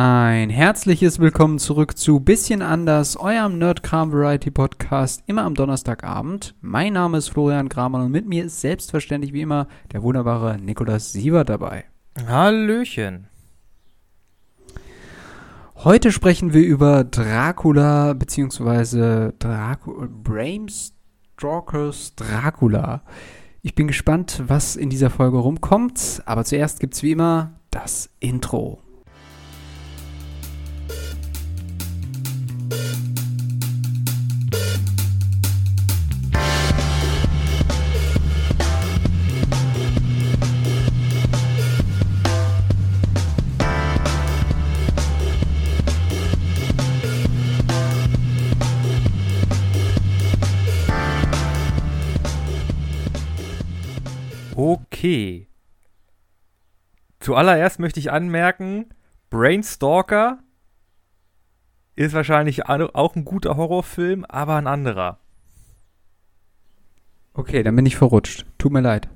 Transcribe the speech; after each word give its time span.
Ein 0.00 0.48
herzliches 0.48 1.18
Willkommen 1.18 1.58
zurück 1.58 1.98
zu 1.98 2.20
Bisschen 2.20 2.62
anders, 2.62 3.16
eurem 3.16 3.58
Nerdkram 3.58 4.12
Variety 4.12 4.52
Podcast, 4.52 5.24
immer 5.26 5.42
am 5.42 5.56
Donnerstagabend. 5.56 6.54
Mein 6.60 6.92
Name 6.92 7.18
ist 7.18 7.30
Florian 7.30 7.68
Kramer 7.68 8.04
und 8.04 8.12
mit 8.12 8.24
mir 8.24 8.44
ist 8.44 8.60
selbstverständlich 8.60 9.32
wie 9.32 9.40
immer 9.40 9.66
der 9.92 10.04
wunderbare 10.04 10.56
Nikolaus 10.56 11.10
Siever 11.10 11.42
dabei. 11.42 11.84
Hallöchen. 12.28 13.26
Heute 15.74 16.12
sprechen 16.12 16.52
wir 16.52 16.62
über 16.62 17.02
Dracula 17.02 18.12
bzw. 18.12 19.32
Dracu 19.36 20.06
Bram 20.22 20.68
Stalkers 20.68 22.14
Dracula. 22.14 23.02
Ich 23.62 23.74
bin 23.74 23.88
gespannt, 23.88 24.44
was 24.46 24.76
in 24.76 24.90
dieser 24.90 25.10
Folge 25.10 25.38
rumkommt, 25.38 26.22
aber 26.24 26.44
zuerst 26.44 26.78
gibt's 26.78 27.02
wie 27.02 27.10
immer 27.10 27.58
das 27.72 28.10
Intro. 28.20 28.80
Zuallererst 57.28 57.78
möchte 57.78 58.00
ich 58.00 58.10
anmerken, 58.10 58.86
Brainstalker 59.28 60.38
ist 61.94 62.14
wahrscheinlich 62.14 62.64
auch 62.70 63.16
ein 63.16 63.26
guter 63.26 63.58
Horrorfilm, 63.58 64.24
aber 64.24 64.56
ein 64.56 64.66
anderer. 64.66 65.20
Okay, 67.34 67.62
dann 67.62 67.76
bin 67.76 67.84
ich 67.84 67.96
verrutscht. 67.96 68.46
Tut 68.56 68.72
mir 68.72 68.80
leid. 68.80 69.10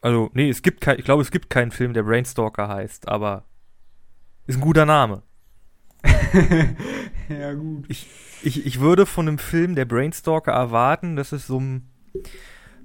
Also, 0.00 0.30
nee, 0.32 0.48
es 0.48 0.62
gibt 0.62 0.80
kein, 0.80 0.96
ich 0.96 1.04
glaube, 1.04 1.22
es 1.22 1.32
gibt 1.32 1.50
keinen 1.50 1.72
Film, 1.72 1.92
der 1.92 2.04
Brainstalker 2.04 2.68
heißt, 2.68 3.08
aber 3.08 3.46
ist 4.46 4.58
ein 4.58 4.60
guter 4.60 4.86
Name. 4.86 5.24
ja, 7.28 7.52
gut. 7.54 7.84
Ich, 7.88 8.06
ich, 8.44 8.64
ich 8.64 8.78
würde 8.78 9.06
von 9.06 9.26
einem 9.26 9.38
Film, 9.38 9.74
der 9.74 9.86
Brainstalker 9.86 10.52
erwarten, 10.52 11.16
dass 11.16 11.32
es 11.32 11.48
so 11.48 11.58
ein 11.58 11.90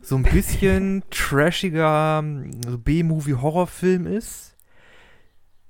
so 0.07 0.15
ein 0.15 0.23
bisschen 0.23 1.03
trashiger 1.09 2.23
so 2.65 2.77
B-Movie-Horrorfilm 2.77 4.07
ist, 4.07 4.55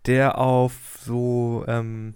der 0.05 0.37
auf 0.37 0.73
so 0.99 1.65
ähm, 1.67 2.13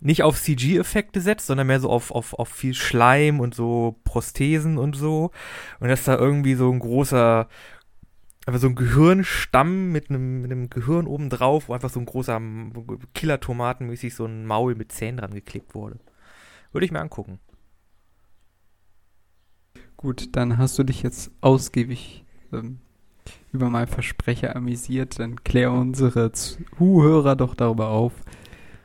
nicht 0.00 0.24
auf 0.24 0.42
CG-Effekte 0.42 1.20
setzt, 1.20 1.46
sondern 1.46 1.68
mehr 1.68 1.78
so 1.78 1.88
auf, 1.90 2.10
auf, 2.10 2.34
auf 2.34 2.48
viel 2.48 2.74
Schleim 2.74 3.38
und 3.38 3.54
so 3.54 4.00
Prosthesen 4.02 4.78
und 4.78 4.96
so. 4.96 5.30
Und 5.78 5.88
dass 5.88 6.02
da 6.02 6.16
irgendwie 6.18 6.54
so 6.54 6.72
ein 6.72 6.80
großer, 6.80 7.46
einfach 8.44 8.60
so 8.60 8.66
ein 8.66 8.74
Gehirnstamm 8.74 9.92
mit 9.92 10.10
einem, 10.10 10.42
mit 10.42 10.50
einem 10.50 10.70
Gehirn 10.70 11.06
oben 11.06 11.30
drauf, 11.30 11.68
wo 11.68 11.74
einfach 11.74 11.90
so 11.90 12.00
ein 12.00 12.06
großer 12.06 12.40
Killer-Tomaten-mäßig 13.14 14.12
so 14.12 14.26
ein 14.26 14.44
Maul 14.44 14.74
mit 14.74 14.90
Zähnen 14.90 15.18
dran 15.18 15.34
geklebt 15.34 15.76
wurde. 15.76 16.00
Würde 16.72 16.84
ich 16.84 16.90
mir 16.90 17.00
angucken. 17.00 17.38
Gut, 20.02 20.34
dann 20.34 20.58
hast 20.58 20.78
du 20.80 20.82
dich 20.82 21.04
jetzt 21.04 21.30
ausgiebig 21.40 22.24
ähm, 22.52 22.80
über 23.52 23.70
mein 23.70 23.86
Versprecher 23.86 24.56
amüsiert. 24.56 25.20
Dann 25.20 25.44
klär 25.44 25.70
unsere 25.70 26.32
Zuhörer 26.32 27.36
doch 27.36 27.54
darüber 27.54 27.90
auf, 27.90 28.12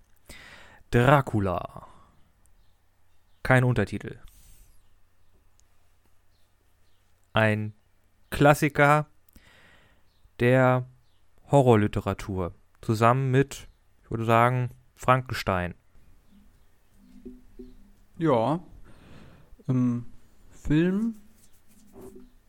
Dracula. 0.90 1.86
Kein 3.42 3.64
Untertitel. 3.64 4.20
Ein 7.38 7.72
Klassiker 8.30 9.06
der 10.40 10.86
Horrorliteratur. 11.52 12.52
Zusammen 12.80 13.30
mit, 13.30 13.68
ich 14.02 14.10
würde 14.10 14.24
sagen, 14.24 14.70
Frankenstein. 14.96 15.74
Ja. 18.18 18.58
Im 19.68 20.06
Film 20.50 21.14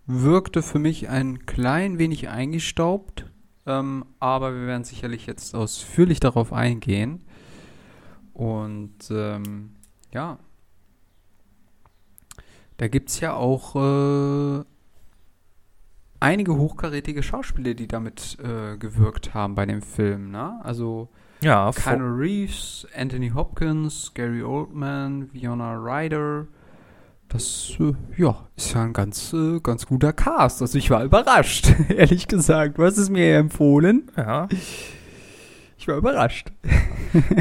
wirkte 0.08 0.64
für 0.64 0.80
mich 0.80 1.08
ein 1.08 1.46
klein 1.46 2.00
wenig 2.00 2.28
eingestaubt, 2.28 3.32
ähm, 3.68 4.06
aber 4.20 4.56
wir 4.56 4.66
werden 4.66 4.86
sicherlich 4.86 5.28
jetzt 5.28 5.54
ausführlich 5.54 6.20
darauf 6.20 6.52
eingehen. 6.52 7.22
Und 8.34 9.12
ähm, 9.12 9.76
ja, 10.12 10.40
da 12.78 12.88
gibt 12.88 13.10
es 13.10 13.20
ja 13.20 13.34
auch 13.34 13.76
äh, 13.76 14.64
einige 16.20 16.56
hochkarätige 16.56 17.24
Schauspieler, 17.24 17.74
die 17.74 17.88
damit 17.88 18.38
äh, 18.44 18.78
gewirkt 18.78 19.34
haben 19.34 19.56
bei 19.56 19.66
dem 19.66 19.82
Film, 19.82 20.32
ne? 20.32 20.60
Also 20.64 21.10
ja, 21.42 21.72
Keanu 21.72 22.18
Reeves, 22.18 22.86
Anthony 22.96 23.30
Hopkins, 23.30 24.12
Gary 24.14 24.44
Oldman, 24.44 25.30
Fiona 25.32 25.76
Ryder. 25.76 26.48
Das, 27.30 27.74
äh, 27.80 27.94
ja, 28.18 28.48
ist 28.58 28.74
ja 28.74 28.84
ein 28.84 28.94
ganz, 28.94 29.34
äh, 29.34 29.60
ganz 29.62 29.86
guter 29.86 30.12
Cast. 30.12 30.62
Also 30.62 30.78
ich 30.78 30.90
war 30.90 31.04
überrascht, 31.04 31.72
ehrlich 31.90 32.28
gesagt. 32.28 32.78
Du 32.78 32.84
hast 32.84 32.98
es 32.98 33.10
mir 33.10 33.38
empfohlen. 33.38 34.12
Ja. 34.18 34.50
Ich 35.78 35.88
war 35.88 35.96
überrascht. 35.96 36.52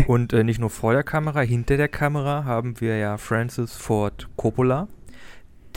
Und 0.06 0.32
äh, 0.32 0.44
nicht 0.44 0.60
nur 0.60 0.70
vor 0.70 0.92
der 0.92 1.02
Kamera, 1.02 1.40
hinter 1.40 1.76
der 1.76 1.88
Kamera 1.88 2.44
haben 2.44 2.80
wir 2.80 2.98
ja 2.98 3.16
Francis 3.16 3.72
Ford 3.76 4.28
Coppola 4.36 4.86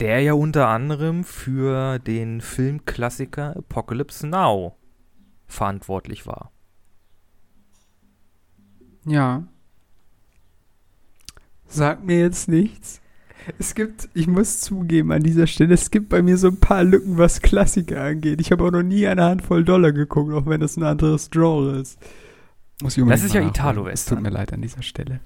der 0.02 0.20
ja 0.20 0.32
unter 0.32 0.66
anderem 0.66 1.22
für 1.22 2.00
den 2.00 2.40
Filmklassiker 2.40 3.56
Apocalypse 3.56 4.26
Now 4.26 4.76
verantwortlich 5.46 6.26
war. 6.26 6.50
Ja. 9.06 9.44
Sag 11.68 12.02
mir 12.02 12.18
jetzt 12.18 12.48
nichts. 12.48 13.00
Es 13.60 13.76
gibt, 13.76 14.08
ich 14.12 14.26
muss 14.26 14.58
zugeben 14.60 15.12
an 15.12 15.22
dieser 15.22 15.46
Stelle, 15.46 15.74
es 15.74 15.92
gibt 15.92 16.08
bei 16.08 16.20
mir 16.20 16.36
so 16.36 16.48
ein 16.48 16.58
paar 16.58 16.82
Lücken, 16.82 17.16
was 17.16 17.40
Klassiker 17.40 18.02
angeht. 18.02 18.40
Ich 18.40 18.50
habe 18.50 18.64
auch 18.64 18.72
noch 18.72 18.82
nie 18.82 19.06
eine 19.06 19.22
Handvoll 19.22 19.64
Dollar 19.64 19.92
geguckt, 19.92 20.34
auch 20.34 20.46
wenn 20.46 20.60
das 20.60 20.76
ein 20.76 20.82
anderes 20.82 21.30
Genre 21.30 21.78
ist. 21.78 21.96
Muss 22.82 22.96
ich 22.96 23.04
das 23.06 23.22
ist 23.22 23.34
ja 23.34 23.46
Italo-Western. 23.46 24.18
Tut 24.18 24.24
mir 24.24 24.30
leid 24.30 24.52
an 24.52 24.62
dieser 24.62 24.82
Stelle. 24.82 25.20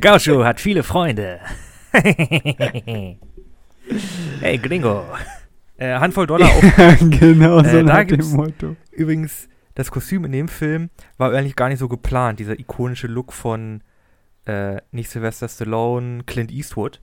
Gaucho 0.00 0.44
hat 0.44 0.60
viele 0.60 0.84
Freunde. 0.84 1.40
Hey, 4.40 4.58
Gringo. 4.58 5.04
Äh, 5.78 5.98
Handvoll 5.98 6.26
Dollar 6.26 6.48
auch. 6.50 7.10
genau, 7.10 7.62
so 7.62 7.76
äh, 7.76 7.82
nach 7.82 8.04
dem 8.04 8.26
Motto. 8.30 8.76
Übrigens, 8.92 9.46
das 9.74 9.90
Kostüm 9.90 10.24
in 10.24 10.32
dem 10.32 10.48
Film 10.48 10.88
war 11.18 11.34
eigentlich 11.34 11.54
gar 11.54 11.68
nicht 11.68 11.80
so 11.80 11.86
geplant. 11.86 12.40
Dieser 12.40 12.58
ikonische 12.58 13.08
Look 13.08 13.30
von 13.30 13.82
äh, 14.46 14.80
nicht 14.90 15.10
Sylvester 15.10 15.50
Stallone, 15.50 16.22
Clint 16.24 16.50
Eastwood. 16.50 17.02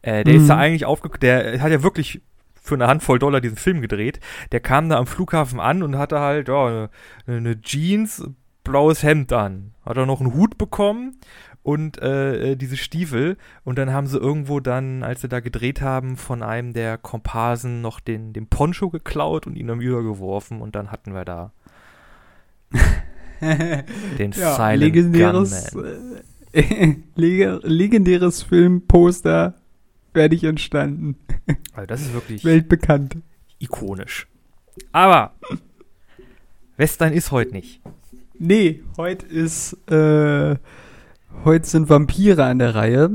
Äh, 0.00 0.24
der 0.24 0.32
mhm. 0.32 0.40
ist 0.40 0.48
da 0.48 0.56
eigentlich 0.56 0.86
aufgekommen. 0.86 1.20
Der 1.20 1.60
hat 1.60 1.70
ja 1.70 1.82
wirklich 1.82 2.22
für 2.54 2.76
eine 2.76 2.86
Handvoll 2.86 3.18
Dollar 3.18 3.42
diesen 3.42 3.58
Film 3.58 3.82
gedreht. 3.82 4.20
Der 4.52 4.60
kam 4.60 4.88
da 4.88 4.96
am 4.96 5.06
Flughafen 5.06 5.60
an 5.60 5.82
und 5.82 5.98
hatte 5.98 6.20
halt 6.20 6.48
ja, 6.48 6.66
eine, 6.66 6.90
eine 7.26 7.60
Jeans, 7.60 8.24
blaues 8.64 9.02
Hemd 9.02 9.34
an. 9.34 9.74
Hat 9.84 9.98
er 9.98 10.06
noch 10.06 10.20
einen 10.20 10.32
Hut 10.32 10.56
bekommen 10.56 11.18
und 11.68 12.00
äh, 12.00 12.52
äh, 12.52 12.56
diese 12.56 12.78
Stiefel. 12.78 13.36
Und 13.62 13.76
dann 13.76 13.92
haben 13.92 14.06
sie 14.06 14.16
irgendwo 14.16 14.58
dann, 14.58 15.02
als 15.02 15.20
sie 15.20 15.28
da 15.28 15.40
gedreht 15.40 15.82
haben, 15.82 16.16
von 16.16 16.42
einem 16.42 16.72
der 16.72 16.96
Komparsen 16.96 17.82
noch 17.82 18.00
den, 18.00 18.32
den 18.32 18.46
Poncho 18.46 18.88
geklaut 18.88 19.46
und 19.46 19.54
ihn 19.54 19.68
am 19.68 19.82
übergeworfen. 19.82 20.62
Und 20.62 20.74
dann 20.74 20.90
hatten 20.90 21.12
wir 21.12 21.26
da 21.26 21.52
den 24.18 24.32
ja, 24.32 24.54
Silent 24.54 24.80
legendäres, 24.80 25.76
äh, 26.54 26.94
legendäres 27.14 28.44
Filmposter 28.44 29.52
werde 30.14 30.34
ich 30.34 30.44
entstanden. 30.44 31.16
Also 31.74 31.86
das 31.86 32.00
ist 32.00 32.14
wirklich 32.14 32.44
weltbekannt. 32.44 33.18
Ikonisch. 33.58 34.26
Aber 34.92 35.32
Western 36.76 37.12
ist 37.12 37.30
heute 37.30 37.52
nicht. 37.52 37.80
Nee, 38.38 38.82
heute 38.96 39.26
ist 39.26 39.74
äh, 39.90 40.56
Heute 41.44 41.66
sind 41.68 41.88
Vampire 41.88 42.44
an 42.44 42.58
der 42.58 42.74
Reihe. 42.74 43.10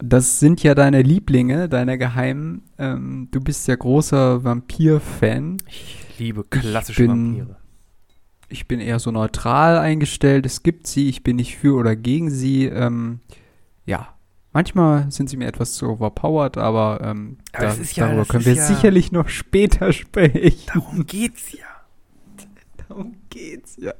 Das 0.00 0.38
sind 0.40 0.62
ja 0.62 0.74
deine 0.74 1.02
Lieblinge, 1.02 1.68
deine 1.68 1.98
Geheimen. 1.98 2.62
Ähm, 2.78 3.28
du 3.30 3.40
bist 3.40 3.66
ja 3.68 3.74
großer 3.76 4.44
Vampir-Fan. 4.44 5.58
Ich 5.66 6.06
liebe 6.18 6.44
klassische 6.44 7.02
ich 7.02 7.08
bin, 7.08 7.38
Vampire. 7.38 7.56
ich 8.48 8.68
bin 8.68 8.80
eher 8.80 8.98
so 9.00 9.10
neutral 9.10 9.76
eingestellt. 9.78 10.46
Es 10.46 10.62
gibt 10.62 10.86
sie, 10.86 11.08
ich 11.08 11.24
bin 11.24 11.36
nicht 11.36 11.56
für 11.56 11.74
oder 11.76 11.96
gegen 11.96 12.30
sie. 12.30 12.66
Ähm, 12.66 13.20
ja, 13.86 14.14
manchmal 14.52 15.10
sind 15.10 15.28
sie 15.30 15.36
mir 15.36 15.48
etwas 15.48 15.72
zu 15.72 15.86
overpowered, 15.88 16.56
aber, 16.58 17.00
ähm, 17.02 17.38
Aber 17.52 17.66
da, 17.66 17.74
ja- 17.74 18.06
darüber 18.06 18.24
können 18.24 18.44
wir 18.46 18.54
ja- 18.54 18.64
sicherlich 18.66 19.10
noch 19.10 19.28
später 19.28 19.92
sprechen. 19.92 20.62
Darum 20.72 21.06
geht's 21.06 21.52
ja. 21.52 21.58
Darum 22.88 23.16
geht's 23.30 23.76
ja. 23.78 23.92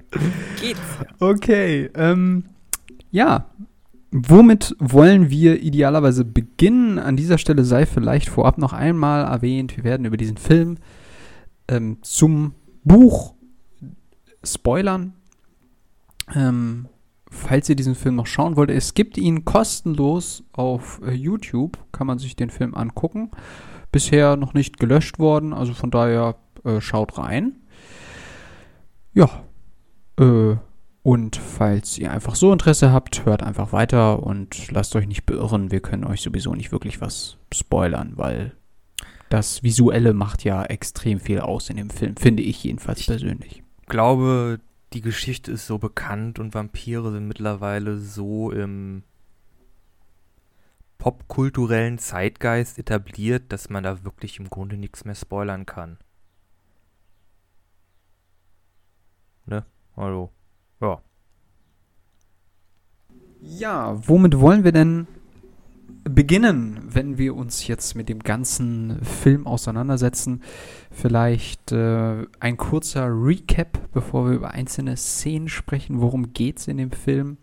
Geht's 0.60 0.78
ja. 1.00 1.06
Okay, 1.18 1.90
ähm, 1.94 2.44
ja. 3.10 3.46
Womit 4.10 4.74
wollen 4.78 5.28
wir 5.28 5.60
idealerweise 5.62 6.24
beginnen? 6.24 6.98
An 6.98 7.16
dieser 7.16 7.36
Stelle 7.36 7.62
sei 7.64 7.84
vielleicht 7.84 8.30
vorab 8.30 8.56
noch 8.56 8.72
einmal 8.72 9.24
erwähnt, 9.24 9.76
wir 9.76 9.84
werden 9.84 10.06
über 10.06 10.16
diesen 10.16 10.38
Film 10.38 10.78
ähm, 11.68 11.98
zum 12.00 12.54
Buch 12.84 13.34
spoilern. 14.42 15.12
Ähm, 16.34 16.88
falls 17.30 17.68
ihr 17.68 17.76
diesen 17.76 17.94
Film 17.94 18.16
noch 18.16 18.26
schauen 18.26 18.56
wollt, 18.56 18.70
es 18.70 18.94
gibt 18.94 19.18
ihn 19.18 19.44
kostenlos 19.44 20.44
auf 20.52 21.00
äh, 21.04 21.12
YouTube, 21.12 21.78
kann 21.92 22.06
man 22.06 22.18
sich 22.18 22.34
den 22.34 22.50
Film 22.50 22.74
angucken. 22.74 23.30
Bisher 23.92 24.36
noch 24.36 24.54
nicht 24.54 24.78
gelöscht 24.78 25.18
worden, 25.18 25.52
also 25.52 25.74
von 25.74 25.90
daher 25.90 26.36
äh, 26.64 26.80
schaut 26.80 27.18
rein. 27.18 27.56
Ja, 29.12 29.28
äh, 30.18 30.56
und 31.02 31.36
falls 31.36 31.96
ihr 31.98 32.10
einfach 32.10 32.34
so 32.34 32.52
Interesse 32.52 32.92
habt, 32.92 33.24
hört 33.24 33.42
einfach 33.42 33.72
weiter 33.72 34.22
und 34.22 34.70
lasst 34.70 34.94
euch 34.96 35.06
nicht 35.06 35.24
beirren. 35.24 35.70
Wir 35.70 35.80
können 35.80 36.04
euch 36.04 36.20
sowieso 36.20 36.54
nicht 36.54 36.72
wirklich 36.72 37.00
was 37.00 37.38
spoilern, 37.52 38.12
weil 38.16 38.52
das 39.28 39.62
Visuelle 39.62 40.12
macht 40.12 40.44
ja 40.44 40.64
extrem 40.64 41.20
viel 41.20 41.40
aus 41.40 41.70
in 41.70 41.76
dem 41.76 41.90
Film, 41.90 42.16
finde 42.16 42.42
ich 42.42 42.62
jedenfalls 42.64 43.06
persönlich. 43.06 43.62
glaube, 43.86 44.60
die 44.92 45.00
Geschichte 45.02 45.52
ist 45.52 45.66
so 45.66 45.78
bekannt 45.78 46.38
und 46.38 46.54
Vampire 46.54 47.12
sind 47.12 47.28
mittlerweile 47.28 47.98
so 47.98 48.50
im 48.50 49.02
popkulturellen 50.96 51.98
Zeitgeist 51.98 52.78
etabliert, 52.78 53.52
dass 53.52 53.70
man 53.70 53.84
da 53.84 54.04
wirklich 54.04 54.38
im 54.40 54.50
Grunde 54.50 54.76
nichts 54.76 55.04
mehr 55.04 55.14
spoilern 55.14 55.64
kann. 55.64 55.98
Ne? 59.46 59.64
Also, 59.94 60.32
ja. 60.80 61.00
Ja, 63.40 63.96
womit 64.06 64.40
wollen 64.40 64.64
wir 64.64 64.72
denn 64.72 65.06
beginnen, 66.04 66.80
wenn 66.88 67.18
wir 67.18 67.36
uns 67.36 67.66
jetzt 67.66 67.94
mit 67.94 68.08
dem 68.08 68.18
ganzen 68.20 69.00
Film 69.04 69.46
auseinandersetzen? 69.46 70.42
Vielleicht 70.90 71.70
äh, 71.72 72.26
ein 72.40 72.56
kurzer 72.56 73.06
Recap, 73.08 73.78
bevor 73.92 74.26
wir 74.26 74.34
über 74.34 74.50
einzelne 74.50 74.96
Szenen 74.96 75.48
sprechen. 75.48 76.00
Worum 76.00 76.32
geht's 76.32 76.66
in 76.66 76.78
dem 76.78 76.90
Film? 76.90 77.38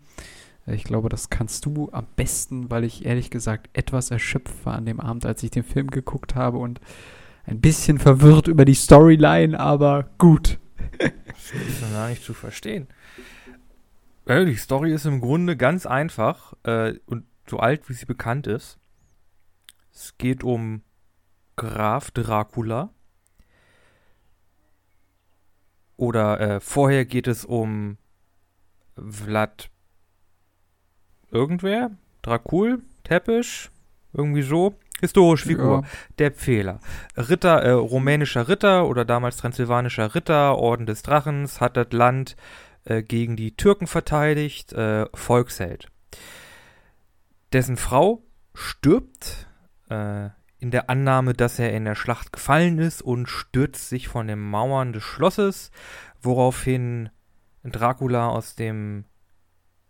Äh, 0.66 0.74
Ich 0.74 0.84
glaube, 0.84 1.08
das 1.08 1.30
kannst 1.30 1.64
du 1.64 1.88
am 1.92 2.06
besten, 2.16 2.70
weil 2.70 2.84
ich 2.84 3.06
ehrlich 3.06 3.30
gesagt 3.30 3.70
etwas 3.72 4.10
erschöpft 4.10 4.66
war 4.66 4.74
an 4.74 4.84
dem 4.86 5.00
Abend, 5.00 5.24
als 5.24 5.42
ich 5.42 5.50
den 5.50 5.64
Film 5.64 5.88
geguckt 5.88 6.34
habe 6.34 6.58
und 6.58 6.80
ein 7.44 7.60
bisschen 7.60 7.98
verwirrt 7.98 8.48
über 8.48 8.64
die 8.64 8.74
Storyline, 8.74 9.58
aber 9.58 10.10
gut. 10.18 10.58
Das 10.98 11.52
ist 11.68 11.82
noch 11.82 11.92
gar 11.92 12.08
nicht 12.08 12.22
zu 12.24 12.34
verstehen. 12.34 12.88
Ja, 14.28 14.44
die 14.44 14.56
Story 14.56 14.92
ist 14.92 15.04
im 15.06 15.20
Grunde 15.20 15.56
ganz 15.56 15.86
einfach 15.86 16.52
äh, 16.64 16.94
und 17.06 17.26
so 17.48 17.58
alt, 17.58 17.88
wie 17.88 17.92
sie 17.92 18.06
bekannt 18.06 18.48
ist. 18.48 18.78
Es 19.94 20.18
geht 20.18 20.42
um 20.42 20.82
Graf 21.54 22.10
Dracula. 22.10 22.90
Oder 25.96 26.40
äh, 26.40 26.60
vorher 26.60 27.04
geht 27.04 27.28
es 27.28 27.44
um 27.44 27.98
Vlad 28.96 29.70
irgendwer? 31.30 31.92
Dracul? 32.22 32.82
Teppich? 33.04 33.70
Irgendwie 34.12 34.42
so. 34.42 34.74
Historische 35.00 35.46
Figur. 35.46 35.82
Ja. 35.82 35.88
Der 36.18 36.30
Pfähler. 36.32 36.80
Ritter, 37.16 37.62
äh, 37.62 37.70
rumänischer 37.70 38.48
Ritter 38.48 38.88
oder 38.88 39.04
damals 39.04 39.36
transsilvanischer 39.36 40.14
Ritter, 40.14 40.58
Orden 40.58 40.86
des 40.86 41.02
Drachens, 41.02 41.60
hat 41.60 41.76
das 41.76 41.92
Land 41.92 42.36
äh, 42.86 43.02
gegen 43.02 43.36
die 43.36 43.56
Türken 43.56 43.86
verteidigt, 43.86 44.72
äh, 44.72 45.06
Volksheld. 45.14 45.88
Dessen 47.52 47.76
Frau 47.76 48.22
stirbt 48.54 49.48
äh, 49.90 50.30
in 50.58 50.70
der 50.70 50.88
Annahme, 50.88 51.34
dass 51.34 51.58
er 51.58 51.72
in 51.72 51.84
der 51.84 51.94
Schlacht 51.94 52.32
gefallen 52.32 52.78
ist 52.78 53.02
und 53.02 53.28
stürzt 53.28 53.88
sich 53.88 54.08
von 54.08 54.26
den 54.26 54.40
Mauern 54.40 54.92
des 54.92 55.02
Schlosses, 55.02 55.70
woraufhin 56.20 57.10
Dracula 57.62 58.28
aus 58.28 58.54
dem 58.54 59.04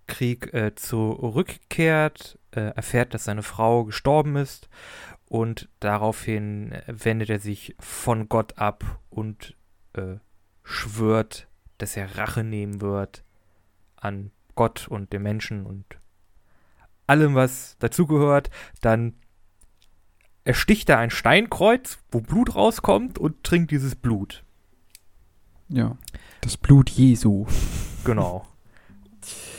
Krieg 0.06 0.52
äh, 0.54 0.74
zurückkehrt, 0.74 2.38
äh, 2.52 2.60
erfährt, 2.60 3.14
dass 3.14 3.24
seine 3.24 3.42
Frau 3.42 3.84
gestorben 3.84 4.36
ist 4.36 4.68
und 5.26 5.68
daraufhin 5.80 6.72
äh, 6.72 6.82
wendet 6.86 7.30
er 7.30 7.40
sich 7.40 7.76
von 7.78 8.28
Gott 8.28 8.58
ab 8.58 9.00
und 9.10 9.56
äh, 9.94 10.16
schwört, 10.62 11.48
dass 11.78 11.96
er 11.96 12.16
Rache 12.16 12.44
nehmen 12.44 12.80
wird 12.80 13.24
an 13.96 14.30
Gott 14.54 14.88
und 14.88 15.12
den 15.12 15.22
Menschen 15.22 15.66
und 15.66 15.84
allem, 17.06 17.34
was 17.34 17.76
dazugehört. 17.78 18.50
Dann 18.80 19.14
ersticht 20.44 20.88
er 20.88 20.98
ein 20.98 21.10
Steinkreuz, 21.10 21.98
wo 22.10 22.20
Blut 22.20 22.54
rauskommt 22.54 23.18
und 23.18 23.42
trinkt 23.44 23.70
dieses 23.70 23.94
Blut. 23.94 24.44
Ja. 25.68 25.96
Das 26.40 26.56
Blut 26.56 26.90
Jesu. 26.90 27.46
Genau. 28.04 28.46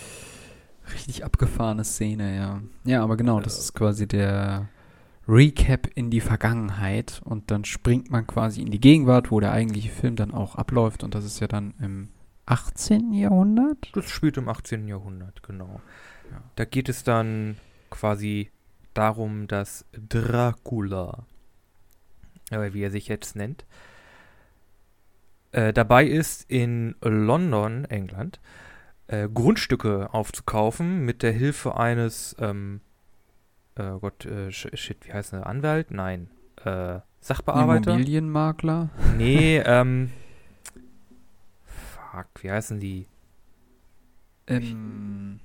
Richtig 0.94 1.26
abgefahrene 1.26 1.84
Szene, 1.84 2.38
ja. 2.38 2.62
Ja, 2.86 3.04
aber 3.04 3.18
genau, 3.18 3.42
das 3.42 3.60
ist 3.60 3.74
quasi 3.74 4.08
der 4.08 4.70
Recap 5.28 5.88
in 5.96 6.10
die 6.10 6.22
Vergangenheit 6.22 7.22
und 7.24 7.52
dann 7.52 7.66
springt 7.66 8.10
man 8.10 8.26
quasi 8.26 8.62
in 8.62 8.72
die 8.72 8.80
Gegenwart, 8.80 9.30
wo 9.32 9.40
der 9.40 9.52
eigentliche 9.52 9.90
Film 9.90 10.16
dann 10.16 10.34
auch 10.34 10.56
abläuft 10.56 11.04
und 11.04 11.16
das 11.16 11.26
ist 11.26 11.40
ja 11.40 11.48
dann 11.48 11.74
im 11.82 12.10
18. 12.46 13.12
Jahrhundert. 13.14 13.90
Das 13.94 14.10
spielt 14.10 14.38
im 14.38 14.48
18. 14.48 14.88
Jahrhundert, 14.88 15.44
genau. 15.44 15.82
Ja. 16.32 16.42
Da 16.56 16.66
geht 16.66 16.88
es 16.88 17.04
dann 17.04 17.58
quasi 17.90 18.52
darum, 18.94 19.48
dass 19.48 19.86
Dracula, 19.92 21.26
äh, 22.50 22.74
wie 22.74 22.82
er 22.82 22.92
sich 22.92 23.08
jetzt 23.08 23.36
nennt, 23.36 23.66
äh, 25.52 25.74
dabei 25.74 26.06
ist, 26.06 26.50
in 26.50 26.96
London, 27.02 27.86
England, 27.86 28.40
äh, 29.08 29.28
Grundstücke 29.28 30.14
aufzukaufen 30.14 31.06
mit 31.06 31.24
der 31.24 31.32
Hilfe 31.32 31.78
eines, 31.78 32.36
ähm, 32.40 32.82
äh, 33.78 34.00
Gott, 34.00 34.26
äh, 34.26 34.48
sh- 34.50 34.76
shit, 34.76 34.98
wie 35.08 35.14
heißt 35.14 35.34
der, 35.34 35.46
Anwalt? 35.48 35.92
Nein, 35.92 36.30
äh, 36.66 37.00
Sachbearbeiter? 37.22 37.92
Immobilienmakler. 37.92 38.90
Nee, 39.18 39.58
ähm, 39.66 40.12
fuck, 41.66 42.28
wie 42.42 42.52
heißen 42.52 42.80
die? 42.80 43.06
Ähm, 44.48 45.40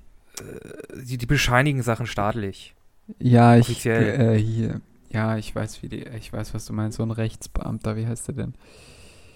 Die, 1.03 1.17
die 1.17 1.25
bescheinigen 1.25 1.83
Sachen 1.83 2.07
staatlich. 2.07 2.73
ja, 3.19 3.55
ich 3.55 3.69
Offiziell. 3.69 4.35
äh, 4.35 4.39
hier. 4.39 4.81
Ja, 5.09 5.37
ich 5.37 5.53
weiß, 5.55 5.83
wie 5.83 5.89
die, 5.89 6.03
ich 6.07 6.33
weiß, 6.33 6.53
was 6.55 6.65
du 6.65 6.73
meinst. 6.73 6.97
So 6.97 7.03
ein 7.03 7.11
Rechtsbeamter, 7.11 7.95
wie 7.95 8.07
heißt 8.07 8.29
der 8.29 8.35
denn? 8.35 8.53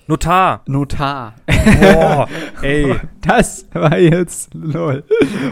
Notar! 0.08 0.62
Notar. 0.68 1.36
Boah, 1.46 2.30
ey. 2.62 2.96
Das 3.22 3.68
war 3.74 3.98
jetzt 3.98 4.54
lol. 4.54 5.04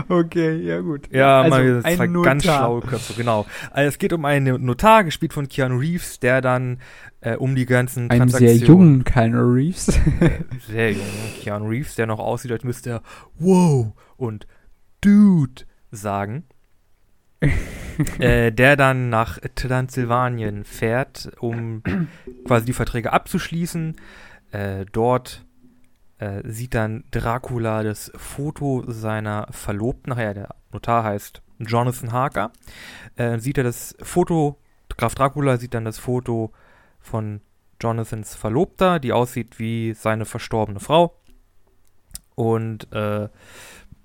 Okay, 0.07 0.61
ja 0.61 0.79
gut. 0.79 1.09
Ja, 1.11 1.41
Also, 1.41 1.49
mal 1.49 1.81
ein 1.83 1.95
zwei 1.97 2.07
ganz 2.07 2.45
Notar. 2.45 2.57
schlaue 2.59 2.81
Köpfe, 2.81 3.13
genau. 3.15 3.45
Also 3.71 3.89
es 3.89 3.97
geht 3.97 4.13
um 4.13 4.23
einen 4.23 4.65
Notar, 4.65 5.03
gespielt 5.03 5.33
von 5.33 5.49
Keanu 5.49 5.77
Reeves, 5.79 6.21
der 6.21 6.39
dann 6.39 6.79
äh, 7.19 7.35
um 7.35 7.55
die 7.55 7.65
ganzen 7.65 8.09
Einen 8.09 8.29
sehr 8.29 8.55
jungen 8.55 9.03
Keanu 9.03 9.41
Reeves. 9.41 9.87
Sehr 10.67 10.91
jungen 10.93 11.33
Keanu 11.41 11.67
Reeves, 11.67 11.95
der 11.95 12.07
noch 12.07 12.19
aussieht, 12.19 12.51
als 12.51 12.63
müsste 12.63 12.89
er 12.91 13.01
Wow 13.37 13.93
und 14.15 14.47
Dude 15.01 15.63
sagen. 15.91 16.45
äh, 18.19 18.51
der 18.51 18.75
dann 18.75 19.09
nach 19.09 19.39
Transsilvanien 19.55 20.63
fährt, 20.63 21.31
um 21.39 21.83
quasi 22.45 22.65
die 22.65 22.73
Verträge 22.73 23.11
abzuschließen. 23.13 23.95
Äh, 24.51 24.85
dort 24.91 25.45
äh, 26.17 26.41
sieht 26.45 26.73
dann 26.73 27.03
Dracula 27.11 27.83
das 27.83 28.11
Foto 28.15 28.83
seiner 28.87 29.47
Verlobten, 29.51 30.09
nachher 30.09 30.33
der 30.33 30.55
Notar 30.71 31.03
heißt 31.03 31.41
Jonathan 31.59 32.11
Harker, 32.11 32.51
äh, 33.15 33.39
sieht 33.39 33.57
er 33.57 33.63
das 33.63 33.95
Foto, 34.01 34.57
Graf 34.97 35.15
Dracula 35.15 35.57
sieht 35.57 35.73
dann 35.73 35.85
das 35.85 35.99
Foto 35.99 36.51
von 36.99 37.41
Jonathans 37.81 38.35
Verlobter, 38.35 38.99
die 38.99 39.11
aussieht 39.11 39.59
wie 39.59 39.93
seine 39.93 40.25
verstorbene 40.25 40.79
Frau 40.79 41.19
und 42.35 42.91
äh, 42.93 43.29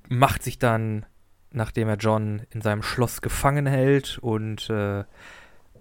macht 0.09 0.42
sich 0.42 0.59
dann, 0.59 1.06
nachdem 1.52 1.88
er 1.88 1.97
John 1.97 2.42
in 2.50 2.62
seinem 2.62 2.82
Schloss 2.82 3.23
gefangen 3.23 3.66
hält 3.66 4.18
und 4.18 4.68
äh, 4.70 5.04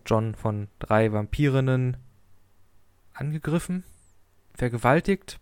John 0.05 0.35
von 0.35 0.67
drei 0.79 1.11
Vampirinnen 1.11 1.97
angegriffen, 3.13 3.83
vergewaltigt, 4.59 5.39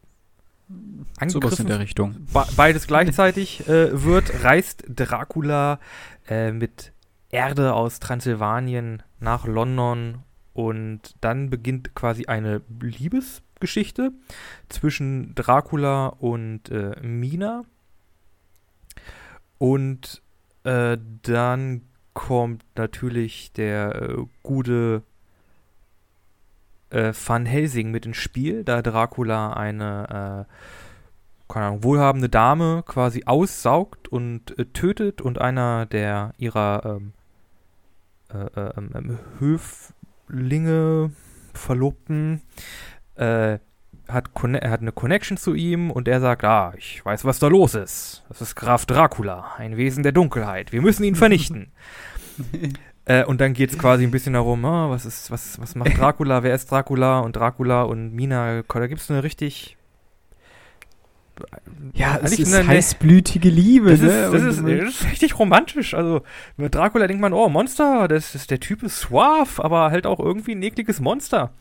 Sowas 1.27 1.59
in 1.59 1.67
der 1.67 1.79
Richtung. 1.79 2.27
Beides 2.57 2.87
gleichzeitig 2.87 3.67
äh, 3.69 4.03
wird, 4.03 4.43
reist 4.43 4.83
Dracula 4.89 5.79
äh, 6.27 6.51
mit 6.51 6.91
Erde 7.29 7.73
aus 7.73 7.99
Transsilvanien 7.99 9.01
nach 9.19 9.45
London 9.45 10.23
und 10.53 11.15
dann 11.21 11.49
beginnt 11.49 11.95
quasi 11.95 12.25
eine 12.25 12.61
Liebesgeschichte 12.81 14.11
zwischen 14.67 15.35
Dracula 15.35 16.07
und 16.07 16.69
äh, 16.69 16.99
Mina. 17.01 17.63
Und 19.57 20.21
äh, 20.63 20.97
dann 21.21 21.83
kommt 22.13 22.65
natürlich 22.75 23.53
der 23.53 23.95
äh, 23.95 24.25
gute 24.43 25.03
äh, 26.89 27.13
Van 27.13 27.45
Helsing 27.45 27.91
mit 27.91 28.05
ins 28.05 28.17
Spiel, 28.17 28.63
da 28.63 28.81
Dracula 28.81 29.53
eine 29.53 30.45
äh, 30.47 30.53
keine 31.47 31.67
Ahnung, 31.67 31.83
wohlhabende 31.83 32.29
Dame 32.29 32.83
quasi 32.85 33.23
aussaugt 33.25 34.07
und 34.07 34.57
äh, 34.59 34.65
tötet 34.65 35.21
und 35.21 35.39
einer 35.39 35.85
der 35.85 36.33
ihrer 36.37 36.81
ähm, 36.85 37.13
äh, 38.33 38.59
äh, 38.59 38.73
ähm, 38.77 38.89
ähm, 38.93 39.19
Höflinge, 39.39 41.11
Verlobten, 41.53 42.41
äh, 43.15 43.59
hat, 44.09 44.29
er 44.43 44.69
hat 44.69 44.81
eine 44.81 44.91
Connection 44.91 45.37
zu 45.37 45.53
ihm 45.53 45.91
und 45.91 46.07
er 46.07 46.21
sagt, 46.21 46.43
ah, 46.43 46.73
ich 46.77 47.03
weiß, 47.03 47.25
was 47.25 47.39
da 47.39 47.47
los 47.47 47.75
ist. 47.75 48.23
Das 48.29 48.41
ist 48.41 48.55
Graf 48.55 48.85
Dracula, 48.85 49.55
ein 49.57 49.75
Wesen 49.75 50.03
der 50.03 50.13
Dunkelheit. 50.13 50.71
Wir 50.71 50.81
müssen 50.81 51.03
ihn 51.03 51.15
vernichten. 51.15 51.71
Äh, 53.07 53.23
und 53.23 53.39
dann 53.39 53.53
geht 53.53 53.71
es 53.71 53.79
quasi 53.79 54.03
ein 54.03 54.11
bisschen 54.11 54.33
darum, 54.33 54.65
oh, 54.65 54.89
was 54.89 55.05
ist, 55.05 55.31
was, 55.31 55.59
was 55.61 55.75
macht 55.75 55.97
Dracula, 55.97 56.43
wer 56.43 56.53
ist 56.53 56.69
Dracula 56.69 57.19
und 57.19 57.37
Dracula 57.37 57.83
und 57.83 58.13
Mina, 58.13 58.63
da 58.63 58.87
gibt 58.87 59.01
es 59.01 59.09
eine 59.09 59.23
richtig 59.23 59.77
ja, 61.93 62.19
es 62.21 62.39
ist 62.39 62.53
eine, 62.53 62.67
heißblütige 62.67 63.49
Liebe. 63.49 63.91
Das, 63.91 64.01
ne? 64.01 64.07
ist, 64.07 64.33
das, 64.33 64.41
ist, 64.41 64.63
das, 64.63 64.89
ist, 64.89 65.11
richtig 65.11 65.39
romantisch. 65.39 65.93
Also 65.93 66.23
mit 66.57 66.73
Dracula 66.73 67.05
denkt 67.07 67.21
man, 67.21 67.31
oh, 67.33 67.47
Monster, 67.47 68.07
das 68.07 68.33
ist 68.33 68.49
der 68.49 68.59
Typ 68.59 68.81
ist 68.81 68.99
suave, 68.99 69.63
aber 69.63 69.91
halt 69.91 70.07
auch 70.07 70.19
irgendwie 70.19 70.53
ein 70.53 70.63
ekliges 70.63 70.99
Monster. 70.99 71.51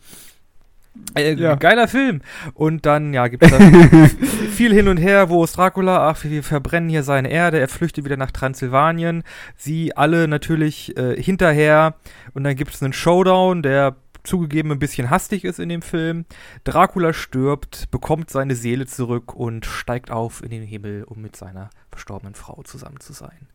Äh, 1.15 1.33
ja. 1.35 1.55
Geiler 1.55 1.87
Film. 1.87 2.21
Und 2.53 2.85
dann, 2.85 3.13
ja, 3.13 3.27
gibt 3.27 3.43
es 3.43 3.51
viel 4.51 4.73
hin 4.73 4.87
und 4.87 4.97
her, 4.97 5.29
wo 5.29 5.43
ist 5.43 5.57
Dracula? 5.57 6.09
Ach, 6.09 6.23
wir 6.23 6.43
verbrennen 6.43 6.89
hier 6.89 7.03
seine 7.03 7.29
Erde. 7.29 7.59
Er 7.59 7.67
flüchtet 7.67 8.05
wieder 8.05 8.17
nach 8.17 8.31
Transsilvanien. 8.31 9.23
Sie 9.55 9.95
alle 9.95 10.27
natürlich 10.27 10.95
äh, 10.97 11.21
hinterher. 11.21 11.95
Und 12.33 12.43
dann 12.43 12.55
gibt 12.55 12.73
es 12.73 12.83
einen 12.83 12.93
Showdown, 12.93 13.63
der 13.63 13.95
zugegeben 14.23 14.71
ein 14.71 14.79
bisschen 14.79 15.09
hastig 15.09 15.43
ist 15.45 15.59
in 15.59 15.69
dem 15.69 15.81
Film. 15.81 16.25
Dracula 16.65 17.13
stirbt, 17.13 17.89
bekommt 17.91 18.29
seine 18.29 18.55
Seele 18.55 18.85
zurück 18.85 19.33
und 19.33 19.65
steigt 19.65 20.11
auf 20.11 20.43
in 20.43 20.49
den 20.49 20.63
Himmel, 20.63 21.03
um 21.03 21.21
mit 21.21 21.35
seiner 21.35 21.69
verstorbenen 21.89 22.35
Frau 22.35 22.61
zusammen 22.63 22.99
zu 22.99 23.13
sein. 23.13 23.47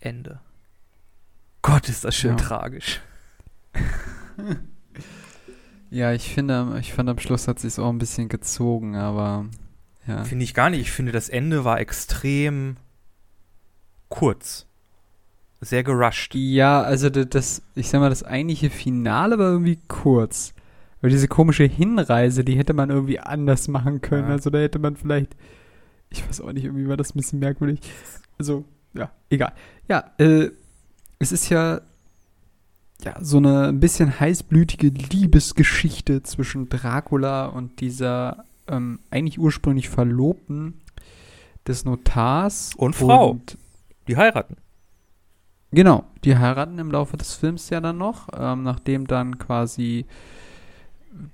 Ende. 0.00 0.40
Gott, 1.62 1.88
ist 1.88 2.04
das 2.04 2.16
schön 2.16 2.36
ja. 2.36 2.44
tragisch. 2.44 3.00
Ja, 5.92 6.14
ich 6.14 6.32
finde, 6.32 6.78
ich 6.80 6.94
fand 6.94 7.10
am 7.10 7.18
Schluss 7.18 7.46
hat 7.46 7.58
sich 7.58 7.78
auch 7.78 7.90
ein 7.90 7.98
bisschen 7.98 8.30
gezogen, 8.30 8.96
aber 8.96 9.44
ja. 10.06 10.24
Finde 10.24 10.44
ich 10.44 10.54
gar 10.54 10.70
nicht. 10.70 10.80
Ich 10.80 10.90
finde, 10.90 11.12
das 11.12 11.28
Ende 11.28 11.64
war 11.64 11.80
extrem 11.80 12.76
kurz. 14.08 14.66
Sehr 15.60 15.84
gerusht. 15.84 16.34
Ja, 16.34 16.80
also 16.80 17.10
das, 17.10 17.62
ich 17.74 17.90
sag 17.90 18.00
mal, 18.00 18.08
das 18.08 18.24
eigentliche 18.24 18.70
Finale 18.70 19.38
war 19.38 19.52
irgendwie 19.52 19.78
kurz. 19.86 20.54
Aber 21.00 21.10
diese 21.10 21.28
komische 21.28 21.64
Hinreise, 21.64 22.42
die 22.42 22.56
hätte 22.56 22.72
man 22.72 22.88
irgendwie 22.88 23.20
anders 23.20 23.68
machen 23.68 24.00
können. 24.00 24.28
Ja. 24.28 24.34
Also 24.34 24.48
da 24.48 24.58
hätte 24.58 24.78
man 24.78 24.96
vielleicht, 24.96 25.36
ich 26.08 26.26
weiß 26.26 26.40
auch 26.40 26.52
nicht, 26.52 26.64
irgendwie 26.64 26.88
war 26.88 26.96
das 26.96 27.14
ein 27.14 27.18
bisschen 27.18 27.38
merkwürdig. 27.38 27.80
Also, 28.38 28.64
ja, 28.94 29.12
egal. 29.28 29.52
Ja, 29.88 30.10
äh, 30.18 30.50
es 31.18 31.32
ist 31.32 31.50
ja 31.50 31.82
ja, 33.04 33.16
so 33.20 33.38
eine 33.38 33.68
ein 33.68 33.80
bisschen 33.80 34.18
heißblütige 34.20 34.88
Liebesgeschichte 34.88 36.22
zwischen 36.22 36.68
Dracula 36.68 37.46
und 37.46 37.80
dieser 37.80 38.44
ähm, 38.68 39.00
eigentlich 39.10 39.38
ursprünglich 39.38 39.88
Verlobten 39.88 40.80
des 41.66 41.84
Notars. 41.84 42.72
Und 42.76 42.94
Frau. 42.94 43.30
Und 43.30 43.58
die 44.08 44.16
heiraten. 44.16 44.56
Genau, 45.70 46.04
die 46.24 46.36
heiraten 46.36 46.78
im 46.78 46.90
Laufe 46.90 47.16
des 47.16 47.34
Films 47.34 47.70
ja 47.70 47.80
dann 47.80 47.98
noch, 47.98 48.28
ähm, 48.36 48.62
nachdem 48.62 49.06
dann 49.06 49.38
quasi 49.38 50.06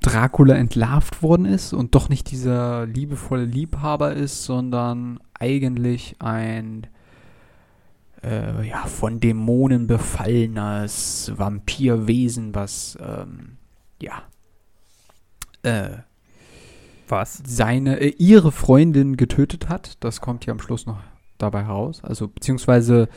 Dracula 0.00 0.54
entlarvt 0.54 1.22
worden 1.22 1.46
ist 1.46 1.72
und 1.72 1.94
doch 1.94 2.08
nicht 2.08 2.30
dieser 2.30 2.87
liebevolle 2.87 3.44
Liebhaber 3.44 4.12
ist, 4.12 4.44
sondern 4.44 5.20
eigentlich 5.38 6.16
ein 6.20 6.87
äh, 8.22 8.66
ja, 8.66 8.87
von 8.87 9.20
Dämonen 9.20 9.87
befallenes 9.87 11.32
Vampirwesen, 11.37 12.54
was, 12.54 12.98
ähm, 13.00 13.58
ja, 14.00 14.22
äh, 15.62 15.98
was? 17.08 17.42
Seine, 17.46 18.00
äh, 18.00 18.14
ihre 18.18 18.52
Freundin 18.52 19.16
getötet 19.16 19.68
hat. 19.68 19.96
Das 20.00 20.20
kommt 20.20 20.44
hier 20.44 20.52
am 20.52 20.60
Schluss 20.60 20.87
noch 20.87 21.00
dabei 21.38 21.62
raus. 21.62 22.02
Also, 22.02 22.28
beziehungsweise, 22.28 23.08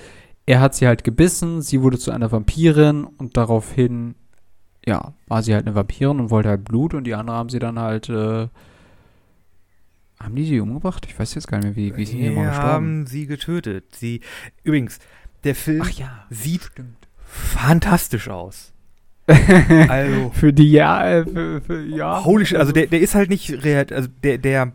er 0.46 0.60
hat 0.60 0.76
sie 0.76 0.88
halt 0.88 1.04
gebissen, 1.04 1.62
sie 1.62 1.82
wurde 1.82 1.98
zu 1.98 2.12
einer 2.12 2.32
Vampirin 2.32 3.04
und 3.04 3.38
daraufhin, 3.38 4.16
ja, 4.86 5.14
war 5.28 5.44
sie 5.44 5.54
halt 5.54 5.68
eine 5.68 5.76
Vampirin 5.76 6.20
und 6.20 6.30
wollte 6.30 6.50
halt 6.50 6.64
Blut 6.64 6.94
und 6.94 7.06
die 7.06 7.16
andere 7.16 7.36
haben 7.36 7.50
sie 7.50 7.60
dann 7.60 7.80
halt, 7.80 8.10
äh, 8.10 8.48
haben 10.24 10.36
die 10.36 10.46
sie 10.46 10.60
umgebracht? 10.60 11.06
Ich 11.08 11.18
weiß 11.18 11.36
jetzt 11.36 11.48
gar 11.48 11.58
nicht 11.58 11.68
mehr, 11.68 11.76
wie, 11.76 11.96
wie 11.98 12.06
sind 12.06 12.20
die 12.20 12.26
immer 12.28 12.46
gestorben? 12.46 12.70
haben 12.70 13.08
sie 13.08 13.26
getötet. 13.26 13.96
Sie, 13.96 14.22
übrigens, 14.64 15.00
der 15.44 15.56
Film 15.56 15.84
ja, 15.96 16.26
sieht 16.30 16.64
stimmt. 16.64 17.08
fantastisch 17.26 18.30
aus. 18.30 18.74
also 19.28 20.32
für 20.34 20.52
die 20.52 20.72
ja, 20.72 21.08
äh, 21.08 21.26
für, 21.26 21.62
für, 21.62 21.86
ja. 21.86 22.24
Holy 22.26 22.46
shit, 22.46 22.58
also 22.58 22.72
der, 22.72 22.88
der 22.88 23.00
ist 23.00 23.16
halt 23.16 23.30
nicht 23.30 23.64
real, 23.64 23.86
also 23.92 24.10
der, 24.24 24.38
der, 24.38 24.74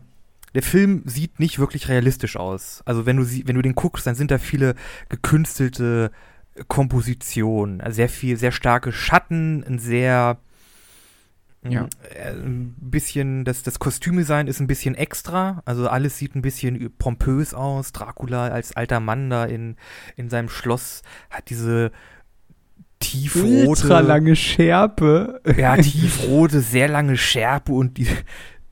der 0.55 0.63
Film 0.63 1.03
sieht 1.05 1.39
nicht 1.39 1.59
wirklich 1.59 1.89
realistisch 1.89 2.37
aus. 2.37 2.81
Also 2.85 3.05
wenn 3.05 3.17
du 3.17 3.23
sie, 3.23 3.47
wenn 3.47 3.55
du 3.55 3.61
den 3.61 3.75
guckst, 3.75 4.07
dann 4.07 4.15
sind 4.15 4.31
da 4.31 4.37
viele 4.37 4.75
gekünstelte 5.09 6.11
Kompositionen, 6.67 7.81
also 7.81 7.97
sehr 7.97 8.09
viel, 8.09 8.37
sehr 8.37 8.51
starke 8.51 8.91
Schatten, 8.91 9.63
ein 9.63 9.79
sehr 9.79 10.39
ja. 11.63 11.87
Äh, 12.13 12.31
ein 12.31 12.75
bisschen, 12.79 13.45
das, 13.45 13.63
das 13.63 13.79
Kostümdesign 13.79 14.47
ist 14.47 14.59
ein 14.59 14.67
bisschen 14.67 14.95
extra, 14.95 15.61
also 15.65 15.89
alles 15.89 16.17
sieht 16.17 16.35
ein 16.35 16.41
bisschen 16.41 16.91
pompös 16.97 17.53
aus. 17.53 17.91
Dracula 17.91 18.47
als 18.47 18.75
alter 18.75 18.99
Mann 18.99 19.29
da 19.29 19.45
in, 19.45 19.75
in 20.15 20.29
seinem 20.29 20.49
Schloss 20.49 21.03
hat 21.29 21.49
diese 21.49 21.91
tiefrote. 22.99 23.67
Ultra 23.67 23.99
lange 23.99 24.35
Schärpe. 24.35 25.41
Ja, 25.57 25.77
tiefrote, 25.77 26.61
sehr 26.61 26.87
lange 26.87 27.17
Schärpe 27.17 27.71
und 27.71 27.97
die, 27.97 28.07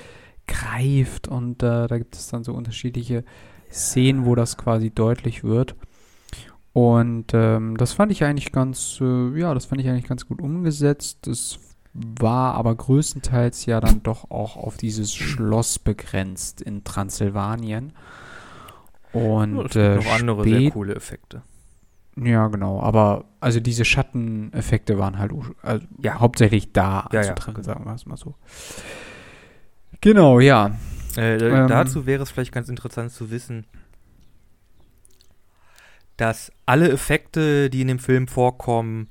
greift. 0.48 1.28
Und 1.28 1.62
äh, 1.62 1.86
da 1.86 1.98
gibt 1.98 2.16
es 2.16 2.28
dann 2.28 2.42
so 2.42 2.52
unterschiedliche 2.54 3.24
Szenen, 3.72 4.26
wo 4.26 4.34
das 4.34 4.56
quasi 4.56 4.90
deutlich 4.90 5.44
wird. 5.44 5.74
Und 6.72 7.32
ähm, 7.34 7.76
das 7.76 7.92
fand 7.92 8.12
ich 8.12 8.24
eigentlich 8.24 8.52
ganz, 8.52 8.98
äh, 9.00 9.38
ja, 9.38 9.52
das 9.52 9.66
fand 9.66 9.80
ich 9.80 9.88
eigentlich 9.88 10.08
ganz 10.08 10.26
gut 10.26 10.40
umgesetzt. 10.40 11.18
Das 11.22 11.58
war 11.94 12.54
aber 12.54 12.74
größtenteils 12.74 13.66
ja 13.66 13.80
dann 13.80 14.02
doch 14.02 14.30
auch 14.30 14.56
auf 14.56 14.78
dieses 14.78 15.14
Schloss 15.14 15.78
begrenzt 15.78 16.62
in 16.62 16.84
Transsilvanien. 16.84 17.92
Und 19.12 19.56
ja, 19.56 19.64
es 19.66 19.76
äh, 19.76 19.96
noch 19.96 20.12
andere 20.14 20.44
sehr 20.44 20.70
coole 20.70 20.94
Effekte. 20.94 21.42
Ja, 22.16 22.48
genau. 22.48 22.80
Aber 22.80 23.24
also 23.40 23.60
diese 23.60 23.84
Schatteneffekte 23.84 24.98
waren 24.98 25.18
halt 25.18 25.32
also 25.62 25.86
ja. 26.00 26.20
hauptsächlich 26.20 26.72
da 26.72 27.08
ja, 27.12 27.20
anzutreffen, 27.20 27.62
ja. 27.62 27.62
sagen 27.64 27.84
wir 27.84 27.94
es 27.94 28.06
mal 28.06 28.16
so. 28.16 28.34
Genau, 30.00 30.40
ja. 30.40 30.72
Äh, 31.16 31.37
ähm, 31.37 31.69
dazu 31.69 32.07
wäre 32.07 32.23
es 32.23 32.31
vielleicht 32.31 32.52
ganz 32.52 32.69
interessant 32.69 33.12
zu 33.12 33.31
wissen, 33.31 33.66
dass 36.16 36.52
alle 36.66 36.90
Effekte, 36.90 37.71
die 37.71 37.83
in 37.83 37.88
dem 37.88 37.99
Film 37.99 38.28
vorkommen, 38.28 39.11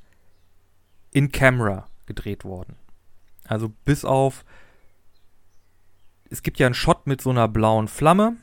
in 1.12 1.30
Camera 1.30 1.86
gedreht 2.06 2.44
wurden. 2.44 2.76
Also 3.46 3.68
bis 3.84 4.04
auf 4.04 4.44
es 6.30 6.42
gibt 6.42 6.58
ja 6.58 6.66
einen 6.66 6.74
Shot 6.74 7.06
mit 7.06 7.20
so 7.20 7.30
einer 7.30 7.46
blauen 7.46 7.88
Flamme. 7.88 8.36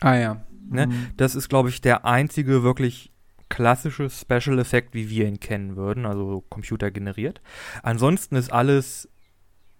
Ah 0.00 0.16
ja. 0.16 0.44
Ne? 0.68 0.88
Mhm. 0.88 1.10
Das 1.16 1.36
ist, 1.36 1.48
glaube 1.48 1.68
ich, 1.68 1.80
der 1.80 2.04
einzige 2.04 2.64
wirklich 2.64 3.12
klassische 3.48 4.10
Special 4.10 4.58
Effekt, 4.58 4.94
wie 4.94 5.08
wir 5.08 5.28
ihn 5.28 5.38
kennen 5.38 5.76
würden, 5.76 6.06
also 6.06 6.42
computergeneriert. 6.48 7.40
Ansonsten 7.82 8.34
ist 8.34 8.52
alles 8.52 9.08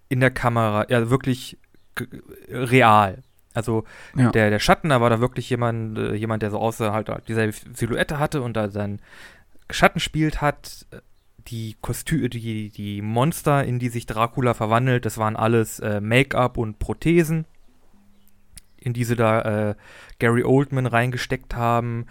in 0.09 0.21
der 0.21 0.31
Kamera, 0.31 0.87
ja, 0.91 1.11
wirklich 1.11 1.59
real. 2.49 3.23
Also 3.55 3.85
ja. 4.17 4.31
der, 4.31 4.51
der 4.51 4.59
Schatten, 4.59 4.89
da 4.89 5.01
war 5.01 5.11
da 5.11 5.21
wirklich 5.21 5.51
jemand, 5.51 5.99
äh, 5.99 6.15
jemand, 6.15 6.43
der 6.43 6.51
so 6.51 6.59
aussah, 6.59 6.93
halt 6.93 7.11
dieselbe 7.29 7.55
Silhouette 7.75 8.19
hatte 8.19 8.43
und 8.43 8.57
da 8.57 8.71
sein 8.71 9.01
Schatten 9.71 10.01
spielt 10.01 10.41
hat. 10.41 10.87
Die 11.49 11.77
Kostüme, 11.81 12.29
die, 12.29 12.71
die 12.71 13.03
Monster, 13.03 13.65
in 13.65 13.79
die 13.81 13.89
sich 13.89 14.07
Dracula 14.07 14.55
verwandelt, 14.55 15.05
das 15.05 15.19
waren 15.19 15.37
alles 15.37 15.81
äh, 15.81 16.01
Make-up 16.01 16.57
und 16.57 16.79
Prothesen, 16.79 17.47
in 18.79 18.93
die 18.93 19.05
sie 19.05 19.17
da 19.17 19.71
äh, 19.71 19.75
Gary 20.21 20.45
Oldman 20.45 20.87
reingesteckt 20.87 21.57
haben. 21.57 22.07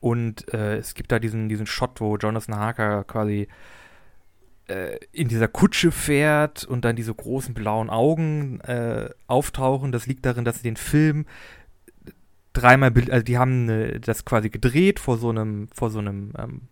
Und 0.00 0.52
äh, 0.54 0.76
es 0.76 0.94
gibt 0.94 1.10
da 1.10 1.18
diesen, 1.18 1.48
diesen 1.48 1.66
Shot, 1.66 2.00
wo 2.00 2.16
Jonathan 2.16 2.56
Harker 2.56 3.02
quasi 3.02 3.48
äh, 4.68 4.98
in 5.12 5.28
dieser 5.28 5.48
Kutsche 5.48 5.90
fährt 5.90 6.64
und 6.64 6.84
dann 6.84 6.96
diese 6.96 7.14
großen 7.14 7.54
blauen 7.54 7.90
Augen 7.90 8.60
äh, 8.60 9.10
auftauchen. 9.26 9.92
Das 9.92 10.06
liegt 10.06 10.24
darin, 10.24 10.44
dass 10.44 10.56
sie 10.56 10.62
den 10.62 10.76
Film 10.76 11.26
dreimal, 12.52 12.92
also 13.10 13.22
die 13.22 13.38
haben 13.38 13.68
äh, 13.68 14.00
das 14.00 14.24
quasi 14.24 14.50
gedreht 14.50 15.00
vor 15.00 15.18
so 15.18 15.30
einem, 15.30 15.68
vor 15.74 15.90
so 15.90 15.98
einem 15.98 16.32
ähm, 16.38 16.68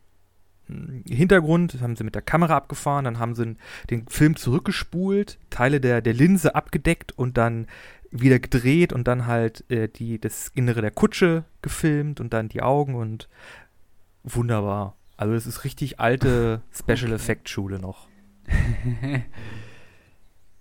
Hintergrund, 1.06 1.74
das 1.74 1.80
haben 1.80 1.94
sie 1.94 2.02
mit 2.02 2.16
der 2.16 2.22
Kamera 2.22 2.56
abgefahren, 2.56 3.04
dann 3.04 3.18
haben 3.18 3.34
sie 3.34 3.56
den 3.88 4.08
Film 4.08 4.34
zurückgespult, 4.36 5.38
Teile 5.48 5.80
der, 5.80 6.02
der 6.02 6.12
Linse 6.12 6.54
abgedeckt 6.56 7.12
und 7.16 7.36
dann 7.36 7.66
wieder 8.10 8.38
gedreht 8.38 8.92
und 8.92 9.06
dann 9.06 9.26
halt 9.26 9.68
äh, 9.70 9.88
die, 9.88 10.20
das 10.20 10.48
Innere 10.54 10.80
der 10.80 10.90
Kutsche 10.90 11.44
gefilmt 11.62 12.20
und 12.20 12.32
dann 12.32 12.48
die 12.48 12.62
Augen 12.62 12.94
und 12.94 13.28
wunderbar. 14.24 14.96
Also 15.16 15.34
es 15.34 15.46
ist 15.46 15.64
richtig 15.64 16.00
alte 16.00 16.62
Special 16.72 17.12
Effect 17.12 17.48
Schule 17.48 17.78
noch. 17.78 18.08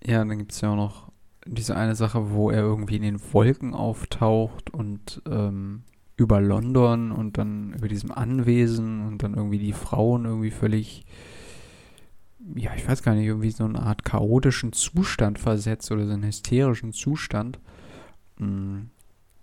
ja, 0.03 0.23
dann 0.23 0.37
gibt 0.37 0.51
es 0.51 0.61
ja 0.61 0.71
auch 0.71 0.75
noch 0.75 1.11
diese 1.45 1.75
eine 1.75 1.95
Sache, 1.95 2.31
wo 2.31 2.49
er 2.49 2.61
irgendwie 2.61 2.95
in 2.95 3.03
den 3.03 3.19
Wolken 3.33 3.73
auftaucht 3.73 4.71
und 4.71 5.21
ähm, 5.29 5.83
über 6.17 6.41
London 6.41 7.11
und 7.11 7.37
dann 7.37 7.73
über 7.73 7.87
diesem 7.87 8.11
Anwesen 8.11 9.05
und 9.05 9.21
dann 9.21 9.35
irgendwie 9.35 9.59
die 9.59 9.73
Frauen 9.73 10.25
irgendwie 10.25 10.51
völlig, 10.51 11.05
ja, 12.55 12.73
ich 12.75 12.87
weiß 12.87 13.03
gar 13.03 13.13
nicht, 13.15 13.27
irgendwie 13.27 13.51
so 13.51 13.65
eine 13.65 13.81
Art 13.81 14.05
chaotischen 14.05 14.73
Zustand 14.73 15.39
versetzt 15.39 15.91
oder 15.91 16.05
so 16.07 16.13
einen 16.13 16.23
hysterischen 16.23 16.93
Zustand. 16.93 17.59
Mm, 18.37 18.83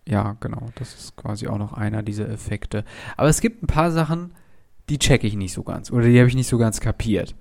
ja, 0.08 0.36
genau, 0.40 0.70
das 0.76 0.94
ist 0.94 1.16
quasi 1.16 1.46
auch 1.46 1.58
noch 1.58 1.74
einer 1.74 2.02
dieser 2.02 2.28
Effekte. 2.28 2.84
Aber 3.16 3.28
es 3.28 3.40
gibt 3.40 3.62
ein 3.62 3.68
paar 3.68 3.92
Sachen, 3.92 4.32
die 4.88 4.98
checke 4.98 5.26
ich 5.26 5.36
nicht 5.36 5.52
so 5.52 5.62
ganz. 5.62 5.90
Oder 5.90 6.06
die 6.06 6.18
habe 6.18 6.28
ich 6.28 6.34
nicht 6.34 6.48
so 6.48 6.58
ganz 6.58 6.80
kapiert. 6.80 7.34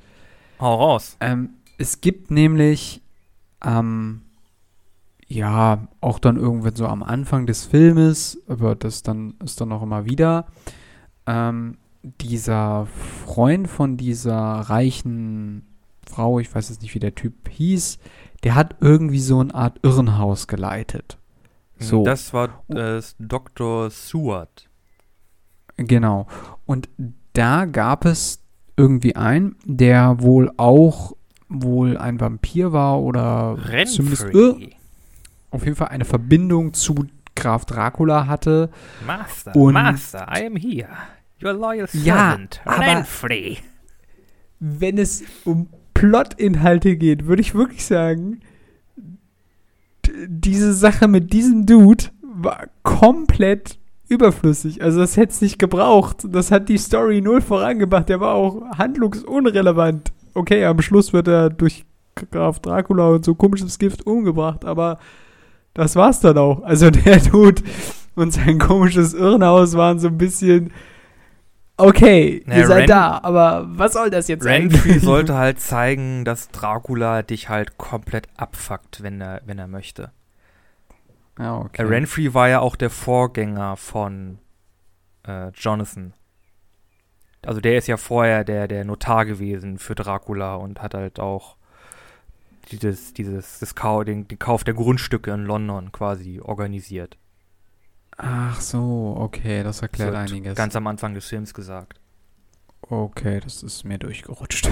Hau 0.60 0.76
raus. 0.76 1.18
Ähm, 1.20 1.52
es 1.78 2.02
gibt 2.02 2.32
nämlich, 2.32 3.02
ähm, 3.64 4.22
ja, 5.28 5.88
auch 6.02 6.20
dann 6.20 6.38
irgendwann 6.38 6.76
so 6.76 6.86
am 6.88 7.04
Anfang 7.04 7.48
des 7.48 7.66
Filmes, 7.66 8.42
aber 8.48 8.76
das 8.76 9.02
dann 9.02 9.36
ist 9.44 9.60
dann 9.62 9.72
auch 9.72 9.82
immer 9.82 10.06
wieder, 10.06 10.48
ähm, 11.26 11.78
dieser 12.04 12.88
Freund 13.26 13.68
von 13.68 13.98
dieser 13.98 14.36
reichen 14.36 15.68
Frau, 16.08 16.40
ich 16.40 16.54
weiß 16.54 16.70
jetzt 16.70 16.82
nicht, 16.82 16.94
wie 16.94 17.00
der 17.00 17.16
Typ 17.16 17.50
hieß, 17.50 18.00
der 18.44 18.56
hat 18.56 18.76
irgendwie 18.82 19.20
so 19.20 19.40
eine 19.40 19.54
Art 19.54 19.80
Irrenhaus 19.84 20.48
geleitet. 20.48 21.18
So. 21.80 22.04
Das 22.04 22.34
war 22.34 22.64
äh, 22.70 23.02
Dr. 23.20 23.90
Seward. 23.90 24.70
Genau. 25.78 26.28
Und 26.66 26.90
da 27.34 27.66
gab 27.66 28.06
es 28.06 28.40
irgendwie 28.78 29.16
einen, 29.16 29.56
der 29.66 30.22
wohl 30.22 30.52
auch 30.58 31.14
wohl 31.50 31.98
ein 31.98 32.20
Vampir 32.20 32.72
war 32.72 33.02
oder 33.02 33.58
Renfrey. 33.58 33.86
zumindest 33.86 34.76
auf 35.52 35.66
jeden 35.66 35.76
Fall 35.76 35.90
eine 35.90 36.06
Verbindung 36.06 36.74
zu 36.74 36.96
Graf 37.36 37.66
Dracula 37.66 38.28
hatte. 38.28 38.70
Master, 39.06 39.56
und 39.56 39.74
Master, 39.74 40.28
I 40.34 40.46
am 40.46 40.56
here. 40.56 40.90
Your 41.44 41.54
loyal 41.54 41.88
servant, 41.88 42.62
ja, 42.66 42.74
Renfrey. 42.74 43.58
Wenn 44.60 44.98
es 44.98 45.24
um 45.44 45.70
Plotinhalte 45.94 46.96
geht, 46.98 47.26
würde 47.26 47.42
ich 47.42 47.56
wirklich 47.56 47.86
sagen, 47.86 48.42
diese 50.28 50.74
Sache 50.74 51.08
mit 51.08 51.34
diesem 51.34 51.66
Dude 51.66 52.06
war 52.22 52.68
komplett 52.84 53.80
überflüssig. 54.12 54.82
Also 54.84 55.00
das 55.00 55.18
hätte 55.18 55.32
es 55.32 55.42
nicht 55.42 55.58
gebraucht. 55.58 56.26
Das 56.28 56.52
hat 56.52 56.70
die 56.70 56.78
Story 56.78 57.22
null 57.22 57.42
vorangebracht. 57.42 58.10
Der 58.10 58.20
war 58.20 58.36
auch 58.36 58.62
handlungsunrelevant. 58.78 60.12
Okay, 60.34 60.66
am 60.66 60.82
Schluss 60.82 61.14
wird 61.14 61.28
er 61.28 61.50
durch 61.50 61.86
Graf 62.30 62.60
Dracula 62.60 63.08
und 63.08 63.26
so 63.26 63.36
komisches 63.36 63.80
Gift 63.80 64.06
umgebracht, 64.06 64.66
aber 64.66 65.00
das 65.74 65.96
war's 65.96 66.20
dann 66.20 66.38
auch. 66.38 66.62
Also 66.64 66.90
der 66.92 67.20
Dude 67.20 67.64
und 68.16 68.34
sein 68.34 68.60
komisches 68.60 69.14
Irrenhaus 69.14 69.76
waren 69.76 70.00
so 70.00 70.10
ein 70.10 70.18
bisschen 70.18 70.72
okay, 71.78 72.44
naja, 72.46 72.62
ihr 72.62 72.68
seid 72.68 72.80
Ren 72.82 72.88
da, 72.88 73.20
aber 73.24 73.66
was 73.70 73.94
soll 73.94 74.10
das 74.10 74.28
jetzt 74.28 74.46
Renfrey 74.46 75.00
sollte 75.00 75.36
halt 75.36 75.60
zeigen, 75.60 76.26
dass 76.26 76.50
Dracula 76.50 77.24
dich 77.24 77.50
halt 77.50 77.78
komplett 77.78 78.28
abfuckt, 78.38 79.02
wenn 79.04 79.22
er, 79.22 79.42
wenn 79.46 79.58
er 79.58 79.68
möchte. 79.68 80.12
Ja, 81.40 81.58
okay. 81.58 81.84
Renfrey 81.84 82.34
war 82.34 82.50
ja 82.50 82.60
auch 82.60 82.76
der 82.76 82.90
Vorgänger 82.90 83.78
von 83.78 84.40
äh, 85.28 85.50
Jonathan. 85.50 86.14
Also 87.44 87.60
der 87.60 87.78
ist 87.78 87.88
ja 87.88 87.98
vorher 87.98 88.44
der, 88.44 88.68
der 88.68 88.86
Notar 88.86 89.26
gewesen 89.26 89.80
für 89.80 89.96
Dracula 89.96 90.56
und 90.56 90.82
hat 90.82 90.94
halt 90.94 91.20
auch 91.20 91.58
dieses, 92.72 93.14
dieses, 93.14 93.60
das 93.60 93.76
Kau 93.76 94.04
den, 94.04 94.28
den 94.28 94.38
Kauf 94.38 94.64
der 94.64 94.74
Grundstücke 94.74 95.32
in 95.32 95.46
London 95.46 95.92
quasi 95.92 96.40
organisiert. 96.40 97.18
Ach 98.18 98.62
so, 98.62 99.16
okay, 99.18 99.64
das 99.64 99.82
erklärt 99.82 100.14
das 100.14 100.32
einiges. 100.32 100.56
Ganz 100.56 100.76
am 100.76 100.86
Anfang 100.86 101.16
des 101.16 101.28
Films 101.28 101.54
gesagt. 101.54 102.00
Okay, 102.82 103.40
das 103.40 103.64
ist 103.64 103.84
mir 103.84 103.98
durchgerutscht. 103.98 104.70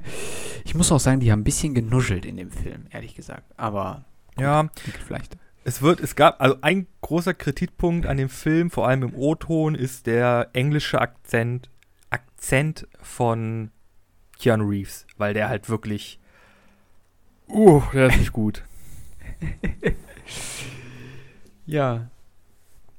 ich 0.64 0.74
muss 0.74 0.92
auch 0.92 1.00
sagen, 1.00 1.20
die 1.20 1.32
haben 1.32 1.40
ein 1.40 1.44
bisschen 1.44 1.74
genuschelt 1.74 2.24
in 2.26 2.36
dem 2.36 2.50
Film, 2.50 2.86
ehrlich 2.90 3.14
gesagt. 3.14 3.52
Aber 3.56 4.04
gut, 4.34 4.44
ja, 4.44 4.68
vielleicht 5.06 5.36
es 5.66 5.82
wird, 5.82 5.98
es 5.98 6.14
gab, 6.14 6.40
also 6.40 6.58
ein 6.60 6.86
großer 7.00 7.34
Kritikpunkt 7.34 8.06
an 8.06 8.18
dem 8.18 8.28
Film, 8.28 8.70
vor 8.70 8.86
allem 8.86 9.02
im 9.02 9.14
O-Ton, 9.16 9.74
ist 9.74 10.06
der 10.06 10.50
englische 10.52 11.00
Akzent, 11.00 11.70
Akzent 12.08 12.86
von 13.02 13.72
Keanu 14.38 14.68
Reeves, 14.68 15.08
weil 15.16 15.34
der 15.34 15.48
halt 15.48 15.68
wirklich, 15.68 16.20
uh, 17.48 17.82
der 17.92 18.06
ist 18.06 18.18
nicht 18.18 18.32
gut. 18.32 18.62
ja. 21.66 22.10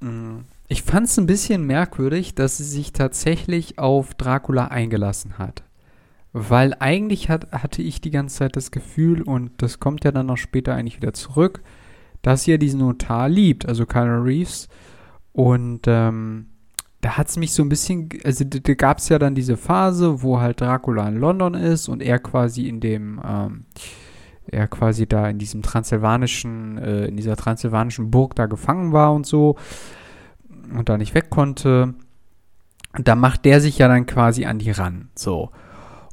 Mm. 0.01 0.39
Ich 0.67 0.83
fand 0.83 1.07
es 1.07 1.17
ein 1.17 1.25
bisschen 1.25 1.65
merkwürdig, 1.65 2.35
dass 2.35 2.57
sie 2.57 2.65
sich 2.65 2.91
tatsächlich 2.91 3.79
auf 3.79 4.13
Dracula 4.13 4.65
eingelassen 4.65 5.37
hat. 5.37 5.63
Weil 6.33 6.75
eigentlich 6.79 7.29
hat, 7.29 7.49
hatte 7.53 7.81
ich 7.81 8.01
die 8.01 8.11
ganze 8.11 8.39
Zeit 8.39 8.57
das 8.57 8.71
Gefühl, 8.71 9.21
und 9.21 9.51
das 9.61 9.79
kommt 9.79 10.03
ja 10.03 10.11
dann 10.11 10.25
noch 10.25 10.35
später 10.35 10.75
eigentlich 10.75 10.97
wieder 10.97 11.13
zurück, 11.13 11.61
dass 12.21 12.45
ja 12.45 12.57
diesen 12.57 12.79
Notar 12.79 13.29
liebt, 13.29 13.67
also 13.67 13.85
Kylo 13.85 14.21
Reeves. 14.21 14.67
Und 15.33 15.81
ähm, 15.87 16.47
da 17.01 17.17
hat 17.17 17.29
es 17.29 17.37
mich 17.37 17.53
so 17.53 17.63
ein 17.63 17.69
bisschen, 17.69 18.09
also 18.23 18.43
da, 18.43 18.59
da 18.59 18.73
gab 18.73 18.97
es 18.97 19.09
ja 19.09 19.19
dann 19.19 19.35
diese 19.35 19.55
Phase, 19.57 20.23
wo 20.23 20.39
halt 20.39 20.61
Dracula 20.61 21.07
in 21.07 21.17
London 21.17 21.53
ist 21.53 21.87
und 21.87 22.01
er 22.01 22.19
quasi 22.19 22.67
in 22.67 22.79
dem, 22.79 23.21
ähm, 23.25 23.65
er 24.47 24.67
quasi 24.67 25.07
da 25.07 25.29
in 25.29 25.37
diesem 25.37 25.61
transsilvanischen, 25.61 26.77
äh, 26.77 27.05
in 27.05 27.17
dieser 27.17 27.35
transsilvanischen 27.35 28.09
Burg 28.09 28.35
da 28.35 28.45
gefangen 28.47 28.93
war 28.93 29.13
und 29.13 29.25
so 29.25 29.57
und 30.75 30.89
da 30.89 30.97
nicht 30.97 31.13
weg 31.13 31.29
konnte. 31.29 31.93
Und 32.97 33.07
da 33.07 33.15
macht 33.15 33.45
der 33.45 33.61
sich 33.61 33.77
ja 33.77 33.87
dann 33.87 34.05
quasi 34.05 34.45
an 34.45 34.59
die 34.59 34.71
ran, 34.71 35.09
so. 35.15 35.51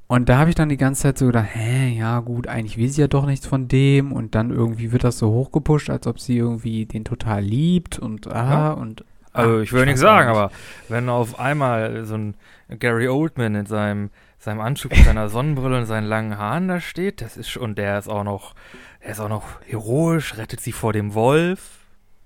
Und 0.06 0.28
da 0.28 0.38
habe 0.38 0.50
ich 0.50 0.56
dann 0.56 0.68
die 0.68 0.76
ganze 0.76 1.02
Zeit 1.02 1.18
so 1.18 1.26
gedacht, 1.26 1.48
hä, 1.54 1.96
ja 1.96 2.20
gut, 2.20 2.46
eigentlich 2.46 2.76
will 2.76 2.90
sie 2.90 3.00
ja 3.00 3.08
doch 3.08 3.26
nichts 3.26 3.46
von 3.46 3.68
dem. 3.68 4.12
Und 4.12 4.34
dann 4.34 4.50
irgendwie 4.50 4.92
wird 4.92 5.04
das 5.04 5.18
so 5.18 5.30
hochgepusht, 5.30 5.88
als 5.90 6.06
ob 6.06 6.20
sie 6.20 6.36
irgendwie 6.36 6.86
den 6.86 7.04
total 7.04 7.42
liebt 7.42 7.98
und 7.98 8.26
ah 8.26 8.50
ja. 8.50 8.72
und 8.72 9.04
also 9.34 9.60
ich 9.60 9.72
würde 9.72 9.86
nichts 9.86 10.00
sagen, 10.00 10.28
aber 10.28 10.52
wenn 10.88 11.08
auf 11.08 11.40
einmal 11.40 12.04
so 12.04 12.14
ein 12.14 12.36
Gary 12.78 13.08
Oldman 13.08 13.56
in 13.56 13.66
seinem, 13.66 14.10
seinem 14.38 14.60
Anzug 14.60 14.92
mit 14.92 15.04
seiner 15.04 15.28
Sonnenbrille 15.28 15.76
und 15.76 15.86
seinen 15.86 16.06
langen 16.06 16.38
Haaren 16.38 16.68
da 16.68 16.80
steht, 16.80 17.20
das 17.20 17.36
ist 17.36 17.56
und 17.56 17.76
der 17.76 17.98
ist 17.98 18.08
auch 18.08 18.22
noch, 18.22 18.54
der 19.02 19.10
ist 19.10 19.18
auch 19.18 19.28
noch 19.28 19.60
heroisch, 19.66 20.36
rettet 20.36 20.60
sie 20.60 20.70
vor 20.70 20.92
dem 20.92 21.14
Wolf, 21.14 21.80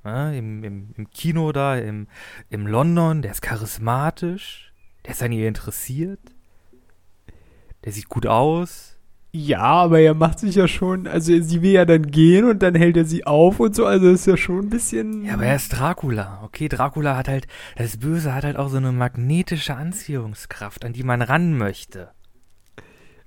ja, 0.04 0.30
im, 0.32 0.62
im, 0.62 0.90
im 0.98 1.10
Kino 1.10 1.50
da, 1.52 1.76
im, 1.76 2.08
im 2.50 2.66
London, 2.66 3.22
der 3.22 3.30
ist 3.30 3.40
charismatisch, 3.40 4.74
der 5.06 5.12
ist 5.12 5.22
an 5.22 5.32
ihr 5.32 5.48
interessiert, 5.48 6.20
der 7.84 7.92
sieht 7.92 8.08
gut 8.08 8.26
aus, 8.26 8.98
ja, 9.30 9.60
aber 9.60 10.00
er 10.00 10.14
macht 10.14 10.38
sich 10.38 10.54
ja 10.54 10.66
schon, 10.66 11.06
also 11.06 11.38
sie 11.40 11.60
will 11.60 11.72
ja 11.72 11.84
dann 11.84 12.10
gehen 12.10 12.44
und 12.46 12.62
dann 12.62 12.74
hält 12.74 12.96
er 12.96 13.04
sie 13.04 13.26
auf 13.26 13.60
und 13.60 13.74
so, 13.74 13.84
also 13.84 14.08
ist 14.10 14.26
ja 14.26 14.38
schon 14.38 14.66
ein 14.66 14.70
bisschen. 14.70 15.22
Ja, 15.22 15.34
aber 15.34 15.44
er 15.44 15.56
ist 15.56 15.68
Dracula. 15.68 16.40
Okay, 16.44 16.68
Dracula 16.68 17.14
hat 17.14 17.28
halt, 17.28 17.46
das 17.76 17.98
Böse 17.98 18.34
hat 18.34 18.44
halt 18.44 18.56
auch 18.56 18.70
so 18.70 18.78
eine 18.78 18.90
magnetische 18.90 19.74
Anziehungskraft, 19.74 20.84
an 20.84 20.94
die 20.94 21.02
man 21.02 21.20
ran 21.20 21.58
möchte. 21.58 22.10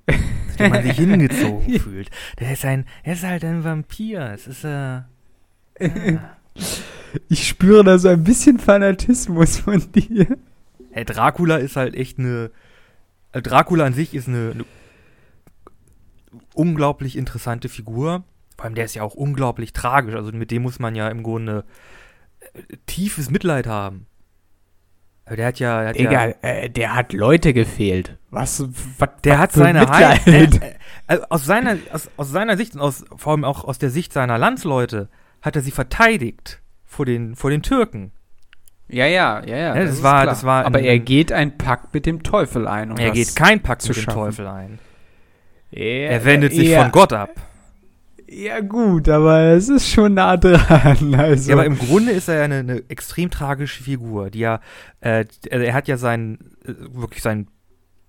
die 0.09 0.69
man 0.69 0.81
sich 0.81 0.93
hingezogen 0.97 1.79
fühlt. 1.79 2.09
Der 2.39 2.53
ist 2.53 2.65
ein, 2.65 2.85
er 3.03 3.13
ist 3.13 3.23
halt 3.23 3.45
ein 3.45 3.63
Vampir. 3.63 4.31
Es 4.33 4.47
ist, 4.47 4.63
äh. 4.63 5.01
Ja. 5.79 6.37
Ich 7.29 7.47
spüre 7.47 7.83
da 7.83 7.97
so 7.99 8.07
ein 8.07 8.23
bisschen 8.23 8.57
Fanatismus 8.57 9.59
von 9.59 9.83
dir. 9.91 10.37
Hey, 10.91 11.05
Dracula 11.05 11.57
ist 11.57 11.75
halt 11.75 11.93
echt 11.95 12.17
eine. 12.17 12.51
Äh, 13.31 13.41
Dracula 13.41 13.85
an 13.85 13.93
sich 13.93 14.13
ist 14.13 14.27
eine, 14.27 14.51
eine 14.51 14.65
unglaublich 16.53 17.17
interessante 17.17 17.69
Figur. 17.69 18.23
Vor 18.55 18.65
allem 18.65 18.75
der 18.75 18.85
ist 18.85 18.95
ja 18.95 19.03
auch 19.03 19.15
unglaublich 19.15 19.73
tragisch. 19.73 20.15
Also 20.15 20.31
mit 20.31 20.51
dem 20.51 20.61
muss 20.61 20.79
man 20.79 20.95
ja 20.95 21.09
im 21.09 21.23
Grunde 21.23 21.65
äh, 22.39 22.77
tiefes 22.85 23.29
Mitleid 23.29 23.67
haben. 23.67 24.07
Der 25.29 25.47
hat 25.47 25.59
ja. 25.59 25.85
Hat 25.85 25.95
Egal, 25.95 26.35
ja, 26.41 26.49
äh, 26.49 26.69
der 26.69 26.95
hat 26.95 27.13
Leute 27.13 27.53
gefehlt. 27.53 28.17
Was? 28.29 28.65
was 28.97 29.09
der 29.23 29.39
hat 29.39 29.51
seine 29.51 29.81
Mitleid. 29.81 30.27
Äh, 30.27 30.43
äh, 30.43 30.75
also 31.07 31.25
aus, 31.29 31.45
seiner, 31.45 31.77
aus, 31.91 32.09
aus 32.17 32.31
seiner 32.31 32.57
Sicht 32.57 32.75
und 32.75 32.81
aus, 32.81 33.05
vor 33.15 33.33
allem 33.33 33.43
auch 33.43 33.63
aus 33.63 33.77
der 33.77 33.89
Sicht 33.89 34.13
seiner 34.13 34.37
Landsleute 34.37 35.09
hat 35.41 35.55
er 35.55 35.61
sie 35.61 35.71
verteidigt 35.71 36.61
vor 36.85 37.05
den, 37.05 37.35
vor 37.35 37.49
den 37.49 37.63
Türken. 37.63 38.11
Ja, 38.91 39.05
ja, 39.05 39.41
ja, 39.45 39.57
ja. 39.57 39.73
das, 39.73 39.89
das, 39.89 40.03
war, 40.03 40.25
das 40.25 40.43
war. 40.43 40.65
Aber 40.65 40.81
er 40.81 40.99
geht 40.99 41.31
einen 41.31 41.57
Pakt 41.57 41.93
mit 41.93 42.05
dem 42.05 42.23
Teufel 42.23 42.67
ein. 42.67 42.91
Um 42.91 42.97
er 42.97 43.11
geht 43.11 43.35
keinen 43.35 43.61
Pakt 43.61 43.87
mit 43.87 43.97
dem 43.97 44.05
Teufel 44.05 44.47
ein. 44.47 44.79
Er, 45.71 46.09
er 46.11 46.25
wendet 46.25 46.53
sich 46.53 46.75
von 46.75 46.91
Gott 46.91 47.13
ab. 47.13 47.29
Ja, 48.27 48.61
gut, 48.61 49.09
aber 49.09 49.39
es 49.41 49.67
ist 49.67 49.89
schon 49.89 50.13
nah 50.13 50.37
dran. 50.37 51.15
Also. 51.15 51.49
Ja, 51.49 51.55
aber 51.55 51.65
im 51.65 51.77
Grunde 51.77 52.11
ist 52.11 52.29
er 52.29 52.35
ja 52.35 52.43
eine, 52.43 52.59
eine 52.59 52.83
extrem 52.87 53.29
tragische 53.29 53.83
Figur, 53.83 54.29
die 54.29 54.39
ja, 54.39 54.61
äh, 55.01 55.25
er 55.49 55.73
hat 55.73 55.89
ja 55.89 55.97
sein, 55.97 56.39
äh, 56.65 56.73
wirklich 56.93 57.21
sein, 57.23 57.47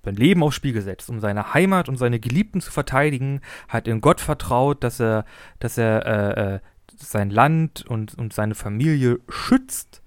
sein 0.04 0.14
Leben 0.14 0.44
aufs 0.44 0.54
Spiel 0.54 0.72
gesetzt, 0.72 1.10
um 1.10 1.18
seine 1.18 1.54
Heimat 1.54 1.88
und 1.88 1.96
seine 1.96 2.20
Geliebten 2.20 2.60
zu 2.60 2.70
verteidigen, 2.70 3.40
hat 3.68 3.88
in 3.88 4.00
Gott 4.00 4.20
vertraut, 4.20 4.84
dass 4.84 5.00
er, 5.00 5.24
dass 5.58 5.76
er 5.76 6.06
äh, 6.06 6.54
äh, 6.54 6.58
sein 6.96 7.30
Land 7.30 7.84
und, 7.86 8.14
und 8.16 8.32
seine 8.32 8.54
Familie 8.54 9.18
schützt 9.28 10.01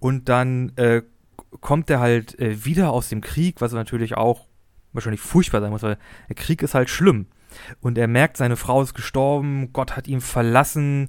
und 0.00 0.28
dann 0.28 0.72
äh, 0.76 1.02
kommt 1.60 1.90
er 1.90 2.00
halt 2.00 2.38
äh, 2.38 2.64
wieder 2.64 2.90
aus 2.90 3.08
dem 3.08 3.20
Krieg, 3.20 3.60
was 3.60 3.72
natürlich 3.72 4.16
auch 4.16 4.46
wahrscheinlich 4.92 5.20
furchtbar 5.20 5.60
sein 5.60 5.70
muss, 5.70 5.82
weil 5.82 5.98
der 6.28 6.36
Krieg 6.36 6.62
ist 6.62 6.74
halt 6.74 6.90
schlimm. 6.90 7.26
Und 7.80 7.98
er 7.98 8.08
merkt, 8.08 8.36
seine 8.36 8.56
Frau 8.56 8.82
ist 8.82 8.94
gestorben, 8.94 9.72
Gott 9.72 9.96
hat 9.96 10.06
ihn 10.06 10.20
verlassen 10.20 11.08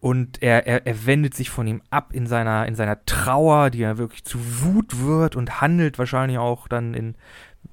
und 0.00 0.42
er, 0.42 0.66
er, 0.66 0.86
er 0.86 1.06
wendet 1.06 1.34
sich 1.34 1.50
von 1.50 1.66
ihm 1.66 1.82
ab 1.90 2.12
in 2.12 2.26
seiner, 2.26 2.66
in 2.66 2.74
seiner 2.74 3.04
Trauer, 3.06 3.70
die 3.70 3.82
er 3.82 3.98
wirklich 3.98 4.24
zu 4.24 4.38
Wut 4.62 5.00
wird 5.00 5.34
und 5.34 5.60
handelt 5.60 5.98
wahrscheinlich 5.98 6.38
auch 6.38 6.68
dann 6.68 6.94
in 6.94 7.16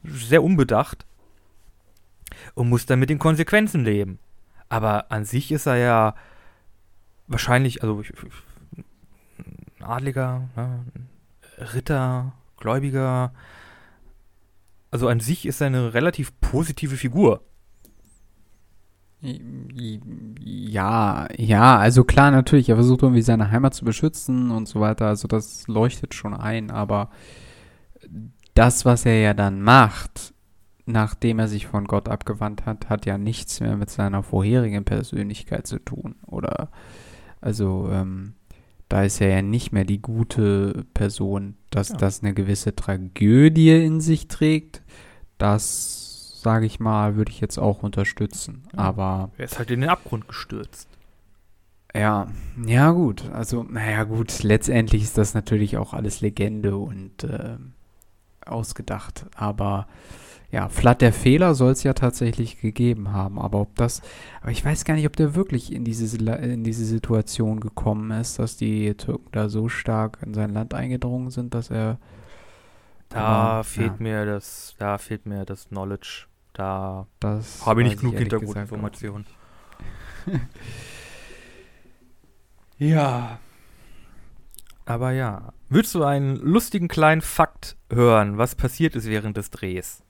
sehr 0.03 0.43
unbedacht 0.43 1.05
und 2.55 2.69
muss 2.69 2.85
dann 2.85 2.99
mit 2.99 3.09
den 3.09 3.19
Konsequenzen 3.19 3.83
leben. 3.83 4.19
Aber 4.69 5.11
an 5.11 5.25
sich 5.25 5.51
ist 5.51 5.67
er 5.67 5.75
ja 5.77 6.15
wahrscheinlich, 7.27 7.83
also 7.83 8.01
ein 9.83 9.89
Adliger, 9.89 10.49
ne, 10.55 10.85
Ritter, 11.73 12.33
Gläubiger, 12.57 13.33
also 14.91 15.07
an 15.07 15.19
sich 15.19 15.45
ist 15.45 15.61
er 15.61 15.67
eine 15.67 15.93
relativ 15.93 16.39
positive 16.39 16.97
Figur. 16.97 17.41
Ja, 19.21 21.27
ja, 21.37 21.77
also 21.77 22.03
klar, 22.03 22.29
natürlich, 22.29 22.69
er 22.69 22.75
versucht 22.75 23.03
irgendwie 23.03 23.21
seine 23.21 23.51
Heimat 23.51 23.73
zu 23.73 23.85
beschützen 23.85 24.51
und 24.51 24.67
so 24.67 24.81
weiter, 24.81 25.07
also 25.07 25.27
das 25.27 25.67
leuchtet 25.67 26.13
schon 26.13 26.33
ein, 26.33 26.71
aber 26.71 27.09
das, 28.53 28.85
was 28.85 29.05
er 29.05 29.19
ja 29.19 29.33
dann 29.33 29.61
macht, 29.61 30.33
nachdem 30.85 31.39
er 31.39 31.47
sich 31.47 31.67
von 31.67 31.85
Gott 31.85 32.09
abgewandt 32.09 32.65
hat, 32.65 32.89
hat 32.89 33.05
ja 33.05 33.17
nichts 33.17 33.61
mehr 33.61 33.77
mit 33.77 33.89
seiner 33.89 34.23
vorherigen 34.23 34.83
Persönlichkeit 34.83 35.67
zu 35.67 35.79
tun, 35.79 36.15
oder? 36.27 36.69
Also, 37.39 37.89
ähm, 37.91 38.33
da 38.93 39.01
ist 39.01 39.21
er 39.21 39.29
ja 39.29 39.41
nicht 39.41 39.71
mehr 39.71 39.85
die 39.85 40.03
gute 40.03 40.85
Person, 40.93 41.55
dass 41.71 41.89
ja. 41.89 41.97
das 41.97 42.21
eine 42.21 42.35
gewisse 42.35 42.75
Tragödie 42.75 43.83
in 43.83 44.01
sich 44.01 44.27
trägt. 44.27 44.83
Das, 45.39 46.39
sage 46.43 46.67
ich 46.67 46.79
mal, 46.79 47.15
würde 47.15 47.31
ich 47.31 47.41
jetzt 47.41 47.57
auch 47.57 47.81
unterstützen. 47.81 48.67
Ja. 48.71 48.77
Aber. 48.77 49.31
Er 49.39 49.45
ist 49.45 49.57
halt 49.57 49.71
in 49.71 49.81
den 49.81 49.89
Abgrund 49.89 50.27
gestürzt. 50.27 50.87
Ja, 51.95 52.27
ja 52.67 52.91
gut. 52.91 53.31
Also, 53.31 53.63
naja 53.63 54.03
gut, 54.03 54.43
letztendlich 54.43 55.01
ist 55.01 55.17
das 55.17 55.33
natürlich 55.33 55.77
auch 55.77 55.95
alles 55.95 56.21
Legende 56.21 56.77
und 56.77 57.23
äh, 57.23 57.57
ausgedacht. 58.45 59.25
Aber 59.33 59.87
ja, 60.53 60.69
Flat 60.69 61.01
der 61.01 61.13
Fehler 61.13 61.55
soll 61.55 61.71
es 61.71 61.81
ja 61.81 61.93
tatsächlich 61.93 62.61
gegeben 62.61 63.11
haben, 63.11 63.39
aber 63.39 63.59
ob 63.59 63.75
das, 63.75 64.03
aber 64.39 64.51
ich 64.51 64.63
weiß 64.63 64.85
gar 64.85 64.93
nicht, 64.93 65.07
ob 65.07 65.15
der 65.15 65.33
wirklich 65.33 65.73
in 65.73 65.83
diese, 65.83 66.15
in 66.15 66.63
diese 66.63 66.85
Situation 66.85 67.59
gekommen 67.59 68.11
ist, 68.11 68.37
dass 68.37 68.55
die 68.55 68.93
Türken 68.93 69.29
da 69.31 69.49
so 69.49 69.67
stark 69.67 70.19
in 70.23 70.35
sein 70.35 70.51
Land 70.51 70.75
eingedrungen 70.75 71.31
sind, 71.31 71.55
dass 71.55 71.71
er 71.71 71.97
da 73.09 73.19
aber, 73.19 73.63
fehlt 73.63 73.93
ja. 73.93 74.03
mir 74.03 74.25
das, 74.27 74.75
da 74.77 74.99
fehlt 74.99 75.25
mir 75.25 75.43
das 75.43 75.69
Knowledge, 75.69 76.27
da 76.53 77.07
habe 77.65 77.81
ich 77.81 77.87
nicht 77.87 78.01
genug 78.01 78.15
Hintergrundinformationen. 78.15 79.25
ja. 82.77 83.39
Aber 84.85 85.11
ja. 85.13 85.51
Willst 85.69 85.95
du 85.95 86.03
einen 86.03 86.35
lustigen 86.35 86.89
kleinen 86.89 87.21
Fakt 87.21 87.75
hören, 87.91 88.37
was 88.37 88.53
passiert 88.53 88.95
ist 88.95 89.07
während 89.07 89.35
des 89.35 89.49
Drehs? 89.49 90.03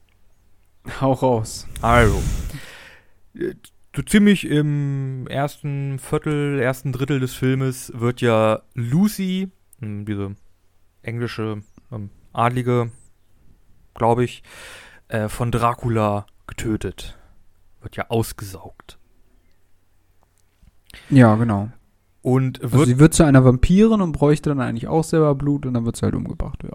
Hau 0.99 1.13
raus. 1.13 1.67
Also, 1.81 2.21
so 3.95 4.01
ziemlich 4.01 4.47
im 4.47 5.27
ersten 5.27 5.99
Viertel, 5.99 6.59
ersten 6.59 6.91
Drittel 6.91 7.19
des 7.19 7.33
Filmes 7.33 7.91
wird 7.95 8.21
ja 8.21 8.61
Lucy, 8.73 9.49
hm, 9.79 10.05
diese 10.05 10.35
englische 11.01 11.61
ähm, 11.91 12.09
Adlige, 12.33 12.91
glaube 13.93 14.23
ich, 14.23 14.43
äh, 15.07 15.29
von 15.29 15.51
Dracula 15.51 16.25
getötet. 16.47 17.17
Wird 17.81 17.95
ja 17.95 18.09
ausgesaugt. 18.09 18.97
Ja, 21.09 21.35
genau. 21.35 21.69
Und 22.21 22.61
also 22.61 22.71
wird 22.71 22.81
also 22.81 22.91
sie 22.93 22.99
wird 22.99 23.13
zu 23.13 23.25
einer 23.25 23.43
Vampirin 23.43 24.01
und 24.01 24.13
bräuchte 24.13 24.49
dann 24.49 24.61
eigentlich 24.61 24.87
auch 24.87 25.03
selber 25.03 25.35
Blut 25.35 25.65
und 25.65 25.73
dann 25.73 25.85
wird 25.85 25.97
sie 25.97 26.03
halt 26.03 26.15
umgebracht, 26.15 26.63
ja. 26.63 26.71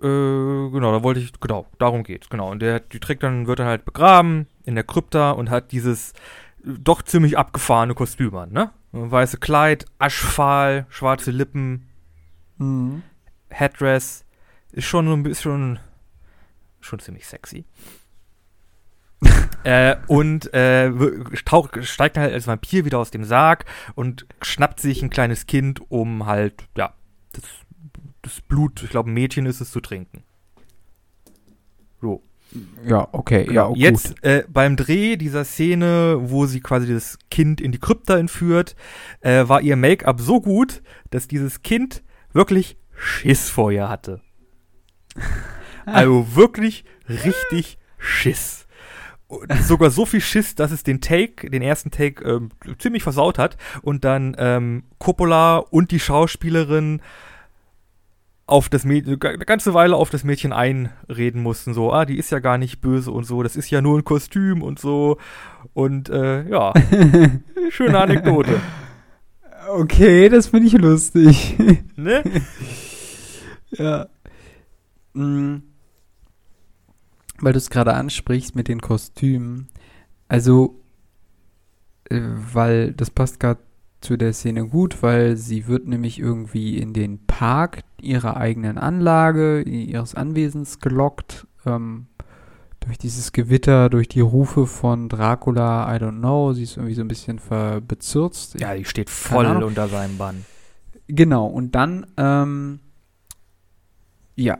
Äh, 0.00 0.70
genau, 0.70 0.92
da 0.92 1.02
wollte 1.02 1.20
ich, 1.20 1.32
genau, 1.40 1.66
darum 1.78 2.02
geht's, 2.02 2.28
genau. 2.28 2.50
Und 2.50 2.60
der, 2.60 2.80
die 2.80 3.00
trägt 3.00 3.22
dann, 3.22 3.46
wird 3.46 3.60
dann 3.60 3.66
halt 3.66 3.84
begraben 3.84 4.46
in 4.64 4.74
der 4.74 4.84
Krypta 4.84 5.30
und 5.30 5.48
hat 5.48 5.72
dieses 5.72 6.12
äh, 6.64 6.72
doch 6.78 7.02
ziemlich 7.02 7.38
abgefahrene 7.38 7.94
Kostüm 7.94 8.34
an, 8.36 8.52
ne? 8.52 8.70
Weiße 8.92 9.38
Kleid, 9.38 9.86
aschfahl, 9.98 10.86
schwarze 10.88 11.30
Lippen, 11.30 11.88
mhm. 12.58 13.02
Headdress, 13.50 14.24
ist 14.72 14.86
schon 14.86 15.06
so 15.06 15.12
ein 15.14 15.22
bisschen, 15.22 15.78
schon 16.80 16.98
ziemlich 16.98 17.26
sexy. 17.26 17.64
äh, 19.64 19.96
und 20.08 20.52
äh, 20.52 20.92
tauch, 21.46 21.70
steigt 21.80 22.18
halt 22.18 22.34
als 22.34 22.46
Vampir 22.46 22.84
wieder 22.84 22.98
aus 22.98 23.10
dem 23.10 23.24
Sarg 23.24 23.64
und 23.94 24.26
schnappt 24.42 24.80
sich 24.80 25.02
ein 25.02 25.10
kleines 25.10 25.46
Kind, 25.46 25.80
um 25.90 26.26
halt, 26.26 26.64
ja, 26.76 26.92
das 27.32 27.44
das 28.26 28.40
Blut, 28.40 28.82
ich 28.82 28.90
glaube, 28.90 29.10
ein 29.10 29.14
Mädchen 29.14 29.46
ist 29.46 29.60
es 29.60 29.70
zu 29.70 29.80
trinken. 29.80 30.22
So. 32.00 32.22
Ja, 32.86 33.08
okay, 33.12 33.44
genau. 33.44 33.54
ja, 33.54 33.68
oh, 33.68 33.74
Jetzt 33.74 34.22
äh, 34.22 34.44
beim 34.48 34.76
Dreh 34.76 35.16
dieser 35.16 35.44
Szene, 35.44 36.16
wo 36.20 36.46
sie 36.46 36.60
quasi 36.60 36.92
das 36.92 37.18
Kind 37.30 37.60
in 37.60 37.72
die 37.72 37.78
Krypta 37.78 38.16
entführt, 38.18 38.76
äh, 39.20 39.48
war 39.48 39.60
ihr 39.60 39.76
Make-up 39.76 40.20
so 40.20 40.40
gut, 40.40 40.82
dass 41.10 41.28
dieses 41.28 41.62
Kind 41.62 42.02
wirklich 42.32 42.76
Schiss 42.96 43.50
vor 43.50 43.72
ihr 43.72 43.88
hatte. 43.88 44.20
also 45.86 46.34
wirklich 46.34 46.84
richtig 47.08 47.78
Schiss. 47.98 48.66
Und 49.28 49.52
sogar 49.64 49.90
so 49.90 50.06
viel 50.06 50.20
Schiss, 50.20 50.54
dass 50.54 50.70
es 50.70 50.84
den 50.84 51.00
Take, 51.00 51.50
den 51.50 51.62
ersten 51.62 51.90
Take, 51.90 52.24
ähm, 52.24 52.50
ziemlich 52.78 53.02
versaut 53.02 53.38
hat 53.38 53.56
und 53.82 54.04
dann 54.04 54.36
ähm, 54.38 54.84
Coppola 54.98 55.58
und 55.58 55.90
die 55.90 55.98
Schauspielerin 55.98 57.02
auf 58.46 58.68
das 58.68 58.84
Mädchen, 58.84 59.20
eine 59.20 59.38
ganze 59.38 59.74
Weile 59.74 59.96
auf 59.96 60.10
das 60.10 60.22
Mädchen 60.22 60.52
einreden 60.52 61.42
mussten, 61.42 61.74
so, 61.74 61.92
ah, 61.92 62.04
die 62.04 62.16
ist 62.16 62.30
ja 62.30 62.38
gar 62.38 62.58
nicht 62.58 62.80
böse 62.80 63.10
und 63.10 63.24
so, 63.24 63.42
das 63.42 63.56
ist 63.56 63.70
ja 63.70 63.82
nur 63.82 63.98
ein 63.98 64.04
Kostüm 64.04 64.62
und 64.62 64.78
so. 64.78 65.18
Und 65.74 66.08
äh, 66.08 66.48
ja, 66.48 66.72
schöne 67.70 67.98
Anekdote. 67.98 68.60
Okay, 69.68 70.28
das 70.28 70.46
finde 70.48 70.68
ich 70.68 70.72
lustig. 70.74 71.56
Ne? 71.96 72.22
ja. 73.70 74.06
Mhm. 75.14 75.62
Weil 77.40 77.52
du 77.52 77.58
es 77.58 77.70
gerade 77.70 77.94
ansprichst 77.94 78.54
mit 78.54 78.68
den 78.68 78.82
Kostümen. 78.82 79.68
Also, 80.28 80.82
äh, 82.10 82.20
weil 82.20 82.92
das 82.92 83.10
passt 83.10 83.40
gerade 83.40 83.60
zu 84.00 84.16
der 84.16 84.32
Szene 84.32 84.66
gut, 84.66 85.02
weil 85.02 85.36
sie 85.36 85.66
wird 85.66 85.86
nämlich 85.86 86.18
irgendwie 86.18 86.78
in 86.78 86.92
den 86.92 87.26
Park 87.26 87.82
ihrer 88.00 88.36
eigenen 88.36 88.78
Anlage, 88.78 89.62
ihres 89.62 90.14
Anwesens 90.14 90.78
gelockt, 90.80 91.46
ähm, 91.64 92.06
durch 92.80 92.98
dieses 92.98 93.32
Gewitter, 93.32 93.90
durch 93.90 94.08
die 94.08 94.20
Rufe 94.20 94.66
von 94.66 95.08
Dracula, 95.08 95.92
I 95.94 95.98
don't 95.98 96.18
know, 96.18 96.52
sie 96.52 96.62
ist 96.62 96.76
irgendwie 96.76 96.94
so 96.94 97.00
ein 97.00 97.08
bisschen 97.08 97.40
bezirzt. 97.86 98.60
Ja, 98.60 98.74
die 98.74 98.84
steht 98.84 99.10
voll 99.10 99.46
unter 99.46 99.88
seinem 99.88 100.18
Bann. 100.18 100.44
Genau, 101.08 101.46
und 101.46 101.74
dann, 101.74 102.06
ähm, 102.16 102.80
ja, 104.36 104.58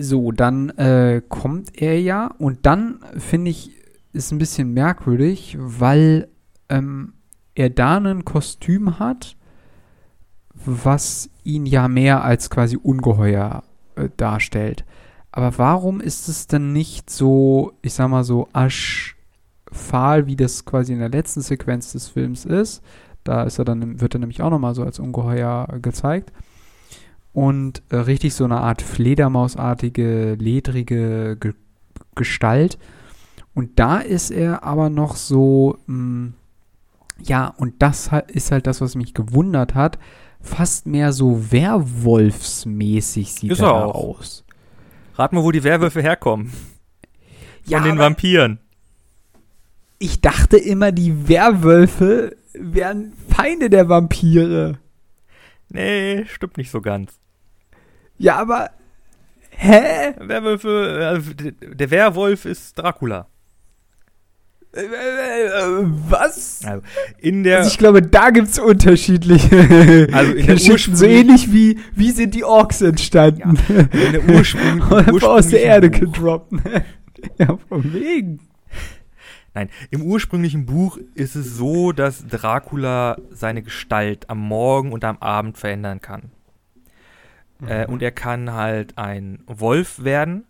so, 0.00 0.32
dann 0.32 0.70
äh, 0.70 1.22
kommt 1.28 1.80
er 1.80 2.00
ja 2.00 2.34
und 2.38 2.66
dann 2.66 3.00
finde 3.16 3.50
ich, 3.50 3.72
ist 4.12 4.32
ein 4.32 4.38
bisschen 4.38 4.72
merkwürdig, 4.72 5.56
weil 5.60 6.28
ähm, 6.68 7.14
er 7.54 7.70
da 7.70 7.98
ein 7.98 8.24
Kostüm 8.24 8.98
hat, 8.98 9.36
was 10.54 11.30
ihn 11.44 11.66
ja 11.66 11.88
mehr 11.88 12.24
als 12.24 12.50
quasi 12.50 12.76
ungeheuer 12.76 13.62
äh, 13.96 14.08
darstellt. 14.16 14.84
Aber 15.32 15.56
warum 15.58 16.00
ist 16.00 16.28
es 16.28 16.46
denn 16.46 16.72
nicht 16.72 17.08
so, 17.08 17.72
ich 17.82 17.94
sag 17.94 18.08
mal 18.08 18.24
so, 18.24 18.48
aschfahl, 18.52 20.26
wie 20.26 20.36
das 20.36 20.64
quasi 20.64 20.92
in 20.92 20.98
der 20.98 21.08
letzten 21.08 21.40
Sequenz 21.40 21.92
des 21.92 22.08
Films 22.08 22.44
ist? 22.44 22.82
Da 23.24 23.44
ist 23.44 23.58
er 23.58 23.64
dann, 23.64 24.00
wird 24.00 24.14
er 24.14 24.20
nämlich 24.20 24.42
auch 24.42 24.50
nochmal 24.50 24.74
so 24.74 24.82
als 24.82 24.98
ungeheuer 24.98 25.66
gezeigt. 25.80 26.32
Und 27.32 27.82
äh, 27.88 27.96
richtig 27.96 28.34
so 28.34 28.44
eine 28.44 28.60
Art 28.60 28.82
Fledermausartige, 28.82 30.34
ledrige 30.34 31.36
Ge 31.40 31.54
Gestalt. 32.14 32.78
Und 33.54 33.78
da 33.78 33.96
ist 33.96 34.30
er 34.30 34.64
aber 34.64 34.90
noch 34.90 35.16
so, 35.16 35.78
mh, 35.86 35.94
hm, 35.96 36.34
ja, 37.24 37.48
und 37.56 37.82
das 37.82 38.10
ist 38.28 38.50
halt 38.50 38.66
das, 38.66 38.80
was 38.80 38.94
mich 38.94 39.14
gewundert 39.14 39.74
hat. 39.74 39.98
Fast 40.40 40.86
mehr 40.86 41.12
so 41.12 41.52
Werwolfsmäßig 41.52 43.32
sieht 43.32 43.52
ist 43.52 43.60
er 43.60 43.72
auch. 43.72 44.18
aus. 44.18 44.44
Rat 45.14 45.32
mal, 45.32 45.44
wo 45.44 45.52
die 45.52 45.62
Werwölfe 45.62 46.02
herkommen. 46.02 46.48
Von 46.48 46.58
ja, 47.66 47.80
den 47.80 47.98
Vampiren. 47.98 48.58
Ich 49.98 50.20
dachte 50.20 50.56
immer, 50.56 50.90
die 50.90 51.28
Werwölfe 51.28 52.36
wären 52.54 53.12
Feinde 53.28 53.70
der 53.70 53.88
Vampire. 53.88 54.78
Nee, 55.68 56.24
stimmt 56.26 56.56
nicht 56.56 56.70
so 56.70 56.80
ganz. 56.80 57.20
Ja, 58.18 58.36
aber. 58.36 58.70
Hä? 59.50 60.14
Werwölfe. 60.18 61.22
Äh, 61.38 61.52
der 61.74 61.90
Werwolf 61.90 62.44
ist 62.46 62.78
Dracula. 62.78 63.28
Was? 64.74 66.64
Also, 66.64 66.82
in 67.18 67.42
der 67.44 67.58
also 67.58 67.70
ich 67.70 67.78
glaube, 67.78 68.00
da 68.00 68.30
gibt 68.30 68.48
es 68.48 68.58
unterschiedliche 68.58 70.08
also 70.12 70.32
in 70.32 70.46
der 70.46 70.54
Geschichten. 70.54 70.96
So 70.96 71.04
ähnlich 71.04 71.52
wie, 71.52 71.78
wie 71.94 72.10
sind 72.10 72.34
die 72.34 72.44
Orks 72.44 72.80
entstanden? 72.80 73.58
Ja, 73.68 73.80
in 73.80 74.12
der 74.12 74.28
Ursprung, 74.34 74.80
aus 75.22 75.48
der 75.48 75.62
Erde 75.62 75.90
Buch. 75.90 76.00
gedroppt. 76.00 76.52
ja, 77.38 77.58
von 77.68 77.92
wegen. 77.92 78.40
Nein, 79.54 79.68
im 79.90 80.00
ursprünglichen 80.00 80.64
Buch 80.64 80.98
ist 81.14 81.34
es 81.34 81.54
so, 81.56 81.92
dass 81.92 82.26
Dracula 82.26 83.18
seine 83.30 83.62
Gestalt 83.62 84.30
am 84.30 84.38
Morgen 84.38 84.92
und 84.92 85.04
am 85.04 85.18
Abend 85.18 85.58
verändern 85.58 86.00
kann. 86.00 86.30
Mhm. 87.60 87.68
Äh, 87.68 87.86
und 87.86 88.00
er 88.00 88.12
kann 88.12 88.52
halt 88.52 88.96
ein 88.96 89.40
Wolf 89.46 90.02
werden. 90.02 90.44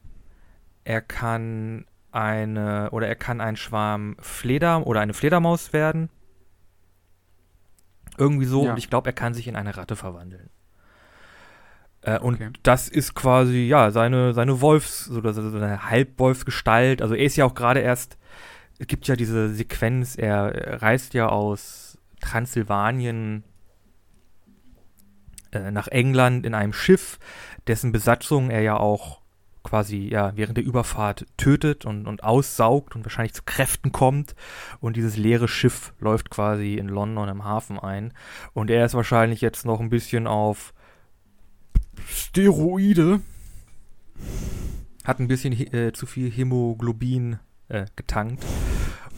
Er 0.85 1.01
kann 1.01 1.87
eine 2.12 2.90
oder 2.90 3.09
er 3.09 3.16
kann 3.16 3.40
ein 3.40 3.57
Schwarm 3.57 4.16
Fleder 4.20 4.87
oder 4.87 5.01
eine 5.01 5.14
Fledermaus 5.14 5.72
werden. 5.72 6.11
Irgendwie 8.18 8.44
so. 8.44 8.64
Ja. 8.64 8.72
Und 8.72 8.79
ich 8.79 8.90
glaube, 8.90 9.09
er 9.09 9.14
kann 9.14 9.35
sich 9.35 9.48
in 9.48 9.57
eine 9.57 9.77
Ratte 9.77 9.96
verwandeln. 9.96 10.51
Äh, 12.03 12.18
und 12.18 12.35
okay. 12.35 12.51
das 12.62 12.88
ist 12.88 13.14
quasi, 13.14 13.66
ja, 13.66 13.90
seine, 13.90 14.35
seine 14.35 14.61
Wolfs- 14.61 15.11
oder 15.11 15.33
seine 15.33 15.88
Halbwolfsgestalt. 15.88 17.01
Also 17.01 17.14
er 17.14 17.25
ist 17.25 17.37
ja 17.37 17.44
auch 17.44 17.55
gerade 17.55 17.81
erst, 17.81 18.18
es 18.79 18.87
gibt 18.87 19.07
ja 19.09 19.16
diese 19.16 19.48
Sequenz, 19.48 20.16
er 20.16 20.83
reist 20.83 21.14
ja 21.14 21.29
aus 21.29 21.98
Transsilvanien 22.20 23.44
äh, 25.53 25.70
nach 25.70 25.88
England 25.88 26.44
in 26.44 26.55
einem 26.55 26.72
Schiff, 26.72 27.18
dessen 27.66 27.92
Besatzung 27.92 28.51
er 28.51 28.61
ja 28.61 28.77
auch 28.77 29.22
quasi 29.62 30.09
ja 30.09 30.33
während 30.37 30.57
der 30.57 30.64
Überfahrt 30.64 31.27
tötet 31.37 31.85
und, 31.85 32.07
und 32.07 32.25
aussaugt 32.25 32.94
und 32.94 33.05
wahrscheinlich 33.05 33.35
zu 33.35 33.42
Kräften 33.44 33.92
kommt 33.92 34.35
und 34.81 34.96
dieses 34.96 35.16
leere 35.16 35.48
Schiff 35.48 35.92
läuft 35.98 36.31
quasi 36.31 36.75
in 36.75 36.88
London 36.88 37.29
im 37.29 37.44
Hafen 37.44 37.79
ein 37.79 38.12
und 38.53 38.70
er 38.70 38.85
ist 38.85 38.94
wahrscheinlich 38.94 39.40
jetzt 39.40 39.64
noch 39.64 39.81
ein 39.81 39.90
bisschen 39.90 40.27
auf 40.27 40.75
Steroide 42.07 43.20
hat 45.05 45.20
ein 45.20 45.29
bisschen 45.29 45.53
äh, 45.53 45.92
zu 45.92 46.07
viel 46.07 46.31
Hämoglobin 46.31 47.38
äh, 47.68 47.87
getankt 47.96 48.44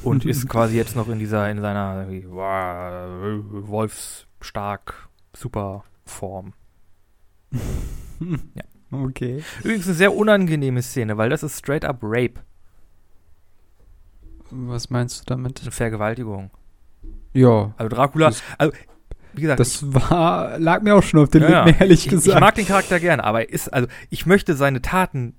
und 0.03 0.25
ist 0.25 0.49
quasi 0.49 0.77
jetzt 0.77 0.97
noch 0.97 1.09
in 1.09 1.19
dieser 1.19 1.51
in 1.51 1.61
seiner 1.61 2.07
wow, 2.29 3.45
Wolfsstark 3.69 5.09
super 5.35 5.85
Form. 6.05 6.53
ja. 8.21 8.65
Okay. 9.03 9.43
Übrigens 9.61 9.87
eine 9.87 9.95
sehr 9.95 10.15
unangenehme 10.15 10.83
Szene, 10.83 11.17
weil 11.17 11.31
das 11.31 11.43
ist 11.43 11.59
straight 11.59 11.85
up 11.85 11.99
Rape. 12.03 12.41
Was 14.51 14.91
meinst 14.91 15.21
du 15.21 15.25
damit? 15.27 15.63
Eine 15.63 15.71
Vergewaltigung. 15.71 16.51
Ja. 17.33 17.75
Also 17.77 17.89
Dracula, 17.89 18.31
also 18.59 18.73
wie 19.33 19.41
gesagt. 19.43 19.61
Das 19.61 19.93
war, 19.93 20.59
lag 20.59 20.83
mir 20.83 20.95
auch 20.95 21.03
schon 21.03 21.21
auf 21.21 21.29
den 21.29 21.43
ja, 21.43 21.65
Lippen, 21.65 21.81
ehrlich 21.81 22.05
ich, 22.05 22.11
gesagt. 22.11 22.37
Ich 22.37 22.41
mag 22.41 22.55
den 22.55 22.67
Charakter 22.67 23.01
gerne, 23.01 23.25
aber 23.25 23.49
ist, 23.49 23.73
also 23.73 23.89
ich 24.11 24.27
möchte 24.27 24.55
seine 24.55 24.81
Taten 24.81 25.35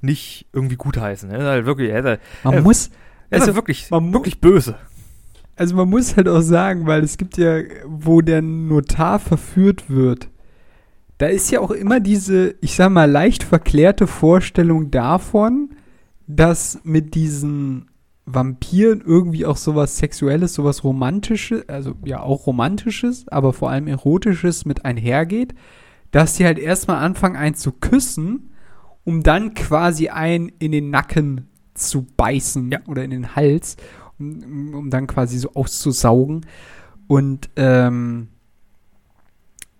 nicht 0.00 0.46
irgendwie 0.52 0.76
gutheißen. 0.76 1.30
Er 1.30 1.38
ist 1.38 1.44
halt 1.44 1.66
wirklich, 1.66 1.90
er 1.90 1.98
ist 2.00 2.06
halt, 2.06 2.20
man 2.44 2.54
er, 2.54 2.62
muss, 2.62 2.90
er 3.30 3.38
ist 3.38 3.42
also, 3.44 3.54
wirklich, 3.56 3.90
man 3.90 4.12
wirklich 4.12 4.40
böse. 4.40 4.76
Also 5.56 5.76
man 5.76 5.88
muss 5.88 6.16
halt 6.16 6.28
auch 6.28 6.40
sagen, 6.40 6.86
weil 6.86 7.02
es 7.02 7.18
gibt 7.18 7.36
ja, 7.36 7.60
wo 7.86 8.20
der 8.20 8.42
Notar 8.42 9.18
verführt 9.18 9.90
wird, 9.90 10.28
da 11.22 11.28
ist 11.28 11.52
ja 11.52 11.60
auch 11.60 11.70
immer 11.70 12.00
diese, 12.00 12.56
ich 12.60 12.74
sag 12.74 12.90
mal, 12.90 13.08
leicht 13.08 13.44
verklärte 13.44 14.08
Vorstellung 14.08 14.90
davon, 14.90 15.70
dass 16.26 16.80
mit 16.82 17.14
diesen 17.14 17.92
Vampiren 18.24 19.00
irgendwie 19.06 19.46
auch 19.46 19.56
sowas 19.56 19.98
Sexuelles, 19.98 20.54
sowas 20.54 20.82
Romantisches, 20.82 21.68
also 21.68 21.94
ja 22.04 22.20
auch 22.20 22.48
Romantisches, 22.48 23.28
aber 23.28 23.52
vor 23.52 23.70
allem 23.70 23.86
Erotisches 23.86 24.64
mit 24.64 24.84
einhergeht, 24.84 25.54
dass 26.10 26.34
die 26.34 26.44
halt 26.44 26.58
erstmal 26.58 26.96
anfangen, 26.96 27.36
einen 27.36 27.54
zu 27.54 27.70
küssen, 27.70 28.50
um 29.04 29.22
dann 29.22 29.54
quasi 29.54 30.08
einen 30.08 30.50
in 30.58 30.72
den 30.72 30.90
Nacken 30.90 31.46
zu 31.74 32.04
beißen 32.16 32.72
ja. 32.72 32.80
oder 32.88 33.04
in 33.04 33.10
den 33.12 33.36
Hals, 33.36 33.76
um, 34.18 34.74
um 34.74 34.90
dann 34.90 35.06
quasi 35.06 35.38
so 35.38 35.52
auszusaugen. 35.54 36.46
Und 37.06 37.48
ähm, 37.54 38.26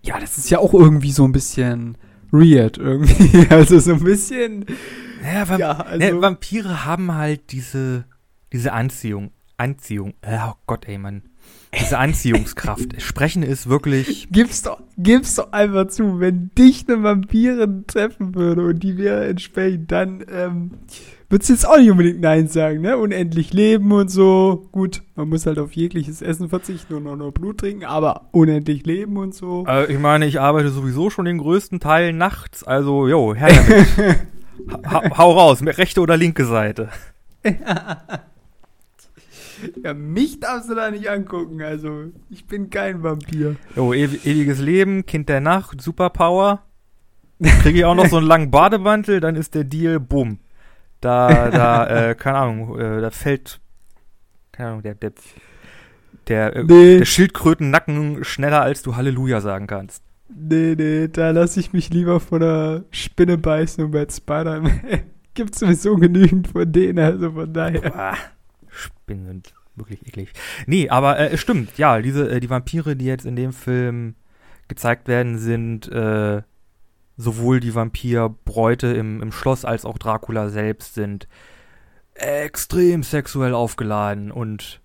ja, 0.02 0.18
das 0.18 0.38
ist 0.38 0.50
ja 0.50 0.58
auch 0.58 0.74
irgendwie 0.74 1.12
so 1.12 1.24
ein 1.24 1.32
bisschen 1.32 1.96
weird 2.30 2.78
irgendwie. 2.78 3.46
Also 3.50 3.78
so 3.78 3.94
ein 3.94 4.04
bisschen. 4.04 4.66
Ja, 5.22 5.48
Vamp 5.48 5.60
ja, 5.60 5.72
also 5.72 6.04
ja, 6.04 6.20
Vampire 6.20 6.84
haben 6.84 7.14
halt 7.14 7.52
diese, 7.52 8.04
diese 8.52 8.72
Anziehung. 8.72 9.30
Anziehung. 9.56 10.14
Oh 10.26 10.52
Gott, 10.66 10.88
ey, 10.88 10.98
Mann. 10.98 11.22
Diese 11.78 11.98
Anziehungskraft. 11.98 12.94
Sprechen 13.00 13.42
ist 13.42 13.68
wirklich. 13.68 14.28
Gib's 14.30 14.62
doch, 14.62 14.82
gib's 14.98 15.36
doch 15.36 15.52
einfach 15.52 15.88
zu, 15.88 16.20
wenn 16.20 16.50
dich 16.58 16.88
eine 16.88 17.02
Vampirin 17.02 17.84
treffen 17.86 18.34
würde 18.34 18.66
und 18.66 18.82
die 18.82 18.98
wäre 18.98 19.28
entsprechend, 19.28 19.92
dann 19.92 20.24
ähm, 20.30 20.72
würdest 21.32 21.48
du 21.48 21.54
jetzt 21.54 21.66
auch 21.66 21.78
nicht 21.78 21.90
unbedingt 21.90 22.20
Nein 22.20 22.46
sagen, 22.46 22.82
ne? 22.82 22.98
Unendlich 22.98 23.54
leben 23.54 23.90
und 23.90 24.10
so. 24.10 24.68
Gut, 24.70 25.02
man 25.16 25.30
muss 25.30 25.46
halt 25.46 25.58
auf 25.58 25.72
jegliches 25.72 26.20
Essen 26.20 26.50
verzichten 26.50 26.92
und 26.94 27.06
auch 27.06 27.16
noch 27.16 27.32
Blut 27.32 27.58
trinken, 27.58 27.84
aber 27.84 28.28
unendlich 28.32 28.84
leben 28.84 29.16
und 29.16 29.34
so. 29.34 29.64
Äh, 29.66 29.90
ich 29.90 29.98
meine, 29.98 30.26
ich 30.26 30.40
arbeite 30.40 30.68
sowieso 30.68 31.08
schon 31.08 31.24
den 31.24 31.38
größten 31.38 31.80
Teil 31.80 32.12
nachts, 32.12 32.62
also, 32.62 33.08
jo, 33.08 33.34
her 33.34 33.48
damit. 33.48 34.18
ha, 34.86 35.16
hau 35.16 35.32
raus, 35.32 35.62
rechte 35.64 36.02
oder 36.02 36.18
linke 36.18 36.44
Seite. 36.44 36.90
Ja, 39.82 39.94
mich 39.94 40.40
darfst 40.40 40.68
du 40.68 40.74
da 40.74 40.90
nicht 40.90 41.08
angucken. 41.08 41.62
Also, 41.62 42.10
ich 42.30 42.46
bin 42.46 42.68
kein 42.68 43.02
Vampir. 43.02 43.56
Jo, 43.74 43.92
ew 43.92 44.14
ewiges 44.24 44.60
Leben, 44.60 45.06
Kind 45.06 45.28
der 45.28 45.40
Nacht, 45.40 45.80
Superpower. 45.80 46.62
Kriege 47.62 47.78
ich 47.78 47.84
auch 47.84 47.94
noch 47.94 48.06
so 48.06 48.18
einen 48.18 48.26
langen 48.26 48.50
Bademantel, 48.50 49.20
dann 49.20 49.34
ist 49.34 49.54
der 49.54 49.64
Deal, 49.64 49.98
bumm. 49.98 50.38
Da, 51.02 51.50
da, 51.50 51.86
äh, 52.10 52.14
keine 52.14 52.38
Ahnung, 52.38 52.78
äh, 52.78 53.02
da 53.02 53.10
fällt, 53.10 53.60
keine 54.52 54.70
Ahnung, 54.70 54.82
der, 54.82 54.94
der, 54.94 55.12
der, 56.28 56.56
äh, 56.56 56.64
nee. 56.64 56.98
der 56.98 57.04
Schildkrötennacken 57.04 58.24
schneller, 58.24 58.62
als 58.62 58.82
du 58.82 58.96
Halleluja 58.96 59.42
sagen 59.42 59.66
kannst. 59.66 60.02
Nee, 60.34 60.74
nee, 60.78 61.08
da 61.08 61.30
lasse 61.32 61.60
ich 61.60 61.74
mich 61.74 61.90
lieber 61.90 62.20
von 62.20 62.40
der 62.40 62.84
Spinne 62.90 63.36
beißen 63.36 63.84
und 63.84 63.90
bei 63.90 64.06
Spider-Man 64.08 64.80
gibt 65.34 65.54
es 65.54 65.60
sowieso 65.60 65.96
genügend 65.96 66.48
von 66.48 66.70
denen, 66.72 66.98
also 66.98 67.32
von 67.32 67.52
daher. 67.52 67.90
Boah. 67.90 68.16
Spinnen 68.70 69.26
sind 69.26 69.54
wirklich 69.74 70.06
eklig. 70.06 70.32
Nee, 70.66 70.88
aber 70.88 71.18
äh, 71.18 71.30
es 71.32 71.40
stimmt, 71.40 71.76
ja, 71.78 72.00
diese, 72.00 72.30
äh, 72.30 72.40
die 72.40 72.48
Vampire, 72.48 72.96
die 72.96 73.06
jetzt 73.06 73.26
in 73.26 73.36
dem 73.36 73.52
Film 73.52 74.14
gezeigt 74.68 75.08
werden, 75.08 75.36
sind 75.36 75.90
äh, 75.90 76.42
sowohl 77.22 77.60
die 77.60 77.74
Vampirbräute 77.74 78.88
im, 78.88 79.22
im 79.22 79.32
Schloss 79.32 79.64
als 79.64 79.84
auch 79.84 79.98
Dracula 79.98 80.48
selbst 80.48 80.94
sind 80.94 81.28
extrem 82.14 83.02
sexuell 83.02 83.54
aufgeladen 83.54 84.30
und 84.30 84.80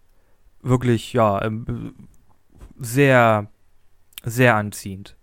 wirklich, 0.61 1.13
ja, 1.13 1.43
ähm, 1.43 1.93
sehr, 2.77 3.49
sehr 4.23 4.55
anziehend. 4.55 5.15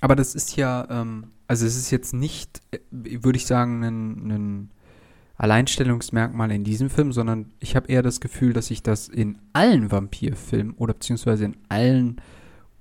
Aber 0.00 0.16
das 0.16 0.34
ist 0.34 0.56
ja, 0.56 0.86
ähm, 0.90 1.32
also 1.46 1.66
es 1.66 1.76
ist 1.76 1.90
jetzt 1.90 2.12
nicht, 2.12 2.60
äh, 2.70 2.78
würde 2.90 3.36
ich 3.36 3.46
sagen, 3.46 3.82
ein, 3.82 4.30
ein 4.30 4.70
Alleinstellungsmerkmal 5.36 6.50
in 6.52 6.64
diesem 6.64 6.90
Film, 6.90 7.12
sondern 7.12 7.52
ich 7.58 7.74
habe 7.74 7.88
eher 7.88 8.02
das 8.02 8.20
Gefühl, 8.20 8.52
dass 8.52 8.70
ich 8.70 8.82
das 8.82 9.08
in 9.08 9.38
allen 9.52 9.90
Vampirfilmen 9.90 10.74
oder 10.74 10.94
beziehungsweise 10.94 11.46
in 11.46 11.56
allen, 11.68 12.20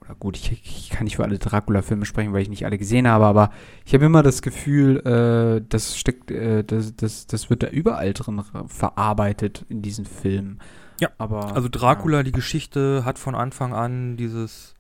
oder 0.02 0.16
gut, 0.16 0.38
ich, 0.38 0.52
ich 0.52 0.90
kann 0.90 1.04
nicht 1.04 1.18
für 1.18 1.24
alle 1.24 1.38
Dracula-Filme 1.38 2.06
sprechen, 2.06 2.34
weil 2.34 2.42
ich 2.42 2.50
nicht 2.50 2.66
alle 2.66 2.78
gesehen 2.78 3.08
habe, 3.08 3.26
aber 3.26 3.52
ich 3.86 3.94
habe 3.94 4.06
immer 4.06 4.24
das 4.24 4.42
Gefühl, 4.42 4.98
äh, 5.06 5.64
das 5.68 5.98
steckt, 5.98 6.32
äh, 6.32 6.64
das, 6.64 6.96
das, 6.96 7.28
das 7.28 7.50
wird 7.50 7.64
da 7.64 7.68
überall 7.68 8.14
drin 8.14 8.42
verarbeitet 8.68 9.66
in 9.70 9.82
diesen 9.82 10.06
Filmen. 10.06 10.60
Ja, 11.00 11.10
aber. 11.18 11.56
Also 11.56 11.70
Dracula, 11.70 12.18
ja. 12.18 12.24
die 12.24 12.32
Geschichte 12.32 13.06
hat 13.06 13.20
von 13.20 13.36
Anfang 13.36 13.74
an 13.74 14.18
dieses 14.18 14.76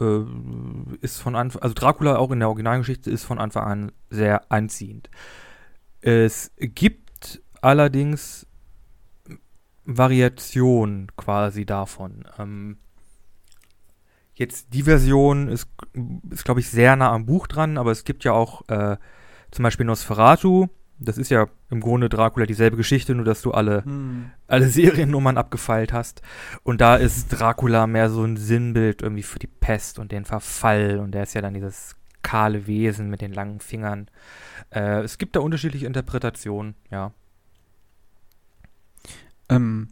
äh, 0.00 0.20
ist 1.00 1.20
von 1.20 1.36
Anfang, 1.36 1.62
also 1.62 1.74
Dracula 1.74 2.16
auch 2.16 2.30
in 2.30 2.38
der 2.38 2.48
Originalgeschichte 2.48 3.10
ist 3.10 3.24
von 3.24 3.38
Anfang 3.38 3.64
an 3.64 3.92
sehr 4.10 4.50
anziehend. 4.50 5.10
Es 6.00 6.52
gibt 6.58 7.42
allerdings 7.60 8.46
Variationen 9.84 11.08
quasi 11.16 11.66
davon. 11.66 12.24
Ähm, 12.38 12.78
jetzt 14.38 14.72
die 14.72 14.84
Version 14.84 15.48
ist, 15.48 15.68
ist 16.30 16.44
glaube 16.44 16.60
ich, 16.60 16.70
sehr 16.70 16.96
nah 16.96 17.10
am 17.12 17.26
Buch 17.26 17.46
dran, 17.46 17.76
aber 17.76 17.90
es 17.90 18.04
gibt 18.04 18.24
ja 18.24 18.32
auch 18.32 18.68
äh, 18.68 18.96
zum 19.50 19.62
Beispiel 19.62 19.86
Nosferatu. 19.86 20.68
Das 21.00 21.16
ist 21.16 21.30
ja 21.30 21.46
im 21.70 21.80
Grunde 21.80 22.08
Dracula 22.08 22.46
dieselbe 22.46 22.76
Geschichte, 22.76 23.14
nur 23.14 23.24
dass 23.24 23.42
du 23.42 23.52
alle, 23.52 23.84
hm. 23.84 24.30
alle 24.46 24.68
Seriennummern 24.68 25.36
abgefeilt 25.36 25.92
hast. 25.92 26.22
Und 26.62 26.80
da 26.80 26.96
ist 26.96 27.28
Dracula 27.28 27.86
mehr 27.86 28.10
so 28.10 28.24
ein 28.24 28.36
Sinnbild 28.36 29.02
irgendwie 29.02 29.22
für 29.22 29.38
die 29.38 29.46
Pest 29.46 29.98
und 29.98 30.12
den 30.12 30.24
Verfall. 30.24 30.98
Und 30.98 31.12
der 31.12 31.24
ist 31.24 31.34
ja 31.34 31.40
dann 31.40 31.54
dieses 31.54 31.96
kahle 32.22 32.66
Wesen 32.66 33.10
mit 33.10 33.20
den 33.20 33.32
langen 33.32 33.60
Fingern. 33.60 34.08
Äh, 34.70 35.02
es 35.02 35.18
gibt 35.18 35.36
da 35.36 35.40
unterschiedliche 35.40 35.86
Interpretationen, 35.86 36.74
ja. 36.90 37.12
Ähm, 39.48 39.88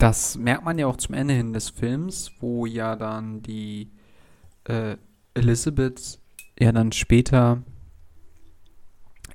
das 0.00 0.38
merkt 0.38 0.64
man 0.64 0.78
ja 0.78 0.86
auch 0.86 0.96
zum 0.96 1.14
Ende 1.14 1.34
hin 1.34 1.52
des 1.52 1.68
Films, 1.68 2.32
wo 2.40 2.64
ja 2.64 2.96
dann 2.96 3.42
die 3.42 3.90
äh, 4.64 4.96
Elizabeth 5.34 6.18
ja 6.58 6.72
dann 6.72 6.92
später 6.92 7.62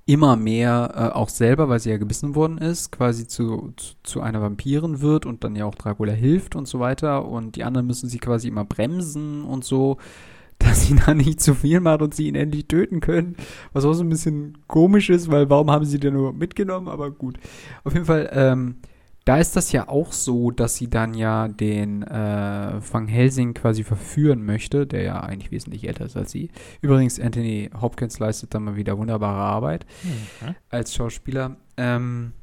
immer 0.08 0.36
mehr 0.36 0.92
äh, 0.96 1.16
auch 1.16 1.30
selber, 1.30 1.70
weil 1.70 1.80
sie 1.80 1.92
ja 1.92 1.98
gebissen 1.98 2.36
worden 2.36 2.58
ist, 2.58 2.92
quasi 2.92 3.28
zu, 3.28 3.74
zu, 3.78 3.94
zu, 4.04 4.22
einer 4.22 4.42
Vampirin 4.42 5.02
wird 5.02 5.26
und 5.26 5.44
dann 5.44 5.56
ja 5.56 5.66
auch 5.66 5.76
Dracula 5.76 6.14
hilft 6.14 6.56
und 6.56 6.68
so 6.68 6.80
weiter. 6.80 7.26
Und 7.26 7.56
die 7.56 7.64
anderen 7.64 7.88
müssen 7.88 8.10
sie 8.10 8.20
quasi 8.20 8.48
immer 8.48 8.66
bremsen 8.66 9.44
und 9.44 9.64
so 9.64 9.98
dass 10.60 10.88
sie 10.88 10.96
da 10.96 11.14
nicht 11.14 11.42
zu 11.42 11.54
viel 11.54 11.82
macht 11.82 12.02
und 12.02 12.16
sie 12.16 12.28
ihn 12.28 12.36
endlich 12.36 12.68
töten 12.68 13.02
können. 13.02 13.36
Was 13.74 13.84
auch 13.84 13.94
so 13.94 14.04
ein 14.04 14.10
bisschen 14.10 14.58
komisch 14.68 15.10
ist, 15.10 15.30
weil 15.30 15.50
warum 15.50 15.70
haben 15.70 15.84
sie 15.84 16.00
den 16.00 16.14
nur 16.14 16.32
mitgenommen? 16.32 16.88
Aber 16.88 17.12
gut. 17.12 17.38
Auf 17.84 17.94
jeden 17.94 18.06
Fall, 18.06 18.30
ähm, 18.32 18.78
da 19.26 19.40
ist 19.40 19.56
das 19.56 19.72
ja 19.72 19.90
auch 19.90 20.14
so, 20.14 20.52
dass 20.52 20.76
sie 20.76 20.88
dann 20.88 21.16
ja 21.16 21.48
den 21.48 22.04
äh, 22.04 22.80
Van 22.92 23.08
Helsing 23.08 23.56
quasi 23.56 23.84
verführen 23.84 24.46
möchte, 24.46 24.86
der 24.86 25.02
ja 25.02 25.20
eigentlich 25.22 25.52
wesentlich 25.52 25.88
älter 25.88 26.06
ist 26.06 26.16
als 26.16 26.32
sie. 26.32 26.52
Übrigens, 26.82 27.20
Anthony 27.20 27.72
Hopkins 27.82 28.20
leistet 28.20 28.54
da 28.54 28.60
mal 28.60 28.76
wieder 28.76 29.00
wunderbare 29.00 29.42
Arbeit 29.42 29.88
mhm. 30.04 30.56
als 30.70 30.94
Schauspieler. 30.94 31.58
Ähm, 31.76 32.34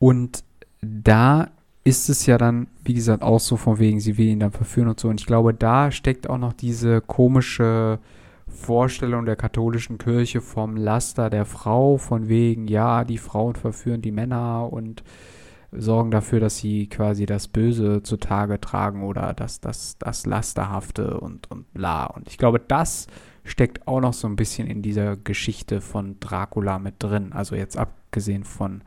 und 0.00 0.42
da 0.80 1.50
ist 1.84 2.08
es 2.08 2.26
ja 2.26 2.36
dann, 2.36 2.66
wie 2.82 2.94
gesagt, 2.94 3.22
auch 3.22 3.38
so 3.38 3.56
von 3.56 3.78
wegen, 3.78 4.00
sie 4.00 4.18
will 4.18 4.26
ihn 4.26 4.40
dann 4.40 4.50
verführen 4.50 4.88
und 4.88 4.98
so. 4.98 5.08
Und 5.08 5.20
ich 5.20 5.26
glaube, 5.26 5.54
da 5.54 5.92
steckt 5.92 6.28
auch 6.28 6.38
noch 6.38 6.52
diese 6.52 7.00
komische 7.00 8.00
Vorstellung 8.48 9.24
der 9.24 9.36
katholischen 9.36 9.98
Kirche 9.98 10.40
vom 10.40 10.76
Laster 10.76 11.30
der 11.30 11.44
Frau, 11.44 11.96
von 11.96 12.28
wegen, 12.28 12.66
ja, 12.66 13.04
die 13.04 13.18
Frauen 13.18 13.54
verführen 13.54 14.02
die 14.02 14.10
Männer 14.10 14.72
und 14.72 15.04
sorgen 15.78 16.10
dafür, 16.10 16.40
dass 16.40 16.58
sie 16.58 16.88
quasi 16.88 17.26
das 17.26 17.48
Böse 17.48 18.02
zutage 18.02 18.60
tragen 18.60 19.02
oder 19.02 19.34
das, 19.34 19.60
das, 19.60 19.98
das 19.98 20.26
Lasterhafte 20.26 21.20
und, 21.20 21.50
und 21.50 21.72
bla. 21.72 22.04
Und 22.06 22.28
ich 22.28 22.38
glaube, 22.38 22.60
das 22.60 23.06
steckt 23.44 23.86
auch 23.86 24.00
noch 24.00 24.12
so 24.12 24.26
ein 24.28 24.36
bisschen 24.36 24.66
in 24.66 24.82
dieser 24.82 25.16
Geschichte 25.16 25.80
von 25.80 26.18
Dracula 26.20 26.78
mit 26.78 26.96
drin. 26.98 27.32
Also 27.32 27.54
jetzt 27.54 27.76
abgesehen 27.76 28.44
von 28.44 28.82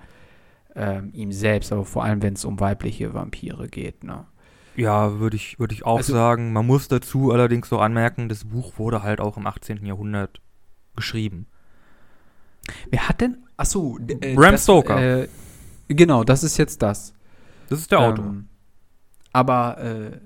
ähm, 0.76 1.10
ihm 1.14 1.32
selbst, 1.32 1.72
aber 1.72 1.86
vor 1.86 2.04
allem, 2.04 2.22
wenn 2.22 2.34
es 2.34 2.46
um 2.46 2.60
weibliche 2.60 3.14
Vampire 3.14 3.68
geht, 3.68 4.04
ne? 4.04 4.26
Ja, 4.76 5.20
würde 5.20 5.36
ich, 5.36 5.60
würd 5.60 5.74
ich 5.74 5.86
auch 5.86 5.98
also, 5.98 6.14
sagen. 6.14 6.54
Man 6.54 6.66
muss 6.66 6.88
dazu 6.88 7.32
allerdings 7.32 7.68
so 7.68 7.80
anmerken, 7.80 8.30
das 8.30 8.46
Buch 8.46 8.80
wurde 8.80 9.04
halt 9.04 9.20
auch 9.20 9.36
im 9.36 9.46
18. 9.46 9.86
Jahrhundert 9.86 10.40
geschrieben. 10.96 11.48
Wer 12.90 13.10
hat 13.10 13.20
denn. 13.20 13.38
Achso, 13.58 13.98
äh, 14.08 14.36
Bram 14.36 14.54
das, 14.54 14.64
Stoker. 14.64 15.24
Äh, 15.24 15.28
genau, 15.90 16.24
das 16.24 16.44
ist 16.44 16.58
jetzt 16.58 16.82
das. 16.82 17.14
Das 17.70 17.80
ist 17.80 17.92
der 17.92 18.00
Autor. 18.00 18.26
Ähm, 18.26 18.48
aber 19.32 19.78
äh, 19.78 20.20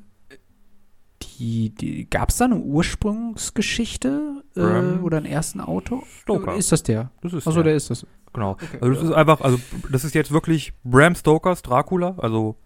die, 1.39 1.69
die 1.71 2.10
gab 2.10 2.30
es 2.30 2.38
da 2.38 2.45
eine 2.45 2.58
Ursprungsgeschichte 2.58 4.43
äh, 4.56 4.99
oder 4.99 5.17
einen 5.17 5.26
ersten 5.26 5.60
Autor? 5.60 6.04
Stoker. 6.21 6.56
Ist 6.56 6.71
das 6.71 6.84
der? 6.84 7.12
Das 7.21 7.34
ist 7.34 7.47
Achso, 7.47 7.60
der. 7.60 7.63
der 7.65 7.76
ist 7.76 7.89
das. 7.89 8.06
Genau. 8.34 8.52
Okay, 8.52 8.65
also 8.82 8.93
das 8.93 9.04
ist 9.04 9.12
einfach, 9.12 9.41
also 9.41 9.60
das 9.91 10.04
ist 10.04 10.15
jetzt 10.15 10.32
wirklich 10.32 10.73
Bram 10.84 11.15
Stokers 11.15 11.62
Dracula, 11.62 12.15
also 12.17 12.58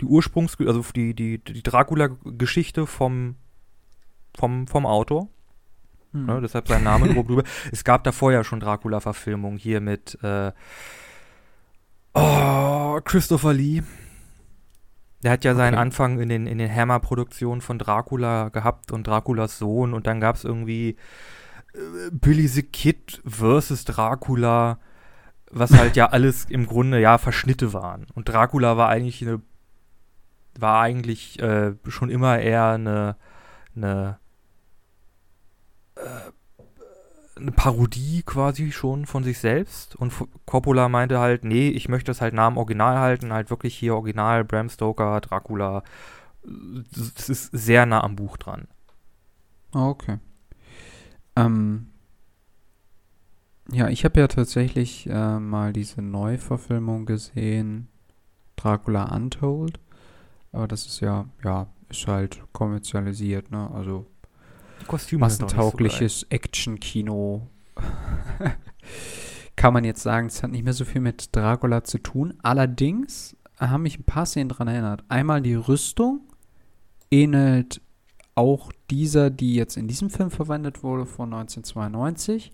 die 0.00 0.06
Ursprungs, 0.06 0.56
also 0.60 0.84
die, 0.94 1.14
die, 1.14 1.38
die 1.38 1.62
Dracula-Geschichte 1.62 2.86
vom, 2.86 3.36
vom, 4.36 4.66
vom 4.66 4.86
Autor. 4.86 5.28
Hm. 6.12 6.26
Ne, 6.26 6.40
deshalb 6.42 6.68
sein 6.68 6.82
Name 6.82 7.08
drüber. 7.12 7.42
Es 7.72 7.84
gab 7.84 8.04
davor 8.04 8.32
ja 8.32 8.44
schon 8.44 8.60
Dracula-Verfilmungen 8.60 9.58
hier 9.58 9.80
mit 9.80 10.18
äh, 10.22 10.52
oh, 12.14 13.00
Christopher 13.04 13.52
Lee. 13.52 13.82
Der 15.22 15.32
hat 15.32 15.44
ja 15.44 15.52
okay. 15.52 15.58
seinen 15.58 15.74
Anfang 15.74 16.20
in 16.20 16.28
den, 16.28 16.46
in 16.46 16.58
den 16.58 16.74
Hammer-Produktionen 16.74 17.60
von 17.60 17.78
Dracula 17.78 18.50
gehabt 18.50 18.92
und 18.92 19.06
Draculas 19.06 19.58
Sohn 19.58 19.94
und 19.94 20.06
dann 20.06 20.20
gab 20.20 20.36
es 20.36 20.44
irgendwie 20.44 20.96
äh, 21.72 22.10
Billy 22.12 22.46
the 22.46 22.62
Kid 22.62 23.22
versus 23.24 23.84
Dracula 23.84 24.78
was 25.54 25.72
halt 25.72 25.96
ja 25.96 26.06
alles 26.06 26.46
im 26.46 26.66
Grunde 26.66 27.00
ja 27.00 27.16
Verschnitte 27.18 27.72
waren. 27.72 28.06
Und 28.14 28.28
Dracula 28.28 28.76
war 28.76 28.88
eigentlich 28.88 29.22
eine, 29.22 29.40
war 30.58 30.80
eigentlich 30.80 31.40
äh, 31.40 31.74
schon 31.88 32.10
immer 32.10 32.38
eher 32.38 32.70
eine, 32.70 33.16
eine, 33.76 34.18
äh, 35.94 36.30
eine 37.36 37.52
Parodie 37.52 38.22
quasi 38.24 38.72
schon 38.72 39.06
von 39.06 39.24
sich 39.24 39.38
selbst. 39.38 39.96
Und 39.96 40.12
Coppola 40.46 40.88
meinte 40.88 41.18
halt, 41.18 41.44
nee, 41.44 41.68
ich 41.68 41.88
möchte 41.88 42.10
das 42.10 42.20
halt 42.20 42.34
Namen 42.34 42.56
Original 42.58 42.98
halten, 42.98 43.32
halt 43.32 43.50
wirklich 43.50 43.76
hier 43.76 43.94
Original 43.96 44.44
Bram 44.44 44.68
Stoker, 44.68 45.20
Dracula. 45.20 45.82
Das 46.44 47.28
ist 47.28 47.50
sehr 47.52 47.86
nah 47.86 48.02
am 48.02 48.16
Buch 48.16 48.36
dran. 48.36 48.68
Okay. 49.74 50.18
Ähm, 51.36 51.86
Ja, 53.70 53.88
ich 53.88 54.04
habe 54.04 54.20
ja 54.20 54.28
tatsächlich 54.28 55.06
äh, 55.08 55.38
mal 55.38 55.72
diese 55.72 56.02
Neuverfilmung 56.02 57.06
gesehen, 57.06 57.88
Dracula 58.56 59.14
Untold. 59.14 59.80
Aber 60.52 60.68
das 60.68 60.86
ist 60.86 61.00
ja, 61.00 61.26
ja, 61.44 61.68
ist 61.88 62.06
halt 62.06 62.42
kommerzialisiert, 62.52 63.50
ne? 63.50 63.70
Also 63.72 64.06
Nicht 64.80 65.08
so 65.08 65.18
massentaugliches 65.18 66.26
Action-Kino. 66.30 67.48
Kann 69.56 69.72
man 69.72 69.84
jetzt 69.84 70.02
sagen, 70.02 70.26
es 70.26 70.42
hat 70.42 70.50
nicht 70.50 70.64
mehr 70.64 70.72
so 70.72 70.84
viel 70.84 71.00
mit 71.00 71.34
Dracula 71.34 71.84
zu 71.84 71.98
tun. 71.98 72.34
Allerdings 72.42 73.36
haben 73.58 73.82
mich 73.82 73.98
ein 73.98 74.04
paar 74.04 74.26
Szenen 74.26 74.48
daran 74.48 74.68
erinnert. 74.68 75.04
Einmal 75.08 75.42
die 75.42 75.54
Rüstung 75.54 76.20
ähnelt 77.10 77.80
auch 78.34 78.72
dieser, 78.90 79.30
die 79.30 79.54
jetzt 79.54 79.76
in 79.76 79.86
diesem 79.86 80.10
Film 80.10 80.30
verwendet 80.30 80.82
wurde, 80.82 81.06
von 81.06 81.32
1992. 81.32 82.52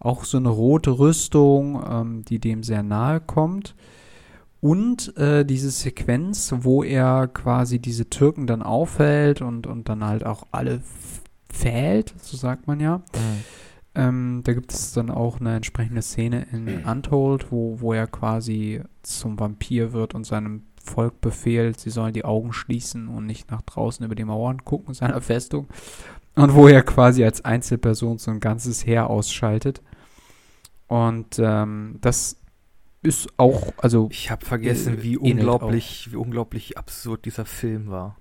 Auch 0.00 0.24
so 0.24 0.38
eine 0.38 0.48
rote 0.48 0.98
Rüstung, 0.98 1.82
ähm, 1.88 2.22
die 2.24 2.40
dem 2.40 2.64
sehr 2.64 2.82
nahe 2.82 3.20
kommt. 3.20 3.76
Und 4.60 5.16
äh, 5.16 5.44
diese 5.44 5.70
Sequenz, 5.70 6.54
wo 6.58 6.82
er 6.82 7.28
quasi 7.28 7.78
diese 7.78 8.10
Türken 8.10 8.46
dann 8.46 8.62
aufhält 8.62 9.42
und, 9.42 9.66
und 9.66 9.88
dann 9.88 10.04
halt 10.04 10.24
auch 10.24 10.46
alle 10.52 10.80
fällt, 11.52 12.14
so 12.20 12.36
sagt 12.36 12.66
man 12.66 12.80
ja. 12.80 12.98
Mhm. 12.98 13.44
Ähm, 13.94 14.40
da 14.44 14.54
gibt 14.54 14.72
es 14.72 14.92
dann 14.92 15.10
auch 15.10 15.38
eine 15.38 15.54
entsprechende 15.54 16.00
Szene 16.00 16.46
in 16.50 16.84
Untold, 16.84 17.52
wo, 17.52 17.80
wo 17.80 17.92
er 17.92 18.06
quasi 18.06 18.80
zum 19.02 19.38
Vampir 19.38 19.92
wird 19.92 20.14
und 20.14 20.24
seinem 20.24 20.62
Volk 20.82 21.20
befehlt, 21.20 21.78
sie 21.78 21.90
sollen 21.90 22.14
die 22.14 22.24
Augen 22.24 22.52
schließen 22.52 23.06
und 23.08 23.26
nicht 23.26 23.50
nach 23.50 23.62
draußen 23.62 24.04
über 24.04 24.14
die 24.14 24.24
Mauern 24.24 24.64
gucken 24.64 24.94
seiner 24.94 25.20
Festung. 25.20 25.68
Und 26.34 26.54
wo 26.54 26.66
er 26.66 26.82
quasi 26.82 27.22
als 27.22 27.44
Einzelperson 27.44 28.16
so 28.18 28.30
ein 28.30 28.40
ganzes 28.40 28.86
Heer 28.86 29.10
ausschaltet. 29.10 29.82
Und 30.88 31.38
ähm, 31.38 31.98
das 32.00 32.38
ist 33.02 33.28
auch, 33.36 33.72
also 33.76 34.08
Ich 34.10 34.30
habe 34.30 34.44
vergessen, 34.44 34.98
Äh, 34.98 35.02
wie 35.02 35.18
unglaublich, 35.18 36.08
wie 36.12 36.16
unglaublich 36.16 36.78
absurd 36.78 37.26
dieser 37.26 37.44
Film 37.44 37.90
war. 37.90 38.16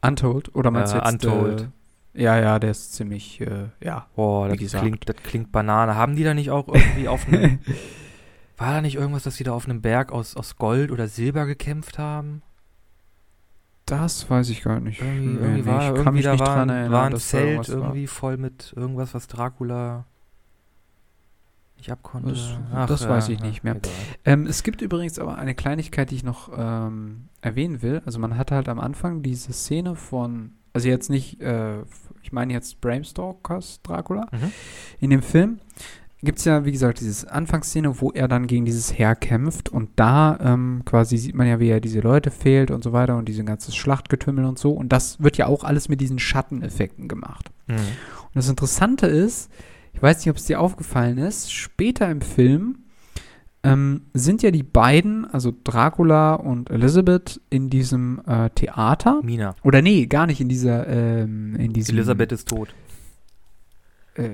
Untold, 0.00 0.54
oder 0.54 0.70
meinst 0.70 0.94
du 0.94 0.98
Äh, 0.98 1.00
jetzt? 1.04 1.12
Untold. 1.12 1.60
Äh, 1.60 1.68
ja, 2.14 2.38
ja, 2.38 2.58
der 2.58 2.70
ist 2.70 2.94
ziemlich, 2.94 3.40
äh, 3.40 3.68
ja. 3.80 4.06
Boah, 4.14 4.48
das 4.48 4.72
klingt, 4.72 5.08
das 5.08 5.16
klingt 5.16 5.52
Banane. 5.52 5.94
Haben 5.94 6.16
die 6.16 6.24
da 6.24 6.34
nicht 6.34 6.50
auch 6.50 6.68
irgendwie 6.68 7.08
auf 7.08 7.26
einem. 7.26 7.58
war 8.58 8.74
da 8.74 8.80
nicht 8.82 8.96
irgendwas, 8.96 9.22
dass 9.24 9.36
die 9.36 9.44
da 9.44 9.52
auf 9.52 9.64
einem 9.64 9.80
Berg 9.80 10.12
aus, 10.12 10.36
aus 10.36 10.56
Gold 10.56 10.90
oder 10.90 11.08
Silber 11.08 11.46
gekämpft 11.46 11.98
haben? 11.98 12.42
Das 13.86 14.30
weiß 14.30 14.50
ich 14.50 14.62
gar 14.62 14.80
nicht. 14.80 15.00
Irgendwie, 15.00 15.34
irgendwie 15.34 15.62
nee, 15.62 15.66
war, 15.66 15.80
ich 15.80 15.86
irgendwie 15.88 16.04
kann 16.04 16.14
mich 16.14 16.24
da 16.24 16.32
nicht 16.32 16.40
war, 16.40 16.56
dran 16.56 16.68
erinnern, 16.68 16.92
war 16.92 17.04
ein 17.06 17.16
Zelt 17.16 17.44
irgendwas 17.44 17.68
war. 17.70 17.76
irgendwie 17.76 18.06
voll 18.06 18.36
mit 18.36 18.72
irgendwas, 18.76 19.14
was 19.14 19.26
Dracula 19.26 20.04
nicht 21.76 21.90
abkonnte. 21.90 22.30
Das- 22.30 22.58
Ach, 22.72 22.86
das 22.86 23.02
ja, 23.02 23.08
weiß 23.08 23.28
ich 23.30 23.40
ja, 23.40 23.46
nicht 23.46 23.64
mehr. 23.64 23.76
Ähm, 24.24 24.46
es 24.46 24.62
gibt 24.62 24.82
übrigens 24.82 25.18
aber 25.18 25.36
eine 25.36 25.54
Kleinigkeit, 25.54 26.10
die 26.10 26.14
ich 26.14 26.22
noch 26.22 26.50
ähm, 26.56 27.28
erwähnen 27.40 27.82
will. 27.82 28.02
Also 28.06 28.20
man 28.20 28.36
hat 28.38 28.52
halt 28.52 28.68
am 28.68 28.78
Anfang 28.78 29.22
diese 29.22 29.52
Szene 29.52 29.96
von, 29.96 30.52
also 30.72 30.88
jetzt 30.88 31.10
nicht, 31.10 31.40
äh, 31.40 31.80
ich 32.22 32.32
meine 32.32 32.52
jetzt 32.52 32.80
Bram 32.80 33.04
Stokers 33.04 33.80
Dracula. 33.82 34.26
Mhm. 34.32 34.52
In 35.00 35.10
dem 35.10 35.22
Film 35.22 35.60
gibt 36.22 36.38
es 36.38 36.44
ja, 36.44 36.64
wie 36.64 36.72
gesagt, 36.72 37.00
diese 37.00 37.30
Anfangsszene, 37.30 38.00
wo 38.00 38.10
er 38.12 38.28
dann 38.28 38.46
gegen 38.46 38.64
dieses 38.64 38.96
Heer 38.96 39.16
kämpft 39.16 39.68
und 39.68 39.90
da 39.96 40.38
ähm, 40.40 40.82
quasi 40.84 41.16
sieht 41.16 41.34
man 41.34 41.48
ja, 41.48 41.58
wie 41.58 41.68
er 41.68 41.80
diese 41.80 42.00
Leute 42.00 42.30
fehlt 42.30 42.70
und 42.70 42.84
so 42.84 42.92
weiter 42.92 43.16
und 43.16 43.28
diese 43.28 43.44
ganze 43.44 43.72
Schlachtgetümmel 43.72 44.44
und 44.44 44.58
so. 44.58 44.70
Und 44.72 44.92
das 44.92 45.20
wird 45.20 45.36
ja 45.36 45.46
auch 45.46 45.64
alles 45.64 45.88
mit 45.88 46.00
diesen 46.00 46.18
Schatteneffekten 46.18 47.08
gemacht. 47.08 47.50
Mhm. 47.66 47.74
Und 47.74 48.36
das 48.36 48.48
Interessante 48.48 49.06
ist, 49.06 49.50
ich 49.92 50.02
weiß 50.02 50.18
nicht, 50.18 50.30
ob 50.30 50.36
es 50.36 50.46
dir 50.46 50.60
aufgefallen 50.60 51.18
ist, 51.18 51.52
später 51.52 52.08
im 52.08 52.20
Film 52.20 52.78
ähm, 53.64 54.02
sind 54.12 54.42
ja 54.42 54.50
die 54.50 54.62
beiden, 54.62 55.24
also 55.24 55.52
Dracula 55.64 56.34
und 56.34 56.70
Elizabeth, 56.70 57.40
in 57.48 57.70
diesem 57.70 58.20
äh, 58.26 58.50
Theater. 58.50 59.20
Mina. 59.22 59.54
Oder 59.62 59.82
nee, 59.82 60.06
gar 60.06 60.26
nicht 60.26 60.40
in 60.40 60.48
dieser, 60.48 60.86
ähm, 60.88 61.54
in 61.56 61.72
diesem. 61.72 61.96
Elisabeth 61.96 62.32
ist 62.32 62.48
tot. 62.48 62.74
Äh, 64.14 64.30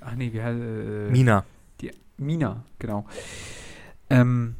ach 0.00 0.14
nee, 0.16 0.32
wie 0.32 0.42
heißt 0.42 0.58
äh, 0.58 1.10
Mina. 1.10 1.44
Die, 1.80 1.92
Mina, 2.18 2.64
genau. 2.78 3.06
Ähm, 4.10 4.56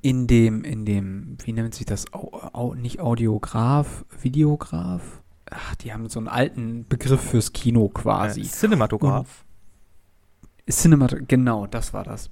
in 0.00 0.26
dem, 0.26 0.64
in 0.64 0.84
dem, 0.84 1.36
wie 1.44 1.52
nennt 1.52 1.74
sich 1.74 1.86
das? 1.86 2.12
Au, 2.12 2.30
au, 2.52 2.74
nicht 2.74 3.00
Audiograf, 3.00 4.04
Videograf? 4.20 5.22
Ach, 5.50 5.74
die 5.76 5.92
haben 5.92 6.08
so 6.08 6.20
einen 6.20 6.28
alten 6.28 6.86
Begriff 6.88 7.20
fürs 7.20 7.52
Kino 7.52 7.88
quasi. 7.88 8.40
Äh, 8.40 8.44
Cinematograph. 10.68 11.26
Cinema, 11.26 11.26
genau, 11.28 11.66
das 11.66 11.92
war 11.94 12.04
das. 12.04 12.30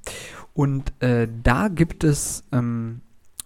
Und 0.55 0.93
äh, 1.03 1.29
da 1.43 1.69
gibt 1.69 2.05
es 2.05 2.45
ähm, 2.53 3.01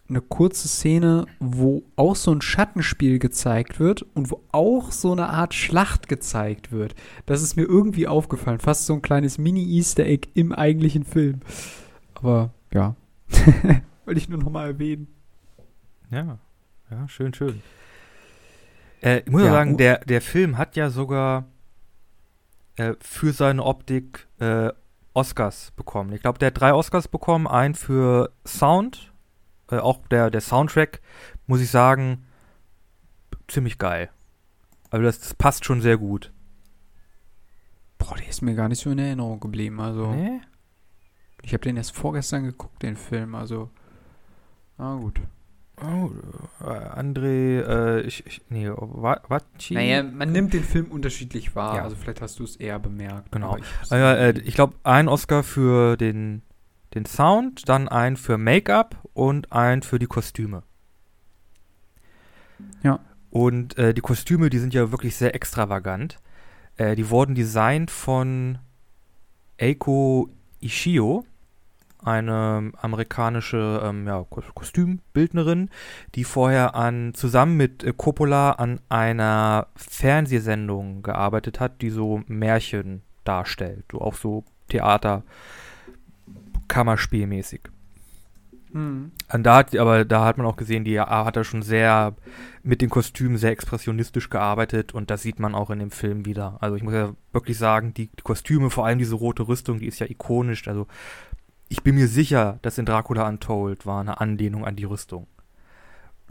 eine 0.08 0.20
kurze 0.22 0.68
Szene, 0.68 1.26
wo 1.38 1.82
auch 1.96 2.16
so 2.16 2.32
ein 2.32 2.40
Schattenspiel 2.40 3.18
gezeigt 3.18 3.78
wird 3.78 4.02
und 4.14 4.30
wo 4.30 4.42
auch 4.52 4.90
so 4.92 5.12
eine 5.12 5.28
Art 5.28 5.54
Schlacht 5.54 6.08
gezeigt 6.08 6.72
wird. 6.72 6.94
Das 7.26 7.42
ist 7.42 7.56
mir 7.56 7.64
irgendwie 7.64 8.06
aufgefallen. 8.06 8.58
Fast 8.58 8.86
so 8.86 8.94
ein 8.94 9.02
kleines 9.02 9.38
Mini-Easter 9.38 10.06
Egg 10.06 10.28
im 10.34 10.52
eigentlichen 10.52 11.04
Film. 11.04 11.40
Aber 12.14 12.54
ja, 12.72 12.96
wollte 14.04 14.18
ich 14.18 14.28
nur 14.28 14.38
nochmal 14.38 14.68
erwähnen. 14.68 15.08
Ja, 16.10 16.38
ja, 16.90 17.08
schön, 17.08 17.34
schön. 17.34 17.60
Äh, 19.02 19.20
ich 19.20 19.30
muss 19.30 19.42
Ja, 19.42 19.50
sagen, 19.50 19.76
der, 19.76 19.98
der 20.06 20.22
Film 20.22 20.56
hat 20.56 20.74
ja 20.76 20.88
sogar 20.88 21.44
äh, 22.76 22.94
für 23.00 23.32
seine 23.32 23.62
Optik 23.64 24.26
äh, 24.40 24.70
Oscars 25.14 25.72
bekommen. 25.72 26.12
Ich 26.12 26.22
glaube, 26.22 26.38
der 26.38 26.48
hat 26.48 26.60
drei 26.60 26.72
Oscars 26.72 27.08
bekommen. 27.08 27.46
Einen 27.46 27.74
für 27.74 28.32
Sound, 28.46 29.12
äh, 29.70 29.78
auch 29.78 30.06
der, 30.08 30.30
der 30.30 30.40
Soundtrack, 30.40 31.00
muss 31.46 31.60
ich 31.60 31.70
sagen, 31.70 32.24
ziemlich 33.48 33.78
geil. 33.78 34.10
Also 34.90 35.04
das, 35.04 35.18
das 35.20 35.34
passt 35.34 35.64
schon 35.64 35.80
sehr 35.80 35.96
gut. 35.98 36.32
Boah, 37.98 38.14
der 38.16 38.28
ist 38.28 38.42
mir 38.42 38.54
gar 38.54 38.68
nicht 38.68 38.80
so 38.80 38.90
in 38.90 38.98
Erinnerung 38.98 39.40
geblieben. 39.40 39.80
Also, 39.80 40.12
Nee? 40.12 40.40
ich 41.42 41.52
habe 41.52 41.62
den 41.62 41.76
erst 41.76 41.96
vorgestern 41.96 42.44
geguckt, 42.44 42.82
den 42.82 42.96
Film. 42.96 43.34
Also, 43.34 43.70
na 44.76 44.94
gut. 44.96 45.20
Oh, 45.80 46.10
äh, 46.64 46.64
André, 46.98 47.60
äh, 47.62 48.00
ich, 48.00 48.26
ich, 48.26 48.42
nee, 48.48 48.68
Wa- 48.68 49.20
Wacci? 49.28 49.74
Naja, 49.74 50.02
man 50.02 50.32
nimmt 50.32 50.52
den 50.52 50.64
Film 50.64 50.86
unterschiedlich 50.86 51.54
wahr. 51.54 51.76
Ja. 51.76 51.84
Also 51.84 51.94
vielleicht 51.96 52.20
hast 52.20 52.38
du 52.38 52.44
es 52.44 52.56
eher 52.56 52.78
bemerkt. 52.78 53.30
Genau. 53.32 53.56
ich 53.56 53.92
Äh, 53.92 54.30
äh, 54.30 54.38
ich 54.40 54.54
glaube, 54.54 54.74
ein 54.82 55.08
Oscar 55.08 55.42
für 55.42 55.96
den, 55.96 56.42
den 56.94 57.06
Sound, 57.06 57.68
dann 57.68 57.88
ein 57.88 58.16
für 58.16 58.38
Make-up 58.38 58.96
und 59.14 59.52
ein 59.52 59.82
für 59.82 59.98
die 59.98 60.06
Kostüme. 60.06 60.62
Ja. 62.82 63.00
Und 63.30 63.76
äh, 63.78 63.94
die 63.94 64.00
Kostüme, 64.00 64.50
die 64.50 64.58
sind 64.58 64.74
ja 64.74 64.90
wirklich 64.90 65.16
sehr 65.16 65.34
extravagant. 65.34 66.18
Äh, 66.76 66.96
die 66.96 67.08
wurden 67.10 67.34
designt 67.34 67.90
von 67.90 68.58
Eiko 69.60 70.28
Ishio, 70.60 71.24
eine 72.04 72.72
amerikanische 72.80 73.82
ähm, 73.84 74.06
ja, 74.06 74.24
Ko- 74.28 74.42
Kostümbildnerin, 74.54 75.70
die 76.14 76.24
vorher 76.24 76.74
an 76.74 77.14
zusammen 77.14 77.56
mit 77.56 77.82
äh, 77.84 77.92
Coppola 77.96 78.52
an 78.52 78.80
einer 78.88 79.66
Fernsehsendung 79.76 81.02
gearbeitet 81.02 81.60
hat, 81.60 81.82
die 81.82 81.90
so 81.90 82.22
Märchen 82.26 83.02
darstellt, 83.24 83.84
so 83.90 84.00
auch 84.00 84.14
so 84.14 84.44
Theater 84.68 85.22
Kammerspielmäßig. 86.68 87.62
Hm. 88.72 89.12
Und 89.32 89.42
da 89.44 89.56
hat, 89.56 89.74
aber 89.76 90.04
da 90.04 90.24
hat 90.24 90.36
man 90.36 90.46
auch 90.46 90.56
gesehen, 90.56 90.84
die 90.84 91.00
hat 91.00 91.36
da 91.36 91.42
schon 91.42 91.62
sehr 91.62 92.14
mit 92.62 92.82
den 92.82 92.90
Kostümen 92.90 93.38
sehr 93.38 93.50
expressionistisch 93.50 94.28
gearbeitet 94.28 94.92
und 94.92 95.10
das 95.10 95.22
sieht 95.22 95.40
man 95.40 95.54
auch 95.54 95.70
in 95.70 95.78
dem 95.78 95.90
Film 95.90 96.26
wieder. 96.26 96.58
Also 96.60 96.76
ich 96.76 96.82
muss 96.82 96.92
ja 96.92 97.14
wirklich 97.32 97.56
sagen, 97.56 97.94
die, 97.94 98.08
die 98.08 98.22
Kostüme, 98.22 98.68
vor 98.68 98.84
allem 98.84 98.98
diese 98.98 99.14
rote 99.14 99.48
Rüstung, 99.48 99.78
die 99.78 99.86
ist 99.86 100.00
ja 100.00 100.06
ikonisch. 100.06 100.68
Also 100.68 100.86
ich 101.68 101.82
bin 101.82 101.94
mir 101.94 102.08
sicher, 102.08 102.58
dass 102.62 102.78
in 102.78 102.86
Dracula 102.86 103.28
Untold 103.28 103.86
war 103.86 104.00
eine 104.00 104.20
Anlehnung 104.20 104.64
an 104.64 104.76
die 104.76 104.84
Rüstung. 104.84 105.26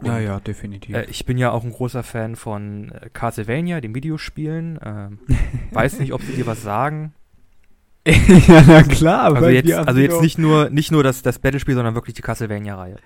Ja, 0.02 0.16
Und, 0.16 0.22
ja, 0.22 0.40
definitiv. 0.40 0.94
Äh, 0.94 1.04
ich 1.04 1.26
bin 1.26 1.38
ja 1.38 1.50
auch 1.50 1.64
ein 1.64 1.72
großer 1.72 2.02
Fan 2.02 2.36
von 2.36 2.92
äh, 2.92 3.08
Castlevania, 3.12 3.80
den 3.80 3.94
Videospielen. 3.94 4.78
Ähm, 4.84 5.18
weiß 5.72 5.98
nicht, 5.98 6.12
ob 6.12 6.22
sie 6.22 6.32
dir 6.32 6.46
was 6.46 6.62
sagen. 6.62 7.14
ja, 8.06 8.64
na 8.66 8.82
klar. 8.84 9.34
Also 9.34 9.48
jetzt, 9.48 9.72
also 9.72 10.00
jetzt 10.00 10.22
nicht 10.22 10.38
nur, 10.38 10.70
nicht 10.70 10.90
nur 10.92 11.02
das, 11.02 11.22
das 11.22 11.38
Battlespiel, 11.38 11.74
sondern 11.74 11.94
wirklich 11.94 12.14
die 12.14 12.22
Castlevania-Reihe. 12.22 12.96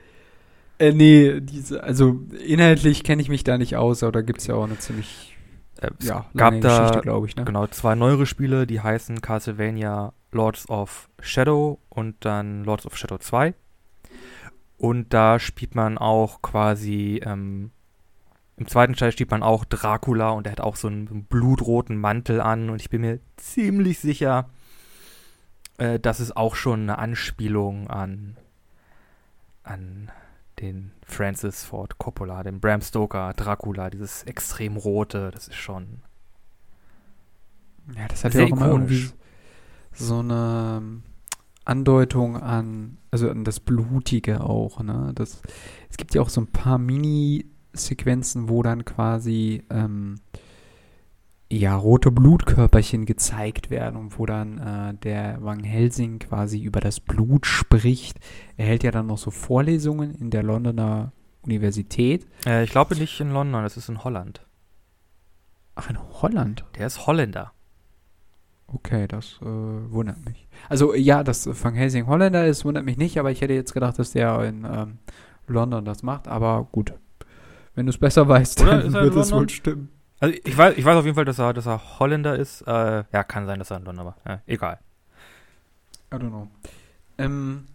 Äh, 0.78 0.93
nee, 0.93 1.41
diese, 1.41 1.83
also 1.83 2.20
inhaltlich 2.47 3.05
kenne 3.05 3.22
ich 3.22 3.28
mich 3.28 3.43
da 3.45 3.59
nicht 3.59 3.76
aus, 3.76 4.03
aber 4.03 4.12
da 4.12 4.22
gibt 4.22 4.41
es 4.41 4.47
ja 4.47 4.55
auch 4.55 4.64
eine 4.64 4.78
ziemlich, 4.78 5.37
Äh, 5.80 5.91
ja, 6.03 6.26
gab 6.37 6.53
lange 6.53 6.61
da 6.61 6.78
Geschichte, 6.78 7.01
glaube 7.03 7.26
ich, 7.26 7.37
ne? 7.37 7.45
Genau, 7.45 7.66
zwei 7.66 7.95
neuere 7.95 8.26
Spiele, 8.26 8.66
die 8.66 8.80
heißen 8.80 9.20
Castlevania 9.20 10.12
Lords 10.33 10.68
of 10.68 11.09
Shadow 11.20 11.78
und 11.89 12.24
dann 12.24 12.64
Lords 12.64 12.87
of 12.87 12.97
Shadow 12.97 13.18
2. 13.18 13.55
Und 14.78 15.14
da 15.14 15.39
spielt 15.39 15.74
man 15.74 15.97
auch 15.97 16.43
quasi, 16.43 17.20
ähm, 17.24 17.70
im 18.57 18.66
zweiten 18.66 18.95
Teil 18.95 19.12
spielt 19.12 19.30
man 19.30 19.43
auch 19.43 19.64
Dracula 19.64 20.30
und 20.30 20.47
er 20.47 20.53
hat 20.53 20.61
auch 20.61 20.76
so 20.76 20.89
einen, 20.89 21.24
blutroten 21.26 21.97
Mantel 21.97 22.41
an 22.41 22.68
und 22.68 22.80
ich 22.80 22.91
bin 22.91 23.03
mir 23.03 23.20
ziemlich 23.37 24.01
sicher, 24.01 24.51
äh, 25.78 26.01
das 26.01 26.18
ist 26.18 26.37
auch 26.37 26.57
schon 26.57 26.83
eine 26.83 26.99
Anspielung 26.99 27.89
an, 27.89 28.37
an 29.62 30.11
den 30.59 30.93
Francis 31.07 31.64
Ford 31.64 31.99
Coppola, 31.99 32.43
den 32.43 32.61
Bram 32.61 32.80
Stoker, 32.80 33.33
Dracula, 33.35 33.91
dieses 33.91 34.24
extrem 34.24 34.76
rote, 34.76 35.30
das 35.30 35.49
ist 35.49 35.57
schon. 35.57 36.03
Ja, 37.97 38.09
das 38.09 38.24
hat 38.24 38.35
ja 38.35 38.45
auch 38.45 38.51
immer 38.51 38.68
irgendwie 38.68 39.11
so 39.95 40.18
eine 40.18 41.03
Andeutung 41.64 42.36
an, 42.36 42.99
also 43.11 43.30
an 43.30 43.45
das 43.45 43.61
Blutige 43.61 44.43
auch, 44.43 44.82
ne? 44.82 45.12
Das, 45.14 45.43
es 45.90 45.97
gibt 45.97 46.14
ja 46.14 46.22
auch 46.22 46.28
so 46.28 46.40
ein 46.40 46.49
paar 46.49 46.78
Mini-Sequenzen, 46.78 48.49
wo 48.49 48.62
dann 48.62 48.84
quasi 48.84 49.62
ähm, 49.70 50.16
ja, 51.53 51.76
rote 51.76 52.11
Blutkörperchen 52.11 53.05
gezeigt 53.05 53.70
werden 53.70 53.97
und 53.97 54.18
wo 54.18 54.26
dann 54.26 54.59
äh, 54.59 54.95
der 54.95 55.43
Van 55.43 55.62
Helsing 55.62 56.18
quasi 56.18 56.61
über 56.61 56.80
das 56.80 56.99
Blut 56.99 57.47
spricht. 57.47 58.18
Er 58.57 58.66
hält 58.66 58.82
ja 58.82 58.90
dann 58.90 59.07
noch 59.07 59.18
so 59.18 59.30
Vorlesungen 59.30 60.14
in 60.14 60.30
der 60.30 60.43
Londoner 60.43 61.12
Universität. 61.43 62.26
Äh, 62.47 62.64
ich 62.64 62.70
glaube 62.70 62.97
nicht 62.97 63.20
in 63.20 63.30
London, 63.30 63.62
das 63.62 63.76
ist 63.76 63.88
in 63.88 64.03
Holland. 64.03 64.47
Ach, 65.74 65.90
in 65.90 65.99
Holland? 65.99 66.64
Der 66.76 66.86
ist 66.86 67.07
Holländer. 67.07 67.53
Okay, 68.74 69.06
das 69.06 69.38
äh, 69.42 69.44
wundert 69.44 70.24
mich. 70.24 70.48
Also 70.68 70.94
ja, 70.94 71.22
dass 71.22 71.46
Van 71.46 71.74
Helsing 71.74 72.06
Holländer 72.06 72.46
ist, 72.46 72.64
wundert 72.64 72.84
mich 72.84 72.96
nicht, 72.96 73.18
aber 73.18 73.30
ich 73.30 73.40
hätte 73.40 73.52
jetzt 73.52 73.74
gedacht, 73.74 73.98
dass 73.98 74.12
der 74.12 74.40
in 74.44 74.64
ähm, 74.64 74.98
London 75.46 75.84
das 75.84 76.02
macht. 76.02 76.28
Aber 76.28 76.68
gut, 76.72 76.94
wenn 77.74 77.86
du 77.86 77.90
es 77.90 77.98
besser 77.98 78.28
weißt, 78.28 78.62
Oder 78.62 78.82
dann 78.82 78.92
wird 78.92 79.16
es 79.16 79.32
wohl 79.32 79.48
stimmen. 79.48 79.90
Also 80.20 80.36
ich 80.44 80.56
weiß, 80.56 80.78
ich 80.78 80.84
weiß 80.84 80.96
auf 80.96 81.04
jeden 81.04 81.16
Fall, 81.16 81.24
dass 81.24 81.38
er, 81.38 81.52
dass 81.52 81.66
er 81.66 81.98
Holländer 81.98 82.36
ist. 82.36 82.62
Äh, 82.62 83.04
ja, 83.12 83.24
kann 83.24 83.46
sein, 83.46 83.58
dass 83.58 83.70
er 83.70 83.78
in 83.78 83.84
London 83.84 84.06
war. 84.06 84.16
Ja, 84.26 84.40
egal. 84.46 84.78
I 86.12 86.16
don't 86.16 86.28
know. 86.28 86.48
Ähm, 87.18 87.66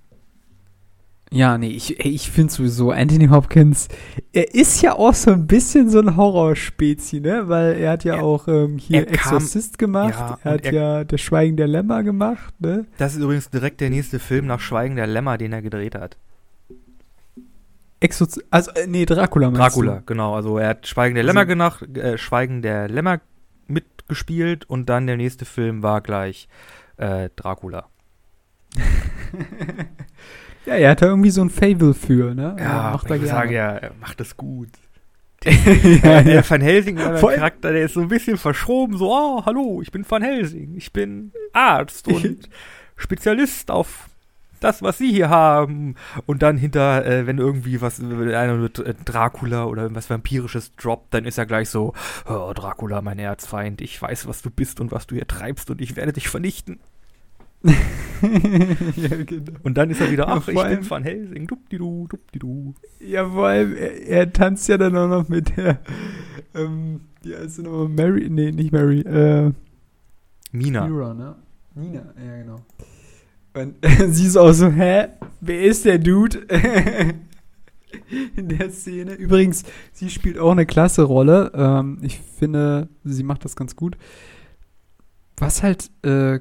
ja, 1.32 1.58
nee, 1.58 1.70
ich, 1.70 2.00
ich 2.06 2.32
finde 2.32 2.54
sowieso, 2.54 2.92
Anthony 2.92 3.28
Hopkins, 3.28 3.90
er 4.32 4.54
ist 4.56 4.82
ja 4.82 4.94
auch 4.94 5.14
so 5.14 5.32
ein 5.32 5.46
bisschen 5.46 5.90
so 5.90 6.00
ein 6.00 6.16
Horrorspezi, 6.16 7.20
ne? 7.20 7.50
Weil 7.50 7.76
er 7.76 7.92
hat 7.92 8.06
ja 8.06 8.16
er, 8.16 8.24
auch 8.24 8.48
ähm, 8.48 8.78
hier 8.78 9.08
Exorcist 9.10 9.78
gemacht, 9.78 10.18
ja, 10.18 10.40
er 10.44 10.52
hat 10.52 10.66
er, 10.66 10.74
ja 10.74 11.04
Das 11.04 11.20
Schweigen 11.20 11.58
der 11.58 11.68
Lämmer 11.68 12.04
gemacht, 12.04 12.54
ne? 12.60 12.86
Das 12.98 13.16
ist 13.16 13.22
übrigens 13.22 13.50
direkt 13.50 13.82
der 13.82 13.90
nächste 13.90 14.20
Film 14.20 14.46
nach 14.48 14.62
Schweigen 14.62 14.96
der 14.96 15.08
Lämmer, 15.08 15.38
den 15.38 15.52
er 15.52 15.62
gedreht 15.62 15.96
hat. 15.96 16.18
Exorz 18.00 18.40
also, 18.50 18.72
äh, 18.72 18.88
nee, 18.88 19.06
Dracula 19.06 19.50
meinst 19.50 19.76
Dracula, 19.76 19.96
du? 19.96 20.06
genau. 20.06 20.36
Also 20.36 20.58
er 20.58 20.70
hat 20.70 20.88
Schweigen 20.88 21.16
der 21.16 21.24
also, 21.24 21.34
Lämmer 21.34 21.46
gemacht, 21.46 21.98
äh, 21.98 22.18
Schweigen 22.18 22.62
der 22.62 22.88
Lämmer 22.88 23.20
mitgespielt 23.68 24.70
und 24.70 24.88
dann 24.88 25.08
der 25.08 25.18
nächste 25.18 25.46
Film 25.46 25.84
war 25.84 26.02
gleich 26.02 26.48
äh, 26.98 27.30
Dracula. 27.36 27.88
ja, 30.68 30.76
er 30.76 30.92
hat 30.92 31.02
da 31.02 31.06
irgendwie 31.06 31.30
so 31.30 31.42
ein 31.42 31.50
Fable 31.50 31.94
für, 31.94 32.36
ne? 32.36 32.56
Ja, 32.60 32.92
macht 32.92 33.10
ich 33.10 33.26
sage 33.28 33.54
ja, 33.54 33.72
er 33.72 33.94
macht 34.02 34.20
das 34.20 34.36
gut. 34.36 34.70
ja, 35.46 36.24
der 36.24 36.36
ja. 36.36 36.50
Van 36.50 36.62
Helsing, 36.62 36.98
der 36.98 37.14
Charakter, 37.14 37.72
der 37.72 37.84
ist 37.84 37.94
so 37.94 38.02
ein 38.02 38.10
bisschen 38.10 38.38
verschroben, 38.38 38.98
so, 38.98 39.10
oh, 39.10 39.46
hallo, 39.46 39.82
ich 39.82 39.92
bin 39.92 40.06
Van 40.10 40.22
Helsing, 40.22 40.76
ich 40.76 40.92
bin 40.92 41.32
Arzt 41.54 42.08
und 42.10 42.50
Spezialist 42.98 43.72
auf 43.72 44.10
das, 44.60 44.82
was 44.82 44.98
sie 44.98 45.12
hier 45.12 45.30
haben. 45.30 45.96
Und 46.26 46.42
dann 46.42 46.58
hinter, 46.58 47.06
äh, 47.06 47.28
wenn 47.28 47.38
irgendwie 47.38 47.80
was, 47.80 48.02
einer 48.02 48.56
mit 48.56 48.80
äh, 48.80 48.94
Dracula 49.06 49.66
oder 49.66 49.84
irgendwas 49.84 50.10
Vampirisches 50.10 50.76
droppt, 50.76 51.14
dann 51.14 51.24
ist 51.24 51.38
er 51.38 51.46
gleich 51.46 51.70
so, 51.70 51.94
oh, 52.28 52.52
Dracula, 52.54 53.02
mein 53.02 53.20
Erzfeind, 53.20 53.80
ich 53.80 54.02
weiß, 54.02 54.28
was 54.28 54.42
du 54.42 54.50
bist 54.50 54.82
und 54.82 54.92
was 54.92 55.08
du 55.08 55.16
hier 55.16 55.28
treibst 55.28 55.70
und 55.70 55.80
ich 55.80 55.96
werde 55.96 56.12
dich 56.12 56.28
vernichten. 56.28 56.82
ja, 58.96 59.24
genau. 59.24 59.52
Und 59.64 59.78
dann 59.78 59.90
ist 59.90 60.02
er 60.02 60.12
wieder, 60.12 60.28
ach, 60.28 60.48
ja, 60.48 60.70
ich 60.70 60.78
bin 60.78 60.90
Van 60.90 61.04
Helsing, 61.04 61.48
dupdidu, 61.48 62.08
dupdidu. 62.08 62.74
Ja, 63.00 63.28
vor 63.28 63.48
allem, 63.48 63.76
er, 63.76 64.08
er, 64.08 64.34
tanzt 64.34 64.68
ja 64.70 64.78
dann 64.78 64.96
auch 64.96 65.08
noch 65.08 65.28
mit 65.28 65.56
der, 65.58 65.80
ähm, 66.56 67.02
die 67.24 67.36
heißt 67.36 67.60
nochmal 67.60 67.90
Mary, 67.90 68.30
nee, 68.30 68.52
nicht 68.52 68.72
Mary, 68.72 69.02
äh, 69.02 69.52
Mina. 70.52 70.88
Mira, 70.88 71.14
ne? 71.14 71.36
Nina, 71.76 72.14
ja, 72.18 72.38
genau. 72.38 72.66
Und 73.54 73.76
sie 74.14 74.26
ist 74.26 74.38
auch 74.38 74.52
so, 74.52 74.70
hä? 74.70 75.08
Wer 75.42 75.62
ist 75.64 75.86
der 75.86 76.00
Dude? 76.00 76.40
In 78.36 78.50
der 78.50 78.72
Szene. 78.72 79.14
Übrigens, 79.14 79.64
sie 79.94 80.10
spielt 80.10 80.38
auch 80.38 80.52
eine 80.52 80.66
klasse 80.66 81.04
Rolle. 81.04 81.52
Ähm, 81.54 82.00
ich 82.02 82.20
finde, 82.20 82.90
sie 83.04 83.24
macht 83.24 83.46
das 83.46 83.56
ganz 83.56 83.76
gut. 83.76 83.98
Was 85.38 85.64
halt, 85.64 85.90
äh, 86.04 86.40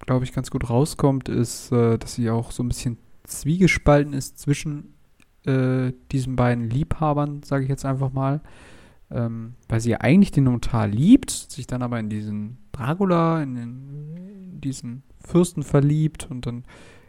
glaube 0.00 0.24
ich, 0.24 0.32
ganz 0.32 0.50
gut 0.50 0.68
rauskommt, 0.68 1.28
ist, 1.28 1.72
äh, 1.72 1.98
dass 1.98 2.14
sie 2.14 2.30
auch 2.30 2.50
so 2.50 2.62
ein 2.62 2.68
bisschen 2.68 2.98
zwiegespalten 3.24 4.12
ist 4.12 4.38
zwischen 4.38 4.94
äh, 5.46 5.92
diesen 6.12 6.36
beiden 6.36 6.68
Liebhabern, 6.68 7.42
sage 7.42 7.64
ich 7.64 7.70
jetzt 7.70 7.84
einfach 7.84 8.12
mal. 8.12 8.40
Ähm, 9.12 9.54
weil 9.68 9.80
sie 9.80 9.90
ja 9.90 9.98
eigentlich 9.98 10.30
den 10.30 10.44
Notar 10.44 10.86
liebt, 10.86 11.30
sich 11.30 11.66
dann 11.66 11.82
aber 11.82 11.98
in 11.98 12.08
diesen 12.08 12.58
Dracula, 12.70 13.42
in, 13.42 13.56
den, 13.56 14.16
in 14.16 14.60
diesen 14.60 15.02
Fürsten 15.18 15.64
verliebt 15.64 16.28
und 16.30 16.46
dann 16.46 16.64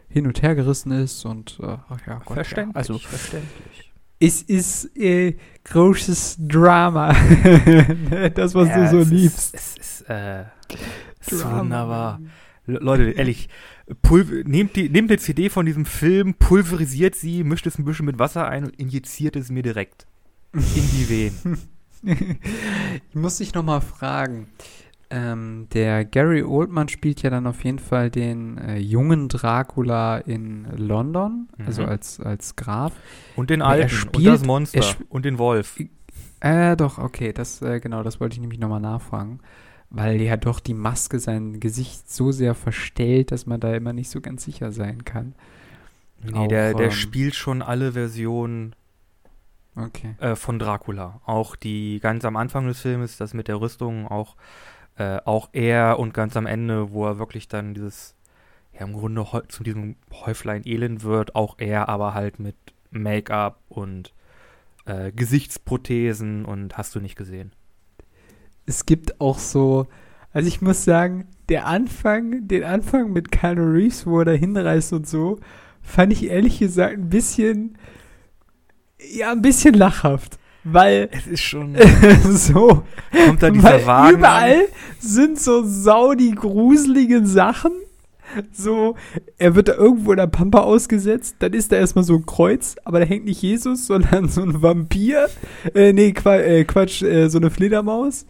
hin 0.08 0.26
und 0.26 0.42
her 0.42 0.54
gerissen 0.54 0.90
ist 0.92 1.24
und 1.24 1.58
äh, 1.62 1.76
ach 1.88 2.06
ja, 2.06 2.20
Gott, 2.24 2.34
verständlich, 2.34 2.74
ja. 2.74 2.78
also 2.78 2.98
verständlich. 2.98 3.92
Es 4.18 4.42
ist 4.42 4.96
äh, 4.96 5.36
großes 5.64 6.36
Drama. 6.40 7.12
das, 8.34 8.54
was 8.54 8.68
ja, 8.68 8.90
du 8.90 9.04
so 9.04 9.10
liebst. 9.10 9.54
Ist, 9.54 9.78
es 9.78 10.00
ist, 10.00 10.08
äh, 10.08 10.44
es 11.20 11.32
ist 11.32 11.44
wunderbar. 11.44 12.20
Leute, 12.66 13.10
ehrlich, 13.10 13.48
Pulver, 14.02 14.44
nehmt, 14.44 14.76
die, 14.76 14.88
nehmt 14.88 15.10
die 15.10 15.18
CD 15.18 15.48
von 15.48 15.66
diesem 15.66 15.84
Film, 15.84 16.34
pulverisiert 16.34 17.14
sie, 17.14 17.42
mischt 17.42 17.66
es 17.66 17.78
ein 17.78 17.84
bisschen 17.84 18.06
mit 18.06 18.18
Wasser 18.18 18.48
ein 18.48 18.64
und 18.64 18.76
injiziert 18.76 19.34
es 19.34 19.50
mir 19.50 19.62
direkt 19.62 20.06
in 20.52 20.60
die 20.62 21.08
Venen. 21.08 21.58
ich 23.10 23.14
muss 23.14 23.38
dich 23.38 23.54
nochmal 23.54 23.80
fragen. 23.80 24.48
Ähm, 25.10 25.66
der 25.74 26.06
Gary 26.06 26.42
Oldman 26.42 26.88
spielt 26.88 27.20
ja 27.22 27.28
dann 27.28 27.46
auf 27.46 27.64
jeden 27.64 27.78
Fall 27.78 28.10
den 28.10 28.56
äh, 28.56 28.78
jungen 28.78 29.28
Dracula 29.28 30.18
in 30.18 30.66
London, 30.74 31.48
mhm. 31.58 31.66
also 31.66 31.84
als, 31.84 32.18
als 32.18 32.56
Graf. 32.56 32.94
Und 33.36 33.50
den 33.50 33.60
alten, 33.60 33.90
spielt, 33.90 34.16
und 34.16 34.24
das 34.24 34.44
Monster, 34.44 34.96
und 35.10 35.24
den 35.24 35.36
Wolf. 35.36 35.78
Äh, 36.40 36.76
doch, 36.76 36.98
okay, 36.98 37.32
das, 37.32 37.60
äh, 37.60 37.78
genau, 37.80 38.02
das 38.02 38.20
wollte 38.20 38.34
ich 38.34 38.40
nämlich 38.40 38.58
nochmal 38.58 38.80
nachfragen. 38.80 39.40
Weil 39.94 40.22
ja 40.22 40.38
doch 40.38 40.58
die 40.58 40.72
Maske 40.72 41.18
sein 41.18 41.60
Gesicht 41.60 42.10
so 42.10 42.32
sehr 42.32 42.54
verstellt, 42.54 43.30
dass 43.30 43.44
man 43.44 43.60
da 43.60 43.74
immer 43.74 43.92
nicht 43.92 44.08
so 44.08 44.22
ganz 44.22 44.42
sicher 44.42 44.72
sein 44.72 45.04
kann. 45.04 45.34
Nee, 46.22 46.32
Auch, 46.32 46.48
der, 46.48 46.72
der 46.72 46.86
ähm, 46.86 46.92
spielt 46.92 47.34
schon 47.34 47.60
alle 47.60 47.92
Versionen 47.92 48.74
okay. 49.76 50.14
äh, 50.18 50.34
von 50.34 50.58
Dracula. 50.58 51.20
Auch 51.26 51.56
die 51.56 52.00
ganz 52.00 52.24
am 52.24 52.36
Anfang 52.36 52.66
des 52.66 52.80
Films, 52.80 53.18
das 53.18 53.34
mit 53.34 53.48
der 53.48 53.60
Rüstung, 53.60 54.08
auch 54.08 54.36
äh, 54.96 55.18
auch 55.24 55.50
er 55.52 55.98
und 55.98 56.14
ganz 56.14 56.36
am 56.36 56.46
Ende, 56.46 56.92
wo 56.92 57.06
er 57.06 57.18
wirklich 57.18 57.48
dann 57.48 57.74
dieses, 57.74 58.14
ja 58.72 58.80
im 58.80 58.92
Grunde 58.92 59.26
zu 59.48 59.62
diesem 59.62 59.96
Häuflein 60.12 60.62
Elend 60.64 61.02
wird, 61.02 61.34
auch 61.34 61.56
er 61.58 61.88
aber 61.88 62.14
halt 62.14 62.38
mit 62.38 62.56
Make-up 62.90 63.60
und 63.68 64.12
äh, 64.84 65.12
Gesichtsprothesen 65.12 66.44
und 66.44 66.76
hast 66.76 66.94
du 66.94 67.00
nicht 67.00 67.16
gesehen. 67.16 67.52
Es 68.66 68.86
gibt 68.86 69.20
auch 69.20 69.38
so, 69.38 69.86
also 70.32 70.48
ich 70.48 70.62
muss 70.62 70.84
sagen, 70.84 71.26
der 71.48 71.66
Anfang, 71.66 72.48
den 72.48 72.64
Anfang 72.64 73.12
mit 73.12 73.30
Keanu 73.30 73.72
Reeves, 73.72 74.06
wo 74.06 74.20
er 74.20 74.24
da 74.24 74.32
hinreist 74.32 74.92
und 74.92 75.06
so, 75.06 75.38
fand 75.82 76.12
ich 76.12 76.24
ehrlich 76.24 76.58
gesagt 76.58 76.94
ein 76.94 77.08
bisschen, 77.08 77.76
ja, 79.14 79.32
ein 79.32 79.42
bisschen 79.42 79.74
lachhaft. 79.74 80.38
Weil 80.64 81.08
es 81.10 81.26
ist 81.26 81.40
schon 81.40 81.76
so 82.30 82.84
kommt 83.26 83.42
da 83.42 83.50
dieser 83.50 83.84
Wagen 83.84 84.18
überall 84.18 84.60
an. 84.60 84.66
sind 85.00 85.40
so 85.40 85.64
saudi 85.64 86.30
gruselige 86.30 87.26
Sachen. 87.26 87.72
So 88.52 88.94
er 89.38 89.56
wird 89.56 89.68
da 89.68 89.74
irgendwo 89.74 90.12
in 90.12 90.18
der 90.18 90.28
Pampa 90.28 90.60
ausgesetzt 90.60 91.36
dann 91.40 91.52
ist 91.52 91.72
da 91.72 91.76
erstmal 91.76 92.04
so 92.04 92.14
ein 92.14 92.24
Kreuz 92.24 92.76
aber 92.84 93.00
da 93.00 93.04
hängt 93.04 93.26
nicht 93.26 93.42
Jesus 93.42 93.86
sondern 93.86 94.28
so 94.30 94.40
ein 94.40 94.62
Vampir 94.62 95.28
äh, 95.74 95.92
nee 95.92 96.12
Qua 96.12 96.38
äh, 96.38 96.64
Quatsch 96.64 97.02
äh, 97.02 97.28
so 97.28 97.36
eine 97.36 97.50
Fledermaus 97.50 98.24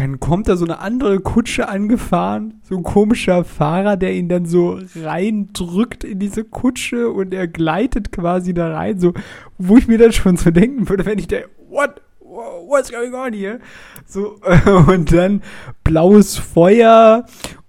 dann 0.00 0.18
kommt 0.18 0.48
da 0.48 0.56
so 0.56 0.64
eine 0.64 0.78
andere 0.78 1.20
Kutsche 1.20 1.68
angefahren, 1.68 2.60
so 2.62 2.76
ein 2.76 2.82
komischer 2.82 3.44
Fahrer, 3.44 3.96
der 3.96 4.14
ihn 4.14 4.28
dann 4.28 4.46
so 4.46 4.78
reindrückt 4.96 6.04
in 6.04 6.18
diese 6.18 6.44
Kutsche 6.44 7.10
und 7.10 7.34
er 7.34 7.46
gleitet 7.46 8.10
quasi 8.10 8.54
da 8.54 8.72
rein, 8.74 8.98
so, 8.98 9.12
wo 9.58 9.76
ich 9.76 9.88
mir 9.88 9.98
dann 9.98 10.12
schon 10.12 10.36
so 10.36 10.50
denken 10.50 10.88
würde, 10.88 11.04
wenn 11.06 11.18
ich 11.18 11.28
da, 11.28 11.38
what, 11.68 12.00
what's 12.20 12.90
going 12.90 13.14
on 13.14 13.32
here? 13.32 13.60
So, 14.06 14.38
und 14.86 15.12
dann 15.12 15.42
blaues 15.84 16.36
Feuer 16.38 17.26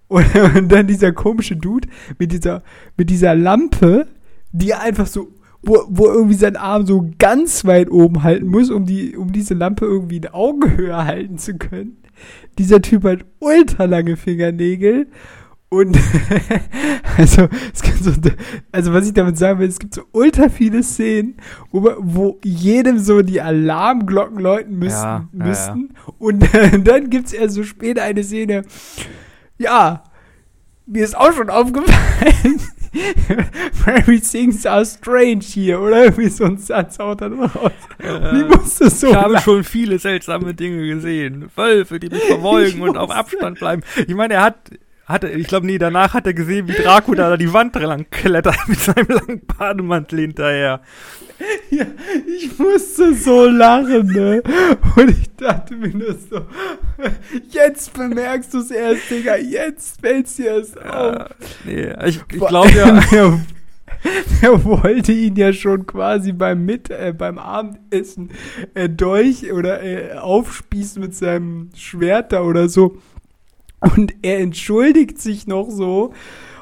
und, 0.08 0.36
und 0.56 0.72
dann 0.72 0.88
dieser 0.88 1.12
komische 1.12 1.58
Dude 1.58 1.90
mit 2.18 2.32
dieser, 2.32 2.64
mit 2.98 3.10
dieser 3.10 3.36
Lampe, 3.36 4.08
die 4.52 4.74
einfach 4.74 5.08
so 5.08 5.34
wo, 5.64 5.84
wo 5.90 6.08
irgendwie 6.08 6.36
sein 6.36 6.56
Arm 6.56 6.86
so 6.86 7.10
ganz 7.20 7.66
weit 7.66 7.92
oben 7.92 8.24
halten 8.24 8.48
muss, 8.48 8.72
um 8.72 8.86
die, 8.86 9.16
um 9.16 9.32
diese 9.32 9.54
Lampe 9.54 9.86
irgendwie 9.86 10.18
in 10.18 10.28
Augenhöhe 10.28 11.06
halten 11.06 11.38
zu 11.38 11.56
können. 11.58 12.01
Dieser 12.58 12.82
Typ 12.82 13.04
hat 13.04 13.26
ultra 13.40 13.86
lange 13.86 14.18
Fingernägel 14.18 15.08
Und 15.74 15.98
also, 17.18 17.48
es 17.74 17.82
gibt 17.82 18.04
so, 18.04 18.12
also 18.74 18.94
was 18.94 19.08
ich 19.08 19.14
damit 19.14 19.38
sagen 19.38 19.60
will, 19.60 19.70
es 19.70 19.80
gibt 19.80 19.94
so 19.94 20.02
ultra 20.12 20.50
viele 20.50 20.84
Szenen, 20.84 21.38
wo, 21.72 21.94
wo 21.98 22.40
jedem 22.44 23.00
so 23.00 23.22
die 23.22 23.40
Alarmglocken 23.40 24.38
läuten 24.38 24.78
müssen, 24.78 25.02
ja, 25.02 25.30
müssten. 25.32 25.90
Ja, 25.94 26.14
Und 26.18 26.54
äh, 26.54 26.78
dann 26.84 27.10
gibt 27.10 27.28
es 27.28 27.32
ja 27.32 27.48
so 27.48 27.64
später 27.64 28.04
eine 28.04 28.22
Szene, 28.22 28.64
ja, 29.58 30.04
mir 30.86 31.06
ist 31.06 31.16
auch 31.18 31.32
schon 31.32 31.50
aufgefallen, 31.50 32.62
Very 33.74 34.20
things 34.20 34.66
are 34.66 34.86
strange 34.86 35.44
hier, 35.44 35.80
oder? 35.80 36.06
Irgendwie 36.06 36.30
so 36.30 36.44
ein 36.44 36.58
Satz 36.58 37.00
haut 37.00 37.22
dann 37.22 37.40
raus. 37.40 37.72
Äh, 38.00 38.42
ich 38.42 38.48
musste 38.48 38.90
so 38.90 39.08
ich 39.08 39.16
habe 39.16 39.40
schon 39.40 39.64
viele 39.64 39.98
seltsame 39.98 40.54
Dinge 40.54 40.86
gesehen. 40.88 41.50
Wölfe, 41.56 42.00
die 42.00 42.10
mich 42.10 42.24
verfolgen 42.28 42.82
und 42.82 42.98
auf 42.98 43.10
Abstand 43.10 43.60
bleiben. 43.60 43.84
Ich 43.96 44.14
meine, 44.14 44.36
er 44.36 44.44
hat, 44.44 44.72
hatte, 45.12 45.30
ich 45.30 45.48
glaube, 45.48 45.66
nee, 45.66 45.78
danach 45.78 46.14
hat 46.14 46.26
er 46.26 46.34
gesehen, 46.34 46.68
wie 46.68 46.74
Dracula 46.74 47.30
da 47.30 47.38
die 47.38 47.54
Wand 47.54 47.76
lang 47.76 48.06
klettert 48.10 48.58
mit 48.68 48.80
seinem 48.80 49.08
langen 49.08 49.42
Bademantel 49.46 50.20
hinterher. 50.20 50.82
Ja, 51.72 51.86
ich 52.28 52.58
musste 52.60 53.16
so 53.16 53.48
lachen, 53.48 54.08
ne? 54.08 54.44
Und 54.96 55.10
ich 55.10 55.36
dachte 55.38 55.76
mir 55.76 55.90
nur 55.90 56.14
so, 56.14 56.42
jetzt 57.50 57.94
bemerkst 57.94 58.54
du 58.54 58.60
es 58.60 58.70
erst, 58.70 59.10
Digga, 59.10 59.38
jetzt 59.38 60.02
fällt's 60.02 60.36
dir 60.36 60.58
erst 60.58 60.80
auf. 60.80 61.30
nee, 61.66 61.92
ich, 62.06 62.22
ich 62.32 62.40
glaube 62.40 62.72
ja. 62.72 63.00
Der, 63.12 63.40
der 64.42 64.64
wollte 64.64 65.12
ihn 65.12 65.36
ja 65.36 65.54
schon 65.54 65.86
quasi 65.86 66.32
beim 66.32 66.66
Mit, 66.66 66.90
äh, 66.90 67.14
beim 67.18 67.38
Abendessen 67.38 68.32
äh, 68.74 68.90
durch 68.90 69.52
oder 69.52 69.82
äh, 69.84 70.14
aufspießen 70.18 71.02
mit 71.02 71.16
seinem 71.16 71.70
Schwert 71.76 72.32
da 72.34 72.42
oder 72.42 72.70
so. 72.70 72.98
Und 73.82 74.14
er 74.22 74.40
entschuldigt 74.40 75.20
sich 75.20 75.48
noch 75.48 75.70
so 75.70 76.14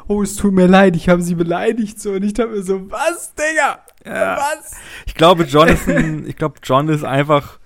oh, 0.09 0.23
es 0.23 0.35
tut 0.35 0.53
mir 0.53 0.67
leid, 0.67 0.95
ich 0.95 1.07
habe 1.07 1.21
sie 1.21 1.35
beleidigt 1.35 2.01
so 2.01 2.11
und 2.13 2.23
ich 2.23 2.33
dachte 2.33 2.49
mir 2.49 2.63
so, 2.63 2.91
was, 2.91 3.33
Digga? 3.35 3.79
Ja. 4.05 4.37
Was? 4.37 4.75
Ich 5.05 5.13
glaube, 5.13 5.43
Jonathan, 5.43 6.27
ich 6.27 6.35
glaube, 6.35 6.55
John 6.63 6.89
ist 6.89 7.05
einfach. 7.05 7.59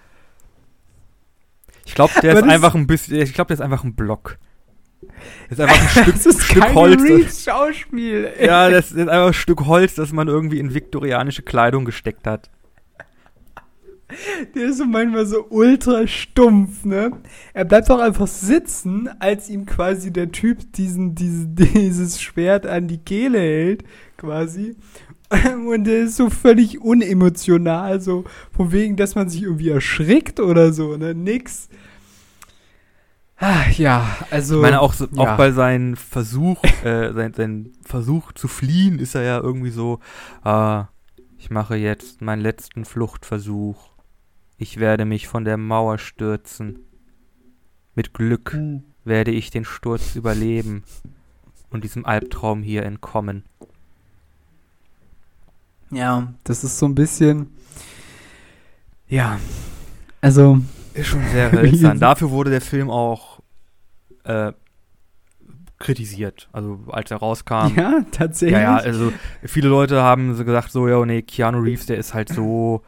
Ich 1.85 1.95
glaube, 1.95 2.13
der 2.21 2.35
ist 2.35 2.43
einfach 2.43 2.75
ein 2.75 2.85
bisschen. 2.85 3.21
Ich 3.21 3.33
glaube, 3.33 3.47
der 3.47 3.55
ist 3.55 3.61
einfach 3.61 3.83
ein 3.83 3.95
Block. 3.95 4.37
Das 5.49 5.57
ist 5.57 5.61
einfach 5.61 5.81
ein 5.81 5.89
Stück, 6.03 6.13
das 6.15 6.25
ist 6.25 6.43
Stück 6.43 6.73
Holz. 6.73 7.01
Das, 7.07 7.43
Schauspiel. 7.43 8.31
Ey. 8.37 8.47
Ja, 8.47 8.69
das 8.69 8.91
ist 8.91 8.99
einfach 8.99 9.27
ein 9.27 9.33
Stück 9.33 9.65
Holz, 9.65 9.95
das 9.95 10.11
man 10.11 10.27
irgendwie 10.27 10.59
in 10.59 10.73
viktorianische 10.73 11.43
Kleidung 11.43 11.85
gesteckt 11.85 12.27
hat. 12.27 12.49
Der 14.55 14.65
ist 14.65 14.77
so 14.77 14.85
manchmal 14.85 15.25
so 15.25 15.45
ultra 15.49 16.07
stumpf, 16.07 16.85
ne? 16.85 17.11
Er 17.53 17.65
bleibt 17.65 17.89
auch 17.91 17.99
einfach 17.99 18.27
sitzen, 18.27 19.09
als 19.19 19.49
ihm 19.49 19.65
quasi 19.65 20.11
der 20.11 20.31
Typ 20.31 20.73
diesen, 20.73 21.15
diesen, 21.15 21.55
dieses 21.55 22.21
Schwert 22.21 22.65
an 22.65 22.87
die 22.87 22.99
Kehle 22.99 23.39
hält, 23.39 23.83
quasi. 24.17 24.75
Und 25.67 25.85
der 25.85 26.03
ist 26.03 26.17
so 26.17 26.29
völlig 26.29 26.81
unemotional, 26.81 28.01
so 28.01 28.25
von 28.51 28.71
wegen, 28.71 28.95
dass 28.95 29.15
man 29.15 29.29
sich 29.29 29.43
irgendwie 29.43 29.69
erschrickt 29.69 30.39
oder 30.39 30.73
so, 30.73 30.97
ne? 30.97 31.13
Nix. 31.13 31.69
Ah, 33.37 33.67
ja, 33.71 34.07
also. 34.29 34.55
Ich 34.57 34.61
meine, 34.61 34.79
auch, 34.79 34.93
so, 34.93 35.05
ja. 35.11 35.19
auch 35.19 35.37
bei 35.37 35.51
seinem 35.51 35.97
Versuch, 35.97 36.63
äh, 36.83 37.11
sein, 37.13 37.33
sein 37.33 37.73
Versuch 37.83 38.31
zu 38.31 38.47
fliehen, 38.47 38.99
ist 38.99 39.15
er 39.15 39.23
ja 39.23 39.37
irgendwie 39.39 39.71
so, 39.71 39.99
äh, 40.45 40.83
ich 41.37 41.49
mache 41.49 41.75
jetzt 41.75 42.21
meinen 42.21 42.41
letzten 42.41 42.85
Fluchtversuch. 42.85 43.92
Ich 44.63 44.79
werde 44.79 45.03
mich 45.03 45.27
von 45.27 45.43
der 45.43 45.57
Mauer 45.57 45.97
stürzen. 45.97 46.79
Mit 47.95 48.13
Glück 48.13 48.53
hm. 48.53 48.83
werde 49.03 49.31
ich 49.31 49.51
den 49.51 49.65
Sturz 49.65 50.15
überleben 50.15 50.83
und 51.69 51.83
diesem 51.83 52.05
Albtraum 52.05 52.63
hier 52.63 52.83
entkommen. 52.83 53.43
Ja, 55.91 56.33
das 56.45 56.63
ist 56.63 56.79
so 56.79 56.85
ein 56.85 56.95
bisschen. 56.95 57.47
Ja. 59.09 59.37
Also. 60.21 60.61
Ist 60.93 61.07
schon 61.07 61.27
sehr 61.33 61.51
hölzern. 61.51 61.99
Dafür 61.99 62.31
wurde 62.31 62.49
der 62.49 62.61
Film 62.61 62.89
auch 62.89 63.41
äh, 64.23 64.53
kritisiert. 65.77 66.47
Also 66.53 66.79
als 66.87 67.11
er 67.11 67.17
rauskam. 67.17 67.75
Ja, 67.75 68.05
tatsächlich. 68.11 68.53
Ja, 68.53 68.61
ja, 68.61 68.75
also 68.77 69.11
viele 69.43 69.67
Leute 69.67 70.01
haben 70.01 70.33
so 70.35 70.45
gesagt, 70.45 70.71
so, 70.71 70.87
ja, 70.87 71.05
nee, 71.05 71.21
Keanu 71.21 71.59
Reeves, 71.59 71.85
der 71.85 71.97
ist 71.97 72.13
halt 72.13 72.29
so 72.29 72.81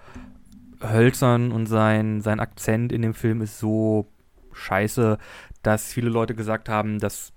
hölzern 0.92 1.52
und 1.52 1.66
sein, 1.68 2.22
sein 2.22 2.40
Akzent 2.40 2.92
in 2.92 3.02
dem 3.02 3.14
Film 3.14 3.42
ist 3.42 3.60
so 3.60 4.12
scheiße, 4.54 5.18
dass 5.64 5.92
viele 5.92 6.10
Leute 6.10 6.36
gesagt 6.36 6.70
haben, 6.70 7.00
das 7.00 7.34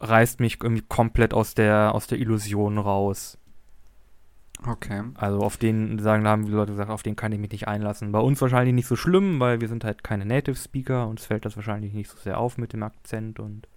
reißt 0.00 0.40
mich 0.40 0.58
irgendwie 0.62 0.84
komplett 0.86 1.34
aus 1.34 1.54
der, 1.54 1.94
aus 1.94 2.06
der 2.06 2.18
Illusion 2.18 2.78
raus. 2.78 3.38
Okay. 4.66 5.02
Also 5.14 5.40
auf 5.40 5.56
den, 5.56 5.98
sagen, 5.98 6.26
haben 6.26 6.46
die 6.46 6.52
Leute 6.52 6.72
gesagt, 6.72 6.90
auf 6.90 7.02
den 7.02 7.16
kann 7.16 7.32
ich 7.32 7.38
mich 7.38 7.50
nicht 7.50 7.68
einlassen. 7.68 8.12
Bei 8.12 8.20
uns 8.20 8.40
wahrscheinlich 8.40 8.74
nicht 8.74 8.86
so 8.86 8.96
schlimm, 8.96 9.40
weil 9.40 9.60
wir 9.60 9.68
sind 9.68 9.84
halt 9.84 10.04
keine 10.04 10.24
Native 10.24 10.56
Speaker, 10.56 11.08
uns 11.08 11.24
fällt 11.24 11.44
das 11.44 11.56
wahrscheinlich 11.56 11.92
nicht 11.92 12.10
so 12.10 12.18
sehr 12.18 12.38
auf 12.38 12.58
mit 12.58 12.72
dem 12.72 12.82
Akzent 12.82 13.40
und 13.40 13.68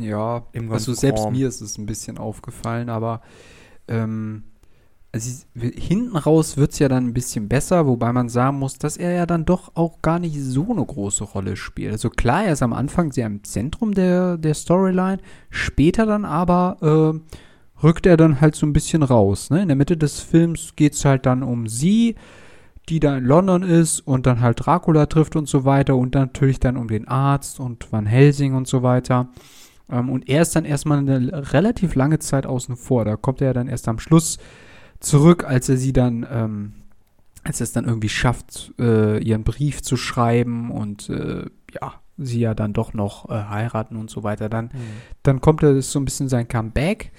ja, 0.00 0.46
also 0.70 0.94
selbst 0.94 1.30
mir 1.30 1.46
ist 1.46 1.60
es 1.60 1.76
ein 1.76 1.84
bisschen 1.84 2.16
aufgefallen, 2.16 2.88
aber 2.88 3.20
ähm, 3.86 4.44
also 5.14 5.30
hinten 5.54 6.16
raus 6.16 6.56
wird 6.56 6.72
es 6.72 6.80
ja 6.80 6.88
dann 6.88 7.06
ein 7.06 7.14
bisschen 7.14 7.48
besser, 7.48 7.86
wobei 7.86 8.12
man 8.12 8.28
sagen 8.28 8.58
muss, 8.58 8.78
dass 8.78 8.96
er 8.96 9.12
ja 9.12 9.26
dann 9.26 9.44
doch 9.44 9.70
auch 9.76 10.02
gar 10.02 10.18
nicht 10.18 10.36
so 10.40 10.72
eine 10.72 10.84
große 10.84 11.22
Rolle 11.22 11.54
spielt. 11.56 11.92
Also 11.92 12.10
klar, 12.10 12.44
er 12.44 12.54
ist 12.54 12.64
am 12.64 12.72
Anfang 12.72 13.12
sehr 13.12 13.28
im 13.28 13.44
Zentrum 13.44 13.94
der, 13.94 14.36
der 14.38 14.54
Storyline, 14.54 15.18
später 15.50 16.04
dann 16.04 16.24
aber 16.24 17.22
äh, 17.22 17.84
rückt 17.84 18.06
er 18.06 18.16
dann 18.16 18.40
halt 18.40 18.56
so 18.56 18.66
ein 18.66 18.72
bisschen 18.72 19.04
raus. 19.04 19.50
Ne? 19.50 19.62
In 19.62 19.68
der 19.68 19.76
Mitte 19.76 19.96
des 19.96 20.18
Films 20.18 20.74
geht 20.74 20.94
es 20.94 21.04
halt 21.04 21.26
dann 21.26 21.44
um 21.44 21.68
sie, 21.68 22.16
die 22.88 22.98
da 22.98 23.16
in 23.16 23.24
London 23.24 23.62
ist 23.62 24.00
und 24.00 24.26
dann 24.26 24.40
halt 24.40 24.66
Dracula 24.66 25.06
trifft 25.06 25.36
und 25.36 25.48
so 25.48 25.64
weiter 25.64 25.94
und 25.94 26.16
dann 26.16 26.22
natürlich 26.22 26.58
dann 26.58 26.76
um 26.76 26.88
den 26.88 27.06
Arzt 27.06 27.60
und 27.60 27.92
Van 27.92 28.06
Helsing 28.06 28.54
und 28.54 28.66
so 28.66 28.82
weiter. 28.82 29.28
Ähm, 29.88 30.10
und 30.10 30.28
er 30.28 30.42
ist 30.42 30.56
dann 30.56 30.64
erstmal 30.64 30.98
eine 30.98 31.52
relativ 31.52 31.94
lange 31.94 32.18
Zeit 32.18 32.46
außen 32.46 32.74
vor. 32.74 33.04
Da 33.04 33.14
kommt 33.14 33.40
er 33.40 33.48
ja 33.48 33.52
dann 33.52 33.68
erst 33.68 33.86
am 33.86 34.00
Schluss 34.00 34.38
zurück, 35.04 35.44
als 35.44 35.68
er 35.68 35.76
sie 35.76 35.92
dann, 35.92 36.26
ähm, 36.30 36.72
als 37.42 37.60
er 37.60 37.64
es 37.64 37.72
dann 37.72 37.84
irgendwie 37.84 38.08
schafft, 38.08 38.72
äh, 38.78 39.22
ihren 39.22 39.44
Brief 39.44 39.82
zu 39.82 39.96
schreiben 39.96 40.70
und 40.70 41.08
äh, 41.10 41.46
ja, 41.72 41.94
sie 42.16 42.40
ja 42.40 42.54
dann 42.54 42.72
doch 42.72 42.94
noch 42.94 43.28
äh, 43.28 43.34
heiraten 43.34 43.96
und 43.96 44.10
so 44.10 44.22
weiter. 44.22 44.48
Dann, 44.48 44.66
mhm. 44.66 44.78
dann 45.22 45.40
kommt 45.40 45.62
er 45.62 45.80
so 45.82 45.98
ein 45.98 46.04
bisschen 46.04 46.28
sein 46.28 46.48
Comeback. 46.48 47.12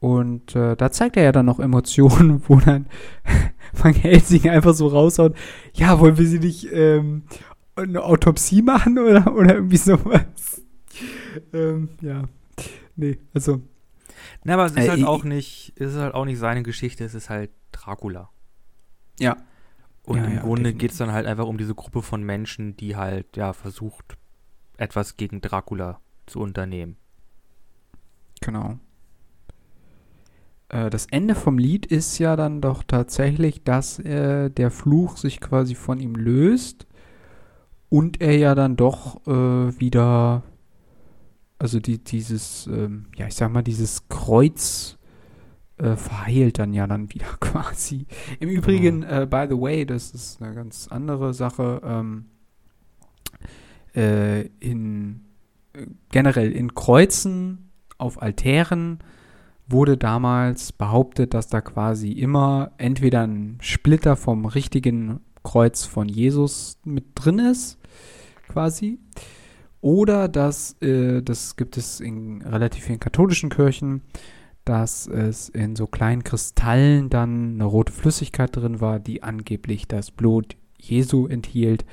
Und 0.00 0.54
äh, 0.54 0.76
da 0.76 0.92
zeigt 0.92 1.16
er 1.16 1.24
ja 1.24 1.32
dann 1.32 1.46
noch 1.46 1.58
Emotionen, 1.58 2.42
wo 2.48 2.60
dann 2.60 2.86
Van 3.72 3.94
Helsing 3.94 4.48
einfach 4.48 4.74
so 4.74 4.88
raushaut, 4.88 5.34
ja, 5.74 5.98
wollen 5.98 6.18
wir 6.18 6.26
sie 6.26 6.38
nicht 6.38 6.68
ähm, 6.72 7.24
eine 7.74 8.02
Autopsie 8.02 8.62
machen 8.62 8.98
oder, 8.98 9.34
oder 9.34 9.54
irgendwie 9.54 9.76
sowas? 9.76 10.62
ähm, 11.52 11.90
ja. 12.00 12.22
Nee, 12.96 13.18
also 13.32 13.60
na, 14.44 14.54
aber 14.54 14.66
es 14.66 14.72
ist 14.72 14.84
äh, 14.84 14.90
halt 14.90 15.04
auch 15.04 15.24
nicht, 15.24 15.72
es 15.76 15.94
ist 15.94 16.00
halt 16.00 16.14
auch 16.14 16.24
nicht 16.24 16.38
seine 16.38 16.62
Geschichte, 16.62 17.04
es 17.04 17.14
ist 17.14 17.30
halt 17.30 17.50
Dracula. 17.72 18.30
Ja. 19.18 19.36
Und 20.02 20.18
ja, 20.18 20.24
im 20.24 20.34
ja, 20.36 20.40
Grunde 20.40 20.72
geht 20.72 20.92
es 20.92 20.96
dann 20.98 21.12
halt 21.12 21.26
einfach 21.26 21.46
um 21.46 21.58
diese 21.58 21.74
Gruppe 21.74 22.02
von 22.02 22.22
Menschen, 22.22 22.76
die 22.76 22.96
halt, 22.96 23.36
ja, 23.36 23.52
versucht, 23.52 24.16
etwas 24.78 25.16
gegen 25.16 25.40
Dracula 25.40 26.00
zu 26.26 26.40
unternehmen. 26.40 26.96
Genau. 28.40 28.78
Äh, 30.68 30.90
das 30.90 31.06
Ende 31.06 31.34
vom 31.34 31.58
Lied 31.58 31.86
ist 31.86 32.18
ja 32.18 32.36
dann 32.36 32.60
doch 32.60 32.82
tatsächlich, 32.82 33.64
dass 33.64 33.98
äh, 33.98 34.50
der 34.50 34.70
Fluch 34.70 35.16
sich 35.16 35.40
quasi 35.40 35.74
von 35.74 36.00
ihm 36.00 36.14
löst 36.14 36.86
und 37.88 38.20
er 38.20 38.36
ja 38.36 38.54
dann 38.54 38.76
doch 38.76 39.26
äh, 39.26 39.80
wieder 39.80 40.42
also 41.58 41.80
die, 41.80 41.98
dieses, 41.98 42.66
ähm, 42.66 43.06
ja, 43.16 43.26
ich 43.26 43.34
sag 43.34 43.52
mal, 43.52 43.62
dieses 43.62 44.08
Kreuz 44.08 44.98
äh, 45.78 45.96
verheilt 45.96 46.58
dann 46.58 46.72
ja 46.72 46.86
dann 46.86 47.12
wieder 47.12 47.26
quasi. 47.40 48.06
Im 48.40 48.48
Übrigen, 48.48 49.02
äh, 49.02 49.26
by 49.28 49.46
the 49.48 49.60
way, 49.60 49.84
das 49.84 50.10
ist 50.12 50.42
eine 50.42 50.54
ganz 50.54 50.88
andere 50.88 51.34
Sache, 51.34 51.80
ähm, 51.84 52.26
äh, 53.94 54.42
in 54.60 55.20
äh, 55.72 55.86
generell 56.10 56.52
in 56.52 56.74
Kreuzen 56.74 57.70
auf 57.96 58.22
Altären 58.22 59.00
wurde 59.66 59.96
damals 59.96 60.72
behauptet, 60.72 61.34
dass 61.34 61.48
da 61.48 61.60
quasi 61.60 62.12
immer 62.12 62.72
entweder 62.78 63.26
ein 63.26 63.58
Splitter 63.60 64.16
vom 64.16 64.46
richtigen 64.46 65.20
Kreuz 65.42 65.84
von 65.84 66.08
Jesus 66.08 66.78
mit 66.84 67.04
drin 67.14 67.38
ist, 67.38 67.78
quasi, 68.48 68.98
oder 69.80 70.28
dass, 70.28 70.76
äh, 70.82 71.22
das 71.22 71.56
gibt 71.56 71.76
es 71.76 72.00
in 72.00 72.42
relativ 72.42 72.84
vielen 72.84 73.00
katholischen 73.00 73.50
Kirchen, 73.50 74.02
dass 74.64 75.06
es 75.06 75.48
in 75.48 75.76
so 75.76 75.86
kleinen 75.86 76.24
Kristallen 76.24 77.08
dann 77.08 77.54
eine 77.54 77.64
rote 77.64 77.92
Flüssigkeit 77.92 78.54
drin 78.54 78.80
war, 78.80 78.98
die 78.98 79.22
angeblich 79.22 79.86
das 79.88 80.10
Blut 80.10 80.56
Jesu 80.78 81.26
enthielt. 81.26 81.84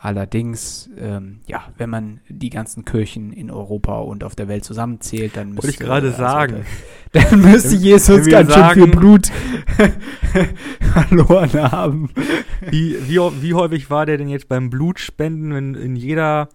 Allerdings, 0.00 0.88
ähm, 0.96 1.40
ja, 1.48 1.72
wenn 1.76 1.90
man 1.90 2.20
die 2.28 2.50
ganzen 2.50 2.84
Kirchen 2.84 3.32
in 3.32 3.50
Europa 3.50 3.98
und 3.98 4.22
auf 4.22 4.36
der 4.36 4.46
Welt 4.46 4.64
zusammenzählt, 4.64 5.36
dann 5.36 5.48
müsste 5.50 5.62
Wollte 5.64 5.74
ich 5.74 5.78
gerade 5.80 6.06
also, 6.08 6.18
sagen. 6.18 6.66
Dann 7.12 7.40
müsste 7.40 7.74
Jesus 7.74 8.28
ganz 8.28 8.52
schön 8.52 8.64
viel 8.74 8.82
sagen- 8.82 8.90
Blut 8.92 9.30
verloren 10.92 11.52
haben. 11.72 12.10
Wie, 12.70 12.96
wie, 13.08 13.18
wie 13.42 13.54
häufig 13.54 13.90
war 13.90 14.06
der 14.06 14.18
denn 14.18 14.28
jetzt 14.28 14.48
beim 14.48 14.70
Blutspenden, 14.70 15.54
wenn 15.54 15.74
in 15.74 15.96
jeder, 15.96 16.48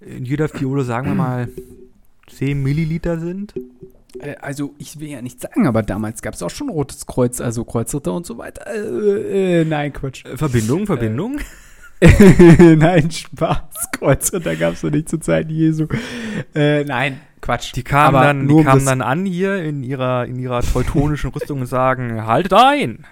in 0.00 0.24
jeder 0.24 0.48
Fiole, 0.48 0.84
sagen 0.84 1.08
wir 1.08 1.14
mal, 1.14 1.48
10 2.28 2.62
Milliliter 2.62 3.18
sind? 3.18 3.54
Äh, 4.20 4.36
Also, 4.40 4.74
ich 4.78 5.00
will 5.00 5.08
ja 5.08 5.22
nicht 5.22 5.40
sagen, 5.40 5.66
aber 5.66 5.82
damals 5.82 6.22
gab 6.22 6.34
es 6.34 6.42
auch 6.42 6.50
schon 6.50 6.68
Rotes 6.68 7.06
Kreuz, 7.06 7.40
also 7.40 7.64
Kreuzritter 7.64 8.12
und 8.12 8.26
so 8.26 8.38
weiter. 8.38 8.66
Äh, 8.66 9.60
äh, 9.60 9.64
nein, 9.64 9.92
Quatsch. 9.92 10.24
Äh, 10.24 10.36
Verbindung, 10.36 10.86
Verbindung? 10.86 11.38
nein, 12.00 13.10
Spaß. 13.10 13.90
Kreuzritter 13.92 14.54
gab 14.56 14.74
es 14.74 14.82
noch 14.82 14.90
nicht 14.90 15.08
zur 15.08 15.20
Zeit 15.20 15.50
Jesu. 15.50 15.86
Äh, 16.54 16.84
nein, 16.84 17.20
Quatsch. 17.40 17.74
Die 17.74 17.82
kamen, 17.82 18.14
Aber 18.14 18.24
dann, 18.26 18.46
die 18.48 18.62
kamen 18.62 18.86
dann 18.86 19.02
an 19.02 19.24
hier 19.26 19.62
in 19.62 19.82
ihrer, 19.82 20.26
in 20.26 20.38
ihrer 20.38 20.62
teutonischen 20.62 21.30
Rüstung 21.30 21.60
und 21.60 21.66
sagen, 21.66 22.24
haltet 22.26 22.52
ein! 22.52 23.04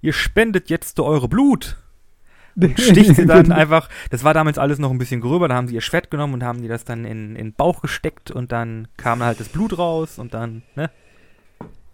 Ihr 0.00 0.12
spendet 0.12 0.70
jetzt 0.70 0.98
eure 1.00 1.28
Blut! 1.28 1.76
Sticht 2.76 3.16
sie 3.16 3.26
dann 3.26 3.52
einfach, 3.52 3.88
das 4.10 4.24
war 4.24 4.34
damals 4.34 4.58
alles 4.58 4.78
noch 4.78 4.90
ein 4.90 4.98
bisschen 4.98 5.20
gröber, 5.20 5.48
da 5.48 5.54
haben 5.54 5.68
sie 5.68 5.74
ihr 5.74 5.80
Schwert 5.80 6.10
genommen 6.10 6.34
und 6.34 6.42
haben 6.42 6.62
die 6.62 6.68
das 6.68 6.84
dann 6.84 7.04
in, 7.04 7.36
in 7.36 7.48
den 7.48 7.52
Bauch 7.52 7.82
gesteckt 7.82 8.30
und 8.30 8.52
dann 8.52 8.88
kam 8.96 9.22
halt 9.22 9.40
das 9.40 9.48
Blut 9.48 9.78
raus 9.78 10.18
und 10.18 10.34
dann, 10.34 10.62
ne? 10.74 10.90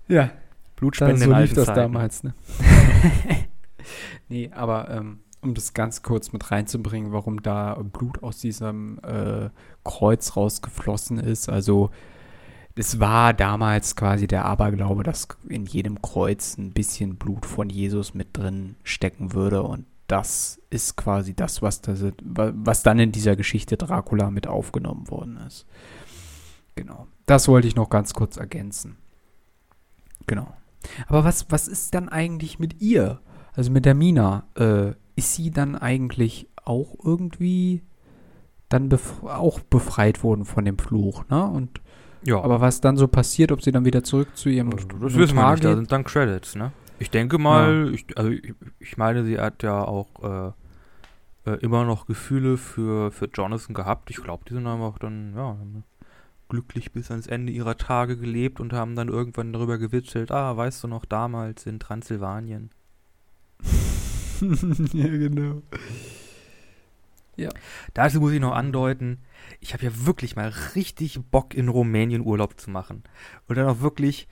Ja, 0.09 0.31
Blutspende 0.77 1.25
so 1.25 1.33
in 1.33 1.39
lief 1.39 1.55
das 1.55 1.67
Zeiten. 1.67 1.81
damals, 1.81 2.23
ne? 2.23 2.35
nee, 4.29 4.51
aber 4.55 4.91
ähm, 4.91 5.21
um 5.43 5.55
das 5.55 5.75
ganz 5.75 6.03
kurz 6.03 6.33
mit 6.33 6.51
reinzubringen, 6.51 7.13
warum 7.13 7.43
da 7.43 7.75
Blut 7.75 8.23
aus 8.23 8.39
diesem 8.39 8.99
äh, 9.03 9.51
Kreuz 9.85 10.37
rausgeflossen 10.37 11.19
ist. 11.19 11.49
Also 11.49 11.91
es 12.75 13.01
war 13.01 13.35
damals 13.35 13.97
quasi 13.97 14.27
der 14.27 14.45
Aberglaube, 14.45 15.03
dass 15.03 15.29
in 15.49 15.67
jedem 15.67 16.01
Kreuz 16.01 16.57
ein 16.57 16.73
bisschen 16.73 17.17
Blut 17.17 17.45
von 17.45 17.69
Jesus 17.69 18.15
mit 18.15 18.37
drin 18.37 18.77
stecken 18.85 19.35
würde 19.35 19.63
und 19.63 19.85
das 20.07 20.61
ist 20.71 20.97
quasi 20.97 21.35
das, 21.35 21.63
was, 21.63 21.81
das, 21.81 22.05
was 22.23 22.83
dann 22.83 22.99
in 22.99 23.13
dieser 23.13 23.37
Geschichte 23.37 23.77
Dracula 23.77 24.31
mit 24.31 24.47
aufgenommen 24.47 25.09
worden 25.11 25.39
ist. 25.47 25.67
Genau. 26.75 27.07
Das 27.27 27.49
wollte 27.49 27.69
ich 27.69 27.77
noch 27.77 27.91
ganz 27.91 28.15
kurz 28.15 28.37
ergänzen. 28.37 28.97
Genau. 30.27 30.53
Aber 31.07 31.25
was, 31.25 31.47
was 31.51 31.69
ist 31.69 31.95
dann 31.95 32.09
eigentlich 32.09 32.59
mit 32.59 32.81
ihr? 32.81 33.21
Also 33.55 33.71
mit 33.71 33.85
der 33.85 33.95
Mina? 33.95 34.45
Äh, 34.57 34.93
ist 35.15 35.35
sie 35.35 35.51
dann 35.51 35.77
eigentlich 35.77 36.49
auch 36.65 36.95
irgendwie 37.05 37.83
dann 38.69 38.89
bef 38.89 39.23
auch 39.23 39.61
befreit 39.61 40.25
worden 40.25 40.45
von 40.45 40.65
dem 40.65 40.79
Fluch, 40.79 41.29
ne? 41.29 41.45
Und 41.45 41.81
Ja, 42.25 42.41
aber 42.41 42.61
was 42.61 42.81
dann 42.81 42.97
so 42.97 43.07
passiert, 43.09 43.53
ob 43.53 43.63
sie 43.63 43.73
dann 43.73 43.85
wieder 43.85 44.03
zurück 44.03 44.37
zu 44.37 44.49
ihrem 44.49 44.71
das, 44.71 44.87
das 44.89 45.01
wissen 45.15 45.37
wir 45.37 45.43
Notar 45.43 45.51
nicht, 45.53 45.65
da 45.65 45.69
geht? 45.69 45.77
sind 45.77 45.93
dann 45.93 46.05
Credits, 46.05 46.55
ne? 46.55 46.73
Ich 47.03 47.11
denke 47.11 47.37
mal, 47.37 47.93
ich, 47.93 48.17
also 48.17 48.31
ich, 48.31 48.55
ich 48.79 48.97
meine, 48.97 49.25
sie 49.25 49.37
hat 49.37 49.65
ja 49.65 49.83
auch 49.83 50.55
äh, 51.45 51.51
äh, 51.51 51.57
immer 51.57 51.85
noch 51.85 52.07
Gefühle 52.07 52.57
für, 52.57 53.11
für 53.11 53.27
Jonathan 53.27 53.75
gehabt. 53.75 54.09
Ich 54.11 54.23
glaube, 54.23 54.45
die 54.49 54.55
sind 54.55 54.69
einfach 54.69 55.01
dann, 55.01 55.35
ja, 55.35 55.43
haben 55.43 55.83
glücklich 56.49 56.93
bis 56.93 57.11
ans 57.11 57.27
Ende 57.27 57.53
ihrer 57.53 57.77
Tage 57.77 58.17
gelebt 58.17 58.61
und 58.61 58.73
haben 58.73 58.95
dann 58.95 59.09
irgendwann 59.09 59.53
darüber 59.53 59.79
gewitzelt, 59.79 60.31
ah, 60.31 60.57
weißt 60.57 60.85
du 60.85 60.89
noch, 60.89 61.05
damals 61.05 61.67
in 61.67 61.81
Transsilvanien. 61.81 62.71
ja, 64.93 65.09
genau. 65.09 65.63
Dazu 67.95 68.21
muss 68.21 68.31
ich 68.31 68.41
noch 68.41 68.55
andeuten, 68.55 69.19
ich 69.59 69.75
habe 69.75 69.85
ja 69.87 69.91
wirklich 70.07 70.37
mal 70.37 70.53
richtig 70.77 71.19
Bock 71.33 71.53
in 71.55 71.69
Rumänien 71.69 72.25
Urlaub 72.25 72.61
zu 72.61 72.71
machen. 72.71 73.03
Und 73.49 73.59
dann 73.59 73.67
auch 73.67 73.81
wirklich 73.81 74.29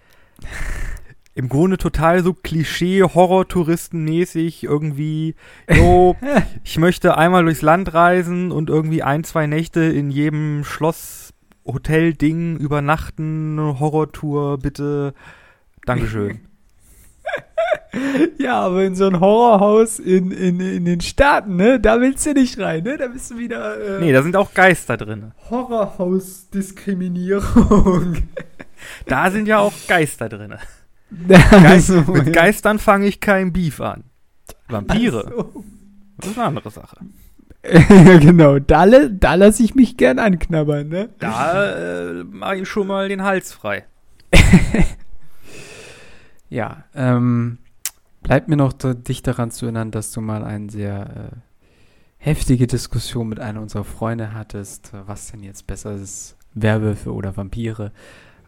im 1.41 1.49
Grunde 1.49 1.79
total 1.79 2.23
so 2.23 2.35
Klischee-Horror-Touristenmäßig 2.35 4.65
irgendwie, 4.65 5.35
jo, 5.75 6.15
ich 6.65 6.77
möchte 6.77 7.17
einmal 7.17 7.45
durchs 7.45 7.63
Land 7.63 7.95
reisen 7.95 8.53
und 8.53 8.69
irgendwie 8.69 9.03
ein, 9.03 9.25
zwei 9.25 9.47
Nächte 9.47 9.81
in 9.81 10.11
jedem 10.11 10.65
Schloss, 10.65 11.33
Hotel, 11.65 12.13
Ding 12.13 12.59
übernachten, 12.59 13.59
Horrortour, 13.59 14.59
bitte. 14.59 15.15
Dankeschön. 15.87 16.41
Ja, 18.39 18.61
aber 18.63 18.85
in 18.85 18.95
so 18.95 19.07
ein 19.07 19.19
Horrorhaus 19.21 19.99
in, 19.99 20.31
in, 20.31 20.61
in 20.61 20.85
den 20.85 21.01
Staaten, 21.01 21.57
ne? 21.57 21.81
Da 21.81 22.01
willst 22.01 22.25
du 22.25 22.33
nicht 22.33 22.57
rein, 22.59 22.85
ne? 22.85 22.97
Da 22.97 23.09
bist 23.09 23.33
du 23.33 23.39
wieder 23.39 23.99
äh, 23.99 24.01
Nee, 24.01 24.13
da 24.13 24.23
sind 24.23 24.37
auch 24.37 24.55
Geister 24.55 24.97
drin. 24.97 25.33
Horrorhaus-Diskriminierung. 25.51 28.19
Da 29.07 29.31
sind 29.31 29.47
ja 29.47 29.59
auch 29.59 29.73
Geister 29.89 30.29
drin. 30.29 30.55
Also, 31.51 32.03
Mit 32.03 32.33
Geistern 32.33 32.79
fange 32.79 33.07
ich 33.07 33.21
kein 33.21 33.53
Beef 33.53 33.81
an. 33.81 34.05
Vampire, 34.69 35.29
So. 35.29 35.65
das 36.19 36.31
ist 36.31 36.39
eine 36.39 36.47
andere 36.49 36.71
Sache. 36.71 36.97
ja, 37.65 38.19
genau. 38.19 38.59
Da, 38.59 38.87
da 38.87 39.35
lasse 39.35 39.63
ich 39.63 39.75
mich 39.75 39.97
gern 39.97 40.19
anknabbern, 40.19 40.89
ne? 40.89 41.09
Da 41.19 41.73
äh, 42.11 42.25
mache 42.25 42.57
ich 42.57 42.69
schon 42.69 42.87
mal 42.87 43.09
den 43.09 43.23
Hals 43.23 43.53
frei. 43.53 43.85
Ja, 46.51 46.83
ähm, 46.97 47.59
bleibt 48.23 48.49
mir 48.49 48.57
noch 48.57 48.73
dich 48.73 49.23
daran 49.23 49.53
zu 49.53 49.67
erinnern, 49.67 49.93
dass 49.93 50.11
du 50.11 50.21
mal 50.21 50.45
eine 50.45 50.69
sehr 50.69 51.31
äh, 51.33 51.37
heftige 52.19 52.67
Diskussion 52.67 53.29
mit 53.29 53.39
einer 53.39 53.61
unserer 53.61 53.85
Freunde 53.85 54.35
hattest, 54.35 54.91
was 55.07 55.31
denn 55.31 55.45
jetzt 55.45 55.69
besser 55.69 55.95
ist, 55.95 56.37
Werwölfe 56.53 57.15
oder 57.15 57.37
Vampire. 57.37 57.93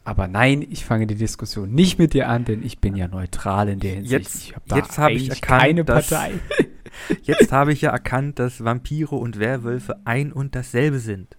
Aber 0.05 0.27
nein, 0.27 0.67
ich 0.69 0.85
fange 0.85 1.07
die 1.07 1.15
Diskussion 1.15 1.73
nicht 1.73 1.99
mit 1.99 2.13
dir 2.13 2.29
an, 2.29 2.45
denn 2.45 2.65
ich 2.65 2.79
bin 2.81 2.97
ja 2.97 3.07
neutral 3.09 3.69
in 3.69 3.79
der 3.79 3.95
Hinsicht. 3.95 4.13
Jetzt- 4.13 4.35
ich 4.49 4.55
hab 4.57 4.77
jetzt 4.77 4.99
hab 4.99 5.11
ich 5.11 5.29
erkannt, 5.31 5.61
keine 5.63 5.85
dass- 5.85 6.09
Partei. 6.11 6.33
Jetzt 7.23 7.53
habe 7.53 7.73
ich 7.73 7.81
ja 7.81 7.91
erkannt, 7.91 8.39
dass 8.39 8.63
Vampire 8.63 9.17
und 9.17 9.39
Werwölfe 9.39 10.01
ein 10.05 10.31
und 10.31 10.55
dasselbe 10.55 10.99
sind. 10.99 11.37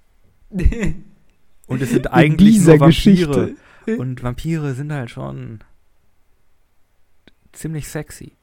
Und 1.67 1.81
es 1.81 1.91
sind 1.91 2.07
in 2.07 2.11
eigentlich 2.11 2.57
nur 2.59 2.79
Vampire. 2.79 2.87
Geschichte. 2.87 3.55
Und 3.85 4.21
Vampire 4.23 4.73
sind 4.73 4.91
halt 4.91 5.09
schon 5.11 5.59
ziemlich 7.53 7.87
sexy. 7.87 8.33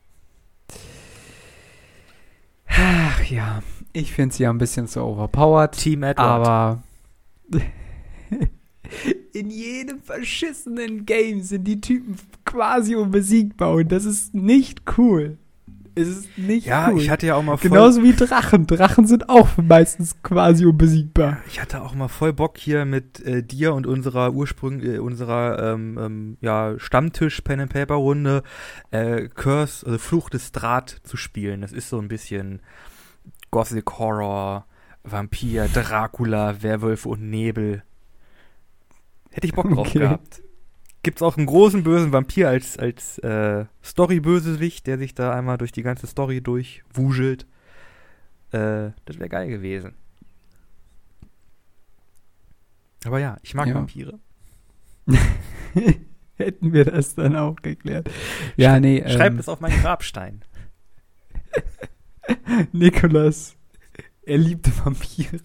Ach 2.66 3.22
ja, 3.24 3.62
ich 3.92 4.12
finde 4.12 4.34
sie 4.34 4.44
ja 4.44 4.50
ein 4.50 4.58
bisschen 4.58 4.86
zu 4.86 5.00
overpowered. 5.02 5.72
Team 5.72 6.02
Edward. 6.04 6.18
Aber 6.46 6.82
in 9.34 9.50
jedem 9.50 10.00
verschissenen 10.02 11.06
Game 11.06 11.42
sind 11.42 11.64
die 11.64 11.80
Typen 11.80 12.16
quasi 12.44 12.94
unbesiegbar 12.94 13.74
und 13.74 13.92
das 13.92 14.04
ist 14.04 14.34
nicht 14.34 14.82
cool. 14.98 15.38
Es 15.94 16.08
ist 16.08 16.38
nicht 16.38 16.66
ja, 16.66 16.90
cool. 16.90 17.00
ich 17.00 17.10
hatte 17.10 17.26
ja 17.26 17.34
auch 17.34 17.42
mal 17.42 17.56
voll, 17.56 17.70
Genauso 17.70 18.02
wie 18.02 18.12
Drachen. 18.12 18.66
Drachen 18.66 19.06
sind 19.06 19.28
auch 19.28 19.48
meistens 19.56 20.22
quasi 20.22 20.64
unbesiegbar. 20.64 21.38
ich 21.48 21.60
hatte 21.60 21.82
auch 21.82 21.94
mal 21.94 22.08
voll 22.08 22.32
Bock 22.32 22.58
hier 22.58 22.84
mit 22.84 23.20
äh, 23.26 23.42
dir 23.42 23.74
und 23.74 23.86
unserer 23.86 24.32
Ursprung, 24.32 24.80
äh, 24.80 24.98
unserer 24.98 25.74
ähm, 25.74 25.98
ähm, 26.00 26.36
ja, 26.40 26.74
Stammtisch 26.78 27.40
Pen 27.40 27.60
and 27.60 27.72
Paper 27.72 27.96
Runde 27.96 28.42
äh, 28.90 29.28
Curse, 29.28 29.84
also 29.84 29.98
Fluch 29.98 30.30
des 30.30 30.52
Draht 30.52 31.00
zu 31.02 31.16
spielen. 31.16 31.60
Das 31.60 31.72
ist 31.72 31.88
so 31.88 31.98
ein 31.98 32.08
bisschen 32.08 32.60
Gothic 33.50 33.98
Horror, 33.98 34.66
Vampir, 35.02 35.68
Dracula, 35.68 36.62
Werwölfe 36.62 37.08
und 37.08 37.28
Nebel. 37.28 37.82
Hätte 39.30 39.46
ich 39.46 39.52
Bock 39.52 39.68
drauf 39.70 39.88
Okay. 39.88 40.00
gehabt. 40.00 40.42
Gibt's 41.02 41.22
auch 41.22 41.36
einen 41.38 41.46
großen 41.46 41.82
bösen 41.82 42.12
Vampir 42.12 42.48
als, 42.48 42.76
als 42.78 43.18
äh, 43.18 43.64
Story-Bösewicht, 43.82 44.86
der 44.86 44.98
sich 44.98 45.14
da 45.14 45.32
einmal 45.34 45.56
durch 45.56 45.72
die 45.72 45.82
ganze 45.82 46.06
Story 46.06 46.42
durchwuschelt. 46.42 47.46
Äh, 48.52 48.90
das 49.06 49.18
wäre 49.18 49.28
geil 49.30 49.48
gewesen. 49.48 49.94
Aber 53.06 53.18
ja, 53.18 53.38
ich 53.42 53.54
mag 53.54 53.66
Ja. 53.68 53.74
Vampire. 53.74 54.18
Hätten 56.36 56.72
wir 56.72 56.84
das 56.84 57.14
dann 57.14 57.36
auch 57.36 57.56
geklärt. 57.56 58.10
Ja, 58.56 58.78
nee. 58.80 59.02
Schreib 59.08 59.32
ähm, 59.32 59.38
es 59.38 59.48
auf 59.48 59.60
meinen 59.60 59.80
Grabstein. 59.80 60.44
Nikolas, 62.72 63.56
er 64.22 64.38
liebte 64.38 64.70
Vampire. 64.84 65.40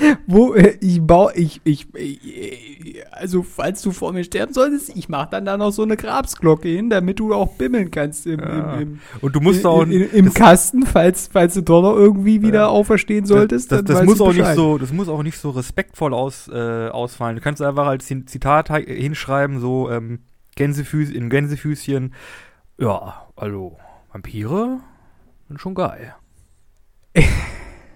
Wo, 0.26 0.54
äh, 0.54 0.76
ich 0.80 1.00
baue, 1.00 1.32
ich, 1.34 1.60
ich, 1.64 1.86
ich, 1.94 3.04
also 3.12 3.42
falls 3.42 3.82
du 3.82 3.90
vor 3.92 4.12
mir 4.12 4.24
sterben 4.24 4.52
solltest, 4.52 4.94
ich 4.96 5.08
mach 5.08 5.26
dann 5.26 5.44
da 5.44 5.56
noch 5.56 5.70
so 5.72 5.82
eine 5.82 5.96
Grabsglocke 5.96 6.68
hin, 6.68 6.90
damit 6.90 7.18
du 7.18 7.34
auch 7.34 7.54
bimmeln 7.54 7.90
kannst 7.90 8.26
im, 8.26 8.40
Ja. 8.40 8.74
im, 8.74 8.80
im, 8.82 9.00
Und 9.20 9.34
du 9.34 9.40
musst 9.40 9.64
auch. 9.66 9.82
in, 9.82 9.92
in, 9.92 10.10
im 10.10 10.24
das- 10.26 10.34
Kasten, 10.34 10.84
falls, 10.86 11.28
falls 11.32 11.54
du 11.54 11.62
doch 11.62 11.82
noch 11.82 11.94
irgendwie 11.96 12.42
wieder 12.42 12.60
Ja. 12.60 12.66
auferstehen 12.68 13.26
solltest. 13.26 13.72
das, 13.72 13.84
das, 13.84 13.98
das 13.98 14.06
muss 14.06 14.20
auch 14.20 14.32
nicht 14.32 14.54
so, 14.54 14.78
das 14.78 14.92
muss 14.92 15.08
auch 15.08 15.22
nicht 15.22 15.38
so 15.38 15.50
respektvoll 15.50 16.14
aus, 16.14 16.48
äh, 16.48 16.88
ausfallen. 16.88 17.36
Du 17.36 17.42
kannst 17.42 17.60
einfach 17.62 17.86
als 17.86 18.06
Zitat 18.06 18.68
hinschreiben, 18.76 19.60
so 19.60 19.90
ähm, 19.90 20.20
Gänsefüß, 20.56 21.10
in 21.10 21.30
Gänsefüßchen. 21.30 22.14
Ja, 22.78 23.26
also 23.36 23.76
Vampire 24.12 24.80
sind 25.48 25.60
schon 25.60 25.74
geil. 25.74 26.14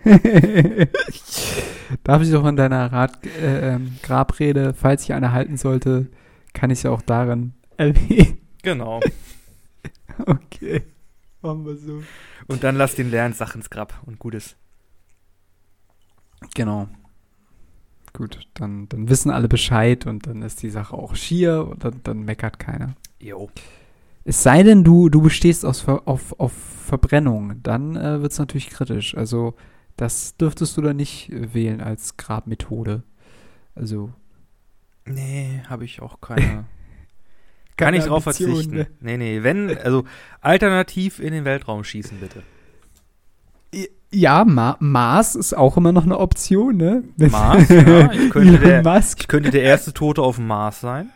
Darf 2.05 2.23
ich 2.23 2.31
doch 2.31 2.47
in 2.47 2.57
deiner 2.57 2.93
Rat, 2.93 3.25
äh, 3.27 3.75
ähm, 3.75 3.97
Grabrede, 4.03 4.75
falls 4.75 5.05
ich 5.05 5.13
eine 5.13 5.33
halten 5.33 5.57
sollte, 5.57 6.07
kann 6.53 6.71
ich 6.71 6.83
ja 6.83 6.91
auch 6.91 7.03
darin 7.03 7.55
erwähnen. 7.77 8.39
Genau. 8.63 9.01
Okay. 10.27 10.83
Machen 11.41 11.65
wir 11.65 11.75
so. 11.75 12.03
Und 12.47 12.63
dann 12.63 12.77
lass 12.77 12.95
den 12.95 13.11
leeren 13.11 13.33
Sachen 13.33 13.63
ins 13.63 13.71
Grab 13.71 13.95
und 14.05 14.19
gut 14.19 14.35
ist. 14.35 14.57
Genau. 16.55 16.87
Gut, 18.13 18.47
dann, 18.55 18.89
dann 18.91 19.09
wissen 19.09 19.31
alle 19.31 19.49
Bescheid 19.49 20.07
und 20.07 20.27
dann 20.27 20.43
ist 20.43 20.63
die 20.63 20.71
Sache 20.71 20.95
auch 20.95 21.17
schier 21.17 21.67
und 21.67 21.83
dann, 21.83 22.01
dann 22.03 22.25
meckert 22.25 22.59
keiner. 22.59 22.95
Jo. 23.19 23.49
Es 24.25 24.43
sei 24.43 24.63
denn, 24.63 24.85
du, 24.85 25.09
du 25.09 25.23
bestehst 25.23 25.65
aus, 25.65 25.89
auf, 25.89 26.39
auf 26.39 26.53
Verbrennung, 26.53 27.63
dann 27.63 27.97
äh, 27.97 28.21
wird 28.21 28.33
es 28.33 28.39
natürlich 28.39 28.69
kritisch. 28.69 29.17
Also, 29.17 29.55
das 29.97 30.37
dürftest 30.37 30.77
du 30.77 30.83
dann 30.83 30.97
nicht 30.97 31.31
äh, 31.33 31.55
wählen 31.55 31.81
als 31.81 32.17
Grabmethode. 32.17 33.03
Also, 33.75 34.11
Nee, 35.05 35.63
habe 35.69 35.85
ich 35.85 36.01
auch 36.01 36.21
keine. 36.21 36.65
Kann 37.77 37.95
ich 37.95 38.05
drauf 38.05 38.25
Ambition, 38.27 38.51
verzichten. 38.53 38.77
ne? 38.77 38.87
Nee, 39.01 39.17
nee, 39.17 39.43
wenn, 39.43 39.77
also 39.79 40.05
alternativ 40.41 41.19
in 41.19 41.33
den 41.33 41.45
Weltraum 41.45 41.83
schießen, 41.83 42.19
bitte. 42.21 42.43
ja, 44.13 44.45
Ma 44.45 44.77
Mars 44.79 45.35
ist 45.35 45.55
auch 45.55 45.77
immer 45.77 45.91
noch 45.91 46.05
eine 46.05 46.19
Option, 46.19 46.77
ne? 46.77 47.03
Mars, 47.17 47.69
ja, 47.71 48.13
ich 48.13 48.31
könnte 48.31 48.59
der-. 48.59 49.03
Ich 49.19 49.27
könnte 49.27 49.51
der 49.51 49.63
erste 49.63 49.93
Tote 49.93 50.23
auf 50.23 50.37
dem 50.37 50.47
Mars 50.47 50.81
sein. 50.81 51.11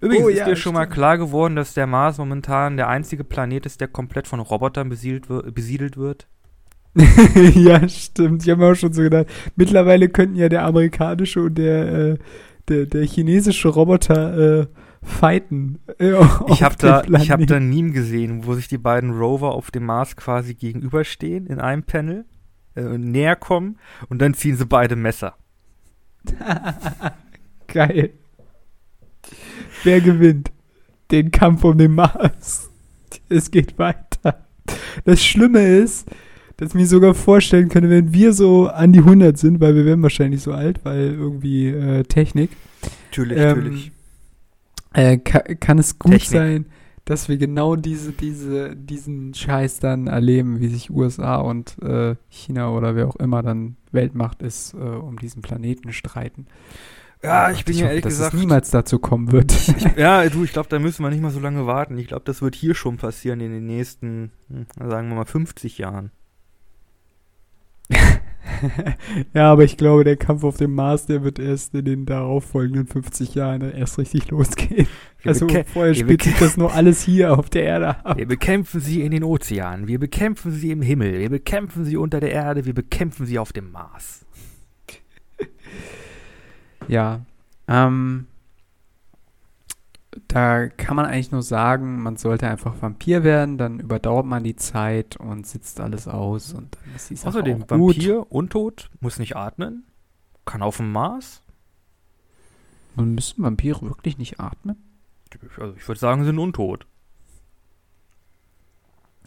Übrigens 0.00 0.24
Oh, 0.24 0.28
ist 0.28 0.38
ja, 0.38 0.44
dir 0.46 0.56
schon 0.56 0.74
mal 0.74 0.82
stimmt. 0.84 0.94
klar 0.94 1.18
geworden, 1.18 1.56
dass 1.56 1.74
der 1.74 1.86
Mars 1.86 2.18
momentan 2.18 2.76
der 2.76 2.88
einzige 2.88 3.24
Planet 3.24 3.66
ist, 3.66 3.80
der 3.80 3.88
komplett 3.88 4.28
von 4.28 4.38
Robotern 4.40 4.88
besiedelt 4.88 5.96
wird. 5.96 6.26
ja, 7.54 7.88
stimmt. 7.88 8.42
Ich 8.42 8.50
habe 8.50 8.60
mir 8.60 8.72
auch 8.72 8.74
schon 8.74 8.92
so 8.92 9.02
gedacht, 9.02 9.26
mittlerweile 9.56 10.08
könnten 10.08 10.36
ja 10.36 10.48
der 10.48 10.64
amerikanische 10.64 11.42
und 11.42 11.56
der, 11.56 11.92
äh, 11.92 12.18
der, 12.68 12.86
der 12.86 13.06
chinesische 13.06 13.68
Roboter 13.68 14.60
äh, 14.60 14.66
fighten. 15.02 15.78
Äh, 15.98 16.12
Ich 16.48 16.62
habe 16.62 16.76
da, 16.76 17.02
ich 17.04 17.30
hab 17.30 17.46
da 17.46 17.56
ein 17.56 17.68
Meme 17.68 17.92
gesehen, 17.92 18.44
wo 18.46 18.54
sich 18.54 18.68
die 18.68 18.78
beiden 18.78 19.10
Rover 19.10 19.52
auf 19.52 19.70
dem 19.70 19.86
Mars 19.86 20.16
quasi 20.16 20.54
gegenüberstehen 20.54 21.46
in 21.46 21.60
einem 21.60 21.82
Panel 21.82 22.26
äh, 22.76 22.82
näher 22.82 23.36
kommen 23.36 23.78
und 24.08 24.20
dann 24.20 24.34
ziehen 24.34 24.56
sie 24.56 24.66
beide 24.66 24.96
Messer. 24.96 25.34
Geil. 27.68 28.10
Wer 29.82 30.00
gewinnt? 30.00 30.52
Den 31.10 31.30
Kampf 31.30 31.64
um 31.64 31.78
den 31.78 31.94
Mars. 31.94 32.70
Es 33.28 33.50
geht 33.50 33.78
weiter. 33.78 34.46
Das 35.04 35.24
Schlimme 35.24 35.60
ist, 35.60 36.08
dass 36.62 36.70
ich 36.70 36.74
mir 36.76 36.86
sogar 36.86 37.14
vorstellen 37.14 37.68
könnte, 37.68 37.90
wenn 37.90 38.14
wir 38.14 38.32
so 38.32 38.68
an 38.68 38.92
die 38.92 39.00
100 39.00 39.36
sind, 39.36 39.60
weil 39.60 39.74
wir 39.74 39.84
werden 39.84 40.02
wahrscheinlich 40.02 40.42
so 40.42 40.52
alt, 40.52 40.84
weil 40.84 41.12
irgendwie 41.12 41.66
äh, 41.68 42.04
Technik, 42.04 42.50
Natürlich, 43.10 43.38
Ähm, 43.38 43.58
natürlich. 43.58 43.92
äh, 44.94 45.18
ka 45.18 45.40
kann 45.58 45.78
es 45.78 45.98
gut 45.98 46.12
Technik. 46.12 46.30
sein, 46.30 46.66
dass 47.04 47.28
wir 47.28 47.36
genau 47.36 47.74
diese, 47.74 48.12
diese, 48.12 48.76
diesen 48.76 49.34
Scheiß 49.34 49.80
dann 49.80 50.06
erleben, 50.06 50.60
wie 50.60 50.68
sich 50.68 50.90
USA 50.90 51.36
und 51.36 51.76
äh, 51.82 52.14
China 52.28 52.70
oder 52.70 52.94
wer 52.94 53.08
auch 53.08 53.16
immer 53.16 53.42
dann 53.42 53.76
Weltmacht 53.90 54.40
ist, 54.40 54.74
äh, 54.74 54.76
um 54.78 55.18
diesen 55.18 55.42
Planeten 55.42 55.92
streiten. 55.92 56.46
Ja, 57.24 57.48
Und 57.48 57.54
ich 57.54 57.64
bin 57.64 57.76
ja 57.76 57.86
ehrlich 57.88 58.02
dass 58.04 58.14
gesagt. 58.14 58.34
es 58.34 58.40
niemals 58.40 58.70
dazu 58.70 59.00
kommen 59.00 59.32
wird. 59.32 59.52
Ja, 59.96 60.28
du, 60.28 60.44
ich 60.44 60.52
glaube, 60.52 60.68
da 60.68 60.78
müssen 60.78 61.02
wir 61.04 61.10
nicht 61.10 61.22
mal 61.22 61.30
so 61.32 61.40
lange 61.40 61.66
warten. 61.66 61.98
Ich 61.98 62.06
glaube, 62.06 62.22
das 62.24 62.40
wird 62.40 62.54
hier 62.54 62.74
schon 62.76 62.98
passieren 62.98 63.40
in 63.40 63.50
den 63.52 63.66
nächsten, 63.66 64.30
hm, 64.48 64.66
sagen 64.88 65.08
wir 65.08 65.16
mal, 65.16 65.24
50 65.24 65.78
Jahren. 65.78 66.12
ja, 69.34 69.52
aber 69.52 69.64
ich 69.64 69.76
glaube, 69.76 70.04
der 70.04 70.16
Kampf 70.16 70.44
auf 70.44 70.56
dem 70.56 70.74
Mars, 70.74 71.06
der 71.06 71.22
wird 71.22 71.38
erst 71.38 71.74
in 71.74 71.84
den 71.84 72.06
darauffolgenden 72.06 72.86
50 72.86 73.34
Jahren 73.34 73.62
erst 73.62 73.98
richtig 73.98 74.30
losgehen. 74.30 74.86
Wir, 75.22 75.28
also 75.28 75.46
vorher 75.72 75.94
spielt 75.94 76.22
sich 76.22 76.36
das 76.38 76.56
nur 76.56 76.72
alles 76.72 77.02
hier 77.02 77.38
auf 77.38 77.48
der 77.48 77.62
Erde 77.64 78.04
ab. 78.04 78.16
wir 78.16 78.26
bekämpfen 78.26 78.80
sie 78.80 79.02
in 79.02 79.12
den 79.12 79.24
Ozeanen, 79.24 79.86
wir 79.86 79.98
bekämpfen 79.98 80.50
sie 80.52 80.70
im 80.70 80.82
Himmel, 80.82 81.18
wir 81.18 81.30
bekämpfen 81.30 81.84
sie 81.84 81.96
unter 81.96 82.20
der 82.20 82.32
Erde, 82.32 82.64
wir 82.64 82.74
bekämpfen 82.74 83.26
sie 83.26 83.38
auf 83.38 83.52
dem 83.52 83.70
Mars. 83.70 84.26
Ja, 86.88 87.20
ähm, 87.68 88.26
da 90.32 90.68
kann 90.68 90.96
man 90.96 91.06
eigentlich 91.06 91.30
nur 91.32 91.42
sagen, 91.42 92.02
man 92.02 92.16
sollte 92.16 92.48
einfach 92.48 92.80
Vampir 92.80 93.22
werden, 93.24 93.58
dann 93.58 93.80
überdauert 93.80 94.26
man 94.26 94.42
die 94.44 94.56
Zeit 94.56 95.16
und 95.16 95.46
sitzt 95.46 95.80
alles 95.80 96.08
aus 96.08 96.52
und 96.52 96.76
dann 96.76 96.94
ist 96.96 97.10
die 97.10 97.16
Sache 97.16 97.28
Außerdem, 97.28 97.62
auch 97.64 97.68
gut. 97.68 97.96
Vampir, 97.96 98.32
untot, 98.32 98.90
muss 99.00 99.18
nicht 99.18 99.36
atmen, 99.36 99.84
kann 100.44 100.62
auf 100.62 100.78
dem 100.78 100.92
Mars. 100.92 101.42
Und 102.96 103.14
müssen 103.14 103.42
Vampire 103.42 103.82
wirklich 103.82 104.18
nicht 104.18 104.38
atmen? 104.40 104.76
Also 105.58 105.74
ich 105.76 105.88
würde 105.88 105.98
sagen, 105.98 106.24
sind 106.24 106.38
untot. 106.38 106.86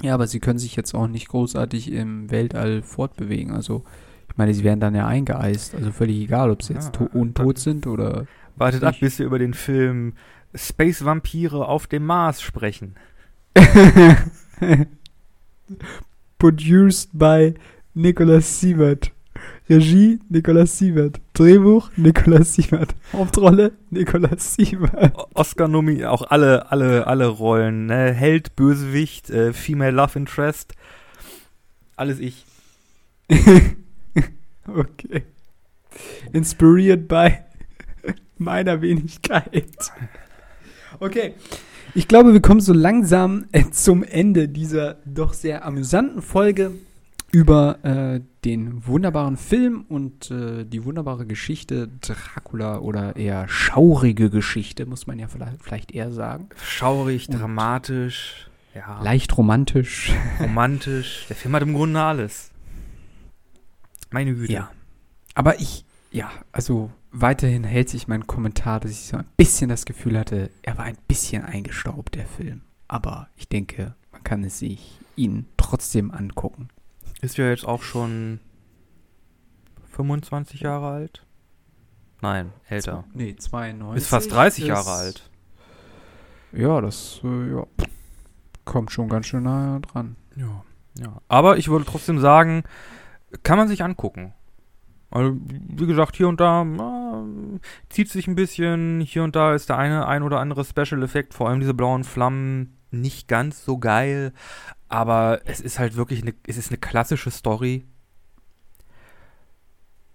Ja, 0.01 0.13
aber 0.13 0.27
sie 0.27 0.39
können 0.39 0.59
sich 0.59 0.75
jetzt 0.75 0.93
auch 0.93 1.07
nicht 1.07 1.27
großartig 1.29 1.91
im 1.91 2.29
Weltall 2.29 2.81
fortbewegen. 2.81 3.51
Also, 3.53 3.83
ich 4.29 4.37
meine, 4.37 4.53
sie 4.53 4.63
werden 4.63 4.79
dann 4.81 4.93
ja 4.93 5.07
eingeeist. 5.07 5.73
Also 5.73 5.91
völlig 5.91 6.17
egal, 6.19 6.51
ob 6.51 6.61
sie 6.63 6.73
jetzt 6.73 6.95
Ja, 6.99 7.05
to- 7.07 7.17
untot 7.17 7.57
sind 7.57 7.87
oder. 7.87 8.25
Wartet 8.57 8.83
ab, 8.83 8.95
bis 8.99 9.19
wir 9.19 9.25
über 9.25 9.39
den 9.39 9.53
Film 9.53 10.13
Space 10.55 11.03
Vampire 11.03 11.67
auf 11.67 11.87
dem 11.87 12.05
Mars 12.05 12.41
sprechen. 12.41 12.95
Produced 16.37 17.09
by 17.13 17.53
Nicolas 17.93 18.59
Sievert. 18.59 19.11
Regie 19.69 20.19
Nicolas 20.29 20.77
Sievert. 20.77 21.19
Drehbuch 21.33 21.89
Nicolas 21.97 22.53
Sievert. 22.53 22.95
Hauptrolle 23.11 23.71
Nicolas 23.89 24.55
Sievert. 24.55 25.17
O- 25.17 25.27
Oscar 25.33 25.67
nominiert, 25.67 26.07
auch 26.09 26.21
alle, 26.29 26.71
alle, 26.71 27.07
alle 27.07 27.27
Rollen, 27.27 27.87
ne? 27.87 28.13
Held, 28.13 28.55
Bösewicht, 28.55 29.29
äh, 29.29 29.53
Female 29.53 29.91
Love 29.91 30.19
Interest, 30.19 30.73
alles 31.95 32.19
ich. 32.19 32.45
okay. 34.67 35.23
Inspired 36.31 37.07
by 37.07 37.37
meiner 38.37 38.81
Wenigkeit. 38.81 39.91
Okay. 40.99 41.33
Ich 41.93 42.07
glaube, 42.07 42.33
wir 42.33 42.41
kommen 42.41 42.59
so 42.61 42.73
langsam 42.73 43.45
äh, 43.51 43.63
zum 43.71 44.03
Ende 44.03 44.49
dieser 44.49 44.97
doch 45.05 45.33
sehr 45.33 45.65
amüsanten 45.65 46.21
Folge 46.21 46.71
über 47.31 47.79
äh, 47.83 48.21
den 48.43 48.85
wunderbaren 48.87 49.35
Film 49.37 49.85
und 49.89 50.29
äh, 50.31 50.63
die 50.65 50.85
wunderbare 50.85 51.25
Geschichte 51.25 51.89
Dracula 52.01 52.79
oder 52.79 53.15
eher 53.15 53.47
schaurige 53.47 54.29
Geschichte, 54.29 54.85
muss 54.85 55.07
man 55.07 55.19
ja 55.19 55.27
vielleicht, 55.27 55.61
vielleicht 55.63 55.91
eher 55.91 56.11
sagen. 56.11 56.49
Schaurig, 56.61 57.27
Und- 57.29 57.39
dramatisch, 57.39 58.49
ja, 58.73 59.01
Leicht 59.01 59.37
romantisch. 59.37 60.11
romantisch. 60.39 61.25
Der 61.29 61.35
Film 61.35 61.55
hat 61.55 61.63
im 61.63 61.73
Grunde 61.73 62.01
alles. 62.01 62.51
Meine 64.11 64.33
Güte. 64.35 64.51
Ja. 64.53 64.69
Aber 65.33 65.59
ich, 65.59 65.85
ja, 66.11 66.29
also 66.51 66.91
weiterhin 67.21 67.63
hält 67.63 67.89
sich 67.89 68.07
mein 68.07 68.27
Kommentar, 68.27 68.79
dass 68.79 68.91
ich 68.91 69.05
so 69.07 69.17
ein 69.17 69.25
bisschen 69.37 69.69
das 69.69 69.85
Gefühl 69.85 70.19
hatte, 70.19 70.51
er 70.63 70.77
war 70.77 70.85
ein 70.85 70.97
bisschen 71.07 71.43
eingestaubt, 71.43 72.15
der 72.15 72.25
Film. 72.27 72.61
Aber 72.87 73.29
ich 73.35 73.47
denke, 73.49 73.95
man 74.11 74.23
kann 74.23 74.43
es 74.43 74.59
sich 74.59 74.99
ihn 75.15 75.47
trotzdem 75.57 76.11
angucken. 76.11 76.67
Ist 77.21 77.37
ja 77.37 77.49
jetzt 77.49 77.65
auch 77.65 77.81
schon 77.81 78.39
25 79.91 80.61
Jahre 80.61 80.89
alt? 80.89 81.25
Nein, 82.21 82.51
älter. 82.67 83.05
Nee, 83.13 83.35
92. 83.35 84.03
Ist 84.03 84.09
fast 84.09 84.31
30 84.31 84.63
ist- 84.63 84.67
Jahre 84.67 84.91
alt. 84.91 85.29
Ja, 86.51 86.79
das 86.79 87.19
äh, 87.23 87.51
ja, 87.51 87.65
kommt 88.63 88.91
schon 88.91 89.09
ganz 89.09 89.25
schön 89.25 89.43
nahe 89.43 89.81
dran. 89.81 90.15
Ja, 90.35 90.63
ja. 90.97 91.21
Aber 91.27 91.57
ich 91.57 91.67
würde 91.67 91.85
trotzdem 91.85 92.19
sagen, 92.19 92.63
kann 93.43 93.57
man 93.57 93.67
sich 93.67 93.83
angucken. 93.83 94.33
Also, 95.11 95.37
wie 95.49 95.85
gesagt, 95.85 96.15
hier 96.15 96.27
und 96.29 96.39
da 96.39 96.63
na, 96.63 96.94
zieht 97.89 98.09
sich 98.09 98.27
ein 98.27 98.35
bisschen. 98.35 99.01
Hier 99.01 99.23
und 99.23 99.35
da 99.35 99.53
ist 99.53 99.69
der 99.69 99.77
eine 99.77 100.07
ein 100.07 100.23
oder 100.23 100.39
andere 100.39 100.65
Special-Effekt, 100.65 101.33
vor 101.33 101.49
allem 101.49 101.59
diese 101.59 101.73
blauen 101.73 102.03
Flammen, 102.03 102.77
nicht 102.91 103.27
ganz 103.27 103.63
so 103.65 103.77
geil. 103.77 104.33
Aber 104.87 105.41
es 105.45 105.59
ist 105.61 105.79
halt 105.79 105.95
wirklich 105.95 106.21
eine, 106.21 106.33
es 106.47 106.57
ist 106.57 106.69
eine 106.69 106.77
klassische 106.77 107.31
Story, 107.31 107.85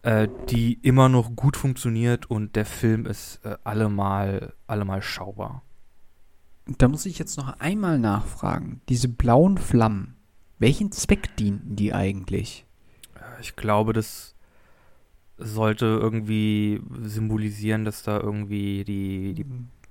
äh, 0.03 0.29
die 0.49 0.75
immer 0.75 1.09
noch 1.09 1.35
gut 1.37 1.57
funktioniert 1.57 2.31
und 2.31 2.57
der 2.57 2.67
Film 2.67 3.07
ist 3.07 3.45
äh, 3.45 3.57
allemal, 3.65 4.55
allemal 4.67 5.03
schaubar. 5.03 5.63
Da 6.79 6.89
muss 6.89 7.07
ich 7.07 7.19
jetzt 7.19 7.37
noch 7.37 7.61
einmal 7.61 7.99
nachfragen. 7.99 8.81
Diese 8.89 9.09
blauen 9.09 9.59
Flammen, 9.59 10.17
welchen 10.59 10.93
Zweck 10.93 11.37
dienten 11.37 11.77
die 11.77 11.93
eigentlich? 11.93 12.65
Äh, 13.17 13.41
Ich 13.41 13.57
glaube, 13.57 13.93
das 13.93 14.37
sollte 15.41 15.87
irgendwie 15.87 16.81
symbolisieren, 17.03 17.85
dass 17.85 18.03
da 18.03 18.21
irgendwie 18.21 18.85
die, 18.85 19.35
die 19.35 19.47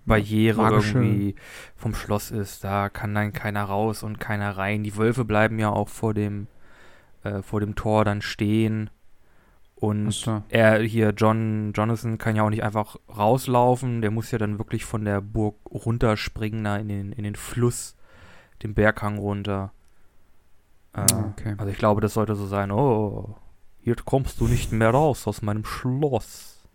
Barriere 0.05 0.61
Magische- 0.61 0.95
irgendwie 0.95 1.35
vom 1.75 1.93
Schloss 1.93 2.31
ist. 2.31 2.63
Da 2.63 2.89
kann 2.89 3.13
dann 3.13 3.33
keiner 3.33 3.63
raus 3.63 4.03
und 4.03 4.19
keiner 4.19 4.57
rein. 4.57 4.83
Die 4.83 4.95
Wölfe 4.97 5.25
bleiben 5.25 5.59
ja 5.59 5.69
auch 5.69 5.89
vor 5.89 6.13
dem 6.13 6.47
äh, 7.23 7.41
vor 7.41 7.59
dem 7.59 7.75
Tor 7.75 8.05
dann 8.05 8.21
stehen. 8.21 8.89
Und 9.75 10.11
so. 10.11 10.43
er 10.49 10.79
hier, 10.81 11.13
John 11.15 11.71
Jonathan, 11.73 12.17
kann 12.17 12.35
ja 12.35 12.43
auch 12.43 12.49
nicht 12.49 12.63
einfach 12.63 12.97
rauslaufen. 13.07 14.01
Der 14.01 14.11
muss 14.11 14.31
ja 14.31 14.37
dann 14.37 14.57
wirklich 14.57 14.83
von 14.83 15.05
der 15.05 15.21
Burg 15.21 15.55
runterspringen, 15.69 16.63
da 16.63 16.77
in 16.77 16.89
den, 16.89 17.11
in 17.13 17.23
den 17.23 17.35
Fluss, 17.35 17.95
den 18.61 18.73
Berghang 18.73 19.17
runter. 19.17 19.71
Äh, 20.93 21.03
okay. 21.03 21.55
Also 21.57 21.71
ich 21.71 21.77
glaube, 21.77 22.01
das 22.01 22.13
sollte 22.13 22.35
so 22.35 22.45
sein, 22.45 22.71
oh, 22.71 23.35
hier 23.81 23.95
kommst 23.95 24.39
du 24.39 24.47
nicht 24.47 24.71
mehr 24.71 24.91
raus 24.91 25.27
aus 25.27 25.41
meinem 25.41 25.65
Schloss. 25.65 26.67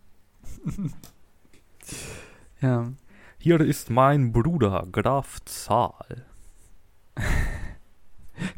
Ja. 2.60 2.90
Hier 3.38 3.60
ist 3.60 3.90
mein 3.90 4.32
Bruder, 4.32 4.88
Graf 4.90 5.38
Zahl. 5.44 6.24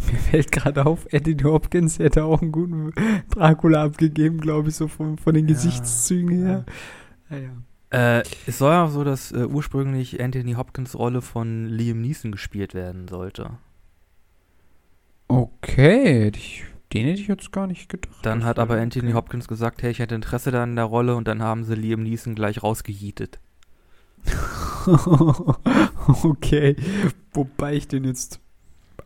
Mir 0.06 0.18
fällt 0.30 0.52
gerade 0.52 0.86
auf, 0.86 1.12
Anthony 1.12 1.42
Hopkins 1.42 1.98
hätte 1.98 2.24
auch 2.24 2.40
einen 2.40 2.52
guten 2.52 2.92
Dracula 3.30 3.82
abgegeben, 3.82 4.38
glaube 4.38 4.68
ich, 4.68 4.76
so 4.76 4.86
von, 4.86 5.18
von 5.18 5.34
den 5.34 5.48
Ja, 5.48 5.54
Gesichtszügen 5.54 6.30
her. 6.30 6.64
Ja, 7.30 7.36
ja. 7.36 7.50
Äh, 7.90 8.22
es 8.46 8.58
soll 8.58 8.72
ja 8.72 8.88
so, 8.88 9.02
dass 9.02 9.32
äh, 9.32 9.46
ursprünglich 9.46 10.22
Anthony 10.22 10.52
Hopkins 10.52 10.96
Rolle 10.96 11.20
von 11.20 11.66
Liam 11.66 12.00
Neeson 12.00 12.30
gespielt 12.30 12.72
werden 12.74 13.08
sollte. 13.08 13.58
Okay, 15.28 16.28
ich, 16.28 16.64
den 16.92 17.06
hätte 17.06 17.20
ich 17.20 17.28
jetzt 17.28 17.52
gar 17.52 17.66
nicht 17.66 17.88
gedacht. 17.88 18.14
Dann 18.22 18.44
hat 18.44 18.58
aber 18.58 18.76
Anthony. 18.76 19.12
Hopkins 19.12 19.48
gesagt, 19.48 19.82
hey, 19.82 19.90
ich 19.90 19.98
hätte 19.98 20.14
Interesse 20.14 20.50
da 20.50 20.62
an 20.62 20.76
der 20.76 20.84
Rolle 20.84 21.16
und 21.16 21.26
dann 21.26 21.42
haben 21.42 21.64
sie 21.64 21.74
Liam 21.74 22.02
Neeson 22.02 22.34
gleich 22.34 22.62
rausgejietet. 22.62 23.40
okay, 26.22 26.76
wobei 27.32 27.74
ich 27.74 27.88
den 27.88 28.04
jetzt 28.04 28.40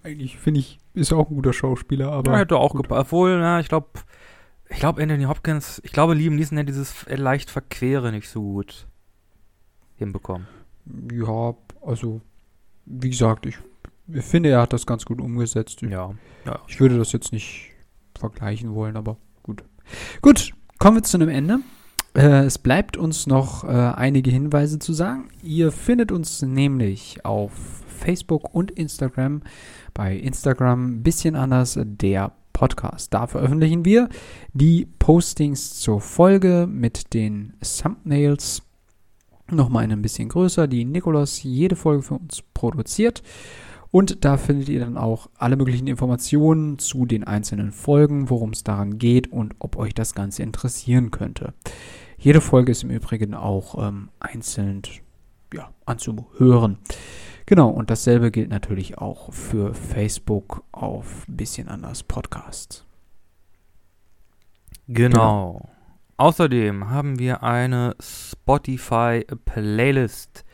eigentlich 0.02 0.38
finde 0.38 0.60
ich, 0.60 0.78
ist 0.94 1.12
auch 1.12 1.28
ein 1.28 1.34
guter 1.34 1.52
Schauspieler, 1.52 2.10
aber 2.10 2.32
Ja, 2.32 2.38
hätte 2.38 2.56
auch 2.56 2.74
gepasst. 2.74 3.00
Obwohl, 3.00 3.38
na, 3.38 3.60
ich 3.60 3.68
glaube, 3.68 3.88
ich 4.68 4.78
glaube 4.78 5.02
Anthony 5.02 5.24
Hopkins, 5.24 5.80
ich 5.84 5.92
glaube 5.92 6.14
Liam 6.14 6.36
Neeson 6.36 6.58
hätte 6.58 6.72
dieses 6.72 7.04
äh, 7.04 7.16
leicht 7.16 7.50
Verquere 7.50 8.12
nicht 8.12 8.28
so 8.28 8.40
gut 8.40 8.86
hinbekommen. 9.96 10.46
Ja, 11.12 11.54
also 11.82 12.20
wie 12.86 13.10
gesagt, 13.10 13.46
ich 13.46 13.58
finde, 14.20 14.50
er 14.50 14.62
hat 14.62 14.72
das 14.72 14.86
ganz 14.86 15.04
gut 15.04 15.20
umgesetzt. 15.20 15.82
Ich, 15.82 15.90
Ja. 15.90 16.14
ja. 16.46 16.58
ich 16.66 16.80
würde 16.80 16.98
das 16.98 17.12
jetzt 17.12 17.32
nicht 17.32 17.69
vergleichen 18.20 18.74
wollen, 18.74 18.96
aber 18.96 19.16
gut. 19.42 19.64
Gut, 20.22 20.52
kommen 20.78 20.98
wir 20.98 21.02
zu 21.02 21.16
einem 21.16 21.28
Ende. 21.28 21.60
Äh, 22.14 22.44
es 22.44 22.58
bleibt 22.58 22.96
uns 22.96 23.26
noch 23.26 23.64
äh, 23.64 23.68
einige 23.68 24.30
Hinweise 24.30 24.78
zu 24.78 24.92
sagen. 24.92 25.28
Ihr 25.42 25.72
findet 25.72 26.12
uns 26.12 26.42
nämlich 26.42 27.24
auf 27.24 27.52
Facebook 27.86 28.54
und 28.54 28.70
Instagram. 28.70 29.42
Bei 29.94 30.16
Instagram 30.16 30.86
ein 30.86 31.02
bisschen 31.02 31.36
anders 31.36 31.78
der 31.82 32.32
Podcast. 32.52 33.14
Da 33.14 33.26
veröffentlichen 33.26 33.84
wir 33.84 34.08
die 34.52 34.86
Postings 34.98 35.78
zur 35.78 36.00
Folge 36.00 36.66
mit 36.70 37.14
den 37.14 37.54
Thumbnails. 37.62 38.62
Nochmal 39.50 39.90
ein 39.90 40.02
bisschen 40.02 40.28
größer, 40.28 40.68
die 40.68 40.84
Nikolas 40.84 41.42
jede 41.42 41.74
Folge 41.74 42.02
für 42.02 42.14
uns 42.14 42.42
produziert. 42.54 43.22
Und 43.90 44.24
da 44.24 44.36
findet 44.36 44.68
ihr 44.68 44.78
dann 44.80 44.96
auch 44.96 45.28
alle 45.36 45.56
möglichen 45.56 45.88
Informationen 45.88 46.78
zu 46.78 47.06
den 47.06 47.24
einzelnen 47.24 47.72
Folgen, 47.72 48.30
worum 48.30 48.50
es 48.50 48.62
daran 48.62 48.98
geht 48.98 49.32
und 49.32 49.56
ob 49.58 49.76
euch 49.76 49.94
das 49.94 50.14
Ganze 50.14 50.44
interessieren 50.44 51.10
könnte. 51.10 51.54
Jede 52.18 52.40
Folge 52.40 52.70
ist 52.72 52.84
im 52.84 52.90
Übrigen 52.90 53.34
auch 53.34 53.88
ähm, 53.88 54.10
einzeln 54.20 54.82
ja, 55.52 55.70
anzuhören. 55.86 56.78
Genau, 57.46 57.70
und 57.70 57.90
dasselbe 57.90 58.30
gilt 58.30 58.50
natürlich 58.50 58.98
auch 58.98 59.32
für 59.32 59.74
Facebook 59.74 60.62
auf 60.70 61.24
Bisschen 61.26 61.66
anders 61.66 62.04
Podcast. 62.04 62.86
Genau. 64.86 65.68
Außerdem 66.16 66.90
haben 66.90 67.18
wir 67.18 67.42
eine 67.42 67.96
Spotify-Playlist, 67.98 70.44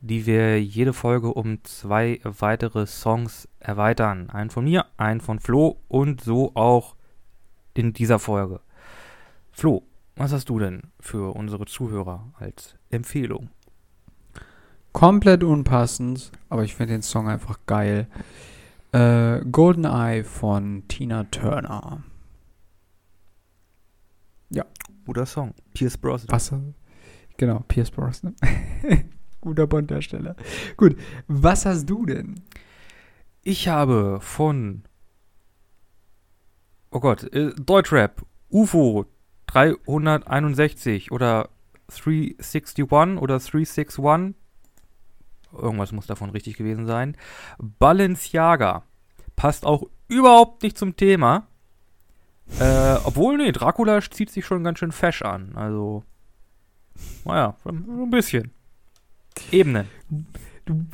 die 0.00 0.26
wir 0.26 0.62
jede 0.62 0.92
Folge 0.92 1.32
um 1.32 1.62
zwei 1.64 2.20
weitere 2.24 2.86
Songs 2.86 3.48
erweitern. 3.58 4.30
Einen 4.30 4.50
von 4.50 4.64
mir, 4.64 4.86
einen 4.96 5.20
von 5.20 5.40
Flo 5.40 5.76
und 5.88 6.20
so 6.20 6.54
auch 6.54 6.96
in 7.74 7.92
dieser 7.92 8.18
Folge. 8.18 8.60
Flo, 9.52 9.82
was 10.16 10.32
hast 10.32 10.48
du 10.48 10.58
denn 10.58 10.82
für 10.98 11.34
unsere 11.34 11.66
Zuhörer 11.66 12.32
als 12.38 12.76
Empfehlung? 12.90 13.50
Komplett 14.92 15.44
unpassend, 15.44 16.32
aber 16.48 16.64
ich 16.64 16.74
finde 16.74 16.94
den 16.94 17.02
Song 17.02 17.28
einfach 17.28 17.60
geil. 17.66 18.08
Äh, 18.92 19.40
Golden 19.50 19.84
Eye 19.84 20.24
von 20.24 20.82
Tina 20.88 21.24
Turner. 21.24 22.02
Guter 25.10 25.26
Song. 25.26 25.54
Pierce 25.74 25.96
Brosnan. 25.96 26.30
Wasser. 26.30 26.60
Genau, 27.36 27.64
Pierce 27.66 27.90
Brosnan. 27.90 28.36
Guter 29.40 29.66
Bond-Darsteller. 29.66 30.36
Gut, 30.76 30.96
was 31.26 31.66
hast 31.66 31.86
du 31.86 32.06
denn? 32.06 32.40
Ich 33.42 33.68
habe 33.68 34.18
von 34.20 34.82
Oh 36.92 36.98
Gott, 36.98 37.32
äh, 37.32 37.52
Deutschrap, 37.54 38.22
UFO 38.50 39.06
361 39.46 41.12
oder 41.12 41.48
361 41.86 42.88
oder 42.88 43.38
361. 43.38 44.34
Irgendwas 45.52 45.92
muss 45.92 46.06
davon 46.06 46.30
richtig 46.30 46.56
gewesen 46.56 46.86
sein. 46.86 47.16
Balenciaga. 47.58 48.84
Passt 49.36 49.64
auch 49.64 49.84
überhaupt 50.08 50.62
nicht 50.62 50.76
zum 50.76 50.96
Thema. 50.96 51.46
Äh, 52.58 52.96
obwohl, 53.04 53.36
nee, 53.36 53.52
Dracula 53.52 54.00
zieht 54.00 54.30
sich 54.30 54.44
schon 54.44 54.64
ganz 54.64 54.80
schön 54.80 54.92
fesch 54.92 55.22
an. 55.22 55.52
Also, 55.54 56.02
naja, 57.24 57.56
ein 57.64 58.10
bisschen. 58.10 58.52
Ebenen. 59.50 59.86
Du, 60.64 60.86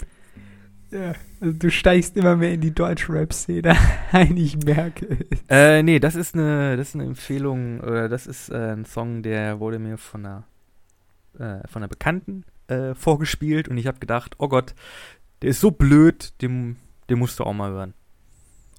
ja, 0.90 1.14
also 1.40 1.52
du 1.52 1.70
steigst 1.70 2.16
immer 2.16 2.36
mehr 2.36 2.52
in 2.52 2.60
die 2.60 2.74
Deutsch-Rap-Szene 2.74 3.76
ein, 4.12 4.36
ich 4.36 4.56
merke. 4.58 5.26
es. 5.30 5.40
Äh, 5.48 5.82
nee, 5.82 5.98
das 5.98 6.14
ist 6.14 6.34
eine, 6.34 6.76
das 6.76 6.88
ist 6.88 6.94
eine 6.94 7.04
Empfehlung, 7.04 7.80
oder 7.80 8.08
das 8.08 8.26
ist 8.26 8.50
äh, 8.50 8.72
ein 8.72 8.84
Song, 8.84 9.22
der 9.22 9.60
wurde 9.60 9.78
mir 9.78 9.98
von 9.98 10.24
einer, 10.24 10.44
äh, 11.38 11.66
von 11.68 11.82
einer 11.82 11.88
Bekannten 11.88 12.44
äh, 12.68 12.94
vorgespielt 12.94 13.68
und 13.68 13.78
ich 13.78 13.86
habe 13.86 13.98
gedacht, 13.98 14.36
oh 14.38 14.48
Gott, 14.48 14.74
der 15.42 15.50
ist 15.50 15.60
so 15.60 15.70
blöd, 15.70 16.40
den, 16.40 16.76
den 17.10 17.18
musst 17.18 17.38
du 17.40 17.44
auch 17.44 17.52
mal 17.52 17.70
hören. 17.70 17.94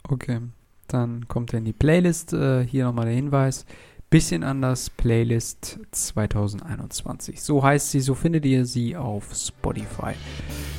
Okay, 0.03 0.39
dann 0.87 1.27
kommt 1.27 1.53
er 1.53 1.59
in 1.59 1.65
die 1.65 1.73
Playlist. 1.73 2.33
Äh, 2.33 2.65
hier 2.65 2.85
nochmal 2.85 3.05
der 3.05 3.15
Hinweis. 3.15 3.65
Bisschen 4.09 4.45
anders, 4.45 4.89
Playlist 4.89 5.79
2021. 5.91 7.41
So 7.41 7.61
heißt 7.61 7.91
sie, 7.91 7.99
so 7.99 8.15
findet 8.15 8.45
ihr 8.45 8.65
sie 8.65 8.95
auf 8.95 9.35
Spotify. 9.35 10.13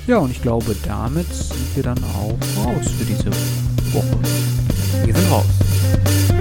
Ja, 0.06 0.16
und 0.16 0.30
ich 0.30 0.40
glaube, 0.40 0.74
damit 0.86 1.26
sind 1.26 1.76
wir 1.76 1.82
dann 1.82 2.02
auch 2.04 2.38
raus 2.56 2.90
für 2.90 3.04
diese 3.04 3.30
Woche. 3.92 4.18
Wir 5.04 5.14
sind 5.14 5.30
raus. 5.30 6.37